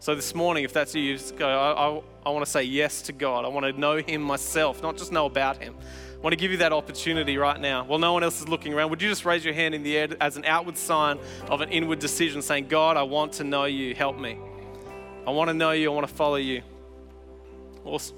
So 0.00 0.16
this 0.16 0.34
morning, 0.34 0.64
if 0.64 0.72
that's 0.72 0.96
you, 0.96 1.02
you 1.02 1.16
just 1.16 1.36
go, 1.36 1.48
I, 1.48 1.90
I, 1.90 2.02
I 2.26 2.32
want 2.32 2.44
to 2.44 2.50
say 2.50 2.64
yes 2.64 3.02
to 3.02 3.12
God. 3.12 3.44
I 3.44 3.48
want 3.48 3.66
to 3.66 3.80
know 3.80 3.98
Him 3.98 4.20
myself, 4.20 4.82
not 4.82 4.96
just 4.96 5.12
know 5.12 5.26
about 5.26 5.62
Him. 5.62 5.76
I 5.78 6.18
want 6.18 6.32
to 6.32 6.36
give 6.36 6.50
you 6.50 6.58
that 6.58 6.72
opportunity 6.72 7.38
right 7.38 7.60
now. 7.60 7.84
While 7.84 8.00
no 8.00 8.12
one 8.12 8.24
else 8.24 8.40
is 8.40 8.48
looking 8.48 8.74
around, 8.74 8.90
would 8.90 9.00
you 9.00 9.08
just 9.08 9.24
raise 9.24 9.44
your 9.44 9.54
hand 9.54 9.76
in 9.76 9.84
the 9.84 9.96
air 9.96 10.08
as 10.20 10.36
an 10.36 10.44
outward 10.44 10.76
sign 10.76 11.20
of 11.46 11.60
an 11.60 11.68
inward 11.68 12.00
decision, 12.00 12.42
saying, 12.42 12.66
God, 12.66 12.96
I 12.96 13.04
want 13.04 13.34
to 13.34 13.44
know 13.44 13.64
you. 13.66 13.94
Help 13.94 14.18
me. 14.18 14.40
I 15.26 15.30
want 15.30 15.48
to 15.48 15.54
know 15.54 15.70
you. 15.70 15.90
I 15.90 15.94
want 15.94 16.06
to 16.06 16.14
follow 16.14 16.36
you. 16.36 16.62
Awesome. 17.84 18.16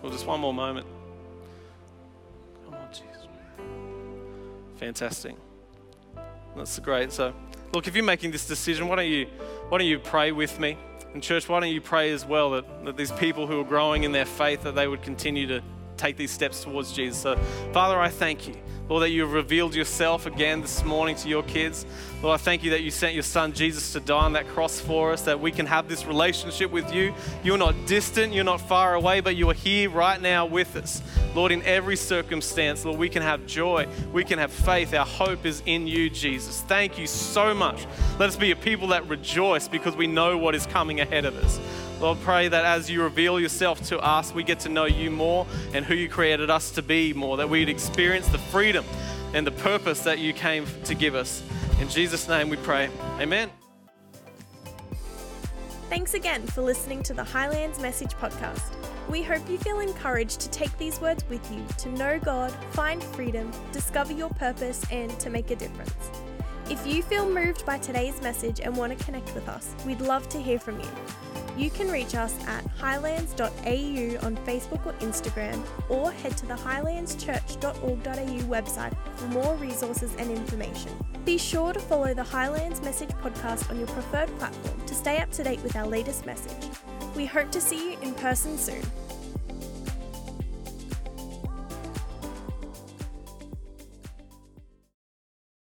Cool. 0.00 0.10
Just 0.10 0.26
one 0.26 0.40
more 0.40 0.54
moment. 0.54 0.86
Come 2.64 2.74
on, 2.74 2.88
Jesus. 2.90 3.26
Fantastic. 4.76 5.34
That's 6.56 6.78
great. 6.78 7.12
So 7.12 7.34
look, 7.72 7.86
if 7.86 7.94
you're 7.94 8.04
making 8.04 8.30
this 8.30 8.46
decision, 8.46 8.88
why 8.88 8.96
don't 8.96 9.06
you, 9.06 9.26
why 9.68 9.78
don't 9.78 9.86
you 9.86 9.98
pray 9.98 10.32
with 10.32 10.58
me? 10.60 10.78
And 11.12 11.22
church, 11.22 11.48
why 11.48 11.60
don't 11.60 11.70
you 11.70 11.80
pray 11.80 12.10
as 12.12 12.24
well 12.24 12.50
that, 12.50 12.84
that 12.84 12.96
these 12.96 13.12
people 13.12 13.46
who 13.46 13.60
are 13.60 13.64
growing 13.64 14.04
in 14.04 14.12
their 14.12 14.24
faith, 14.24 14.62
that 14.62 14.74
they 14.74 14.88
would 14.88 15.02
continue 15.02 15.46
to 15.46 15.62
take 15.96 16.16
these 16.16 16.30
steps 16.30 16.62
towards 16.62 16.92
Jesus. 16.92 17.20
So, 17.20 17.36
Father, 17.72 17.98
I 17.98 18.08
thank 18.08 18.48
you. 18.48 18.54
Lord, 18.86 19.02
that 19.02 19.10
you've 19.10 19.32
revealed 19.32 19.74
yourself 19.74 20.26
again 20.26 20.60
this 20.60 20.84
morning 20.84 21.16
to 21.16 21.28
your 21.28 21.42
kids. 21.44 21.86
Lord, 22.22 22.38
I 22.38 22.42
thank 22.42 22.62
you 22.62 22.70
that 22.70 22.82
you 22.82 22.90
sent 22.90 23.14
your 23.14 23.22
son 23.22 23.54
Jesus 23.54 23.94
to 23.94 24.00
die 24.00 24.14
on 24.14 24.34
that 24.34 24.46
cross 24.48 24.78
for 24.78 25.10
us, 25.12 25.22
that 25.22 25.40
we 25.40 25.50
can 25.50 25.64
have 25.64 25.88
this 25.88 26.04
relationship 26.04 26.70
with 26.70 26.92
you. 26.92 27.14
You're 27.42 27.56
not 27.56 27.74
distant, 27.86 28.34
you're 28.34 28.44
not 28.44 28.60
far 28.60 28.94
away, 28.94 29.20
but 29.20 29.36
you 29.36 29.48
are 29.48 29.54
here 29.54 29.88
right 29.88 30.20
now 30.20 30.44
with 30.44 30.76
us. 30.76 31.00
Lord, 31.34 31.50
in 31.50 31.62
every 31.62 31.96
circumstance, 31.96 32.84
Lord, 32.84 32.98
we 32.98 33.08
can 33.08 33.22
have 33.22 33.46
joy, 33.46 33.88
we 34.12 34.22
can 34.22 34.38
have 34.38 34.52
faith. 34.52 34.92
Our 34.92 35.06
hope 35.06 35.46
is 35.46 35.62
in 35.64 35.86
you, 35.86 36.10
Jesus. 36.10 36.60
Thank 36.60 36.98
you 36.98 37.06
so 37.06 37.54
much. 37.54 37.86
Let 38.18 38.28
us 38.28 38.36
be 38.36 38.50
a 38.50 38.56
people 38.56 38.88
that 38.88 39.08
rejoice 39.08 39.66
because 39.66 39.96
we 39.96 40.06
know 40.06 40.36
what 40.36 40.54
is 40.54 40.66
coming 40.66 41.00
ahead 41.00 41.24
of 41.24 41.36
us. 41.38 41.58
Lord, 42.04 42.20
pray 42.20 42.48
that 42.48 42.66
as 42.66 42.90
you 42.90 43.02
reveal 43.02 43.40
yourself 43.40 43.82
to 43.84 43.98
us, 43.98 44.34
we 44.34 44.44
get 44.44 44.60
to 44.60 44.68
know 44.68 44.84
you 44.84 45.10
more 45.10 45.46
and 45.72 45.86
who 45.86 45.94
you 45.94 46.06
created 46.06 46.50
us 46.50 46.70
to 46.72 46.82
be 46.82 47.14
more, 47.14 47.38
that 47.38 47.48
we'd 47.48 47.70
experience 47.70 48.28
the 48.28 48.36
freedom 48.36 48.84
and 49.32 49.46
the 49.46 49.52
purpose 49.52 50.00
that 50.00 50.18
you 50.18 50.34
came 50.34 50.66
to 50.84 50.94
give 50.94 51.14
us. 51.14 51.42
In 51.80 51.88
Jesus' 51.88 52.28
name 52.28 52.50
we 52.50 52.58
pray. 52.58 52.90
Amen. 53.18 53.50
Thanks 55.88 56.12
again 56.12 56.46
for 56.46 56.60
listening 56.60 57.02
to 57.04 57.14
the 57.14 57.24
Highlands 57.24 57.80
Message 57.80 58.12
Podcast. 58.12 58.74
We 59.08 59.22
hope 59.22 59.48
you 59.48 59.56
feel 59.56 59.80
encouraged 59.80 60.40
to 60.40 60.50
take 60.50 60.76
these 60.76 61.00
words 61.00 61.24
with 61.30 61.50
you 61.50 61.64
to 61.78 61.88
know 61.88 62.18
God, 62.18 62.52
find 62.72 63.02
freedom, 63.02 63.50
discover 63.72 64.12
your 64.12 64.28
purpose, 64.28 64.84
and 64.90 65.18
to 65.20 65.30
make 65.30 65.50
a 65.50 65.56
difference. 65.56 66.10
If 66.68 66.86
you 66.86 67.02
feel 67.02 67.26
moved 67.26 67.64
by 67.64 67.78
today's 67.78 68.20
message 68.20 68.60
and 68.60 68.76
want 68.76 68.98
to 68.98 69.02
connect 69.06 69.34
with 69.34 69.48
us, 69.48 69.74
we'd 69.86 70.02
love 70.02 70.28
to 70.28 70.38
hear 70.38 70.58
from 70.58 70.78
you. 70.80 70.88
You 71.56 71.70
can 71.70 71.88
reach 71.88 72.14
us 72.14 72.34
at 72.46 72.66
highlands.au 72.78 73.46
on 73.46 74.36
Facebook 74.38 74.86
or 74.86 74.92
Instagram, 74.94 75.62
or 75.88 76.10
head 76.10 76.36
to 76.38 76.46
the 76.46 76.54
highlandschurch.org.au 76.54 78.38
website 78.48 78.96
for 79.16 79.26
more 79.28 79.54
resources 79.56 80.14
and 80.18 80.30
information. 80.30 80.92
Be 81.24 81.38
sure 81.38 81.72
to 81.72 81.80
follow 81.80 82.12
the 82.12 82.24
Highlands 82.24 82.82
Message 82.82 83.10
podcast 83.10 83.70
on 83.70 83.78
your 83.78 83.88
preferred 83.88 84.36
platform 84.38 84.86
to 84.86 84.94
stay 84.94 85.18
up 85.18 85.30
to 85.32 85.44
date 85.44 85.62
with 85.62 85.76
our 85.76 85.86
latest 85.86 86.26
message. 86.26 86.68
We 87.14 87.26
hope 87.26 87.52
to 87.52 87.60
see 87.60 87.92
you 87.92 87.98
in 88.00 88.14
person 88.14 88.58
soon. 88.58 88.82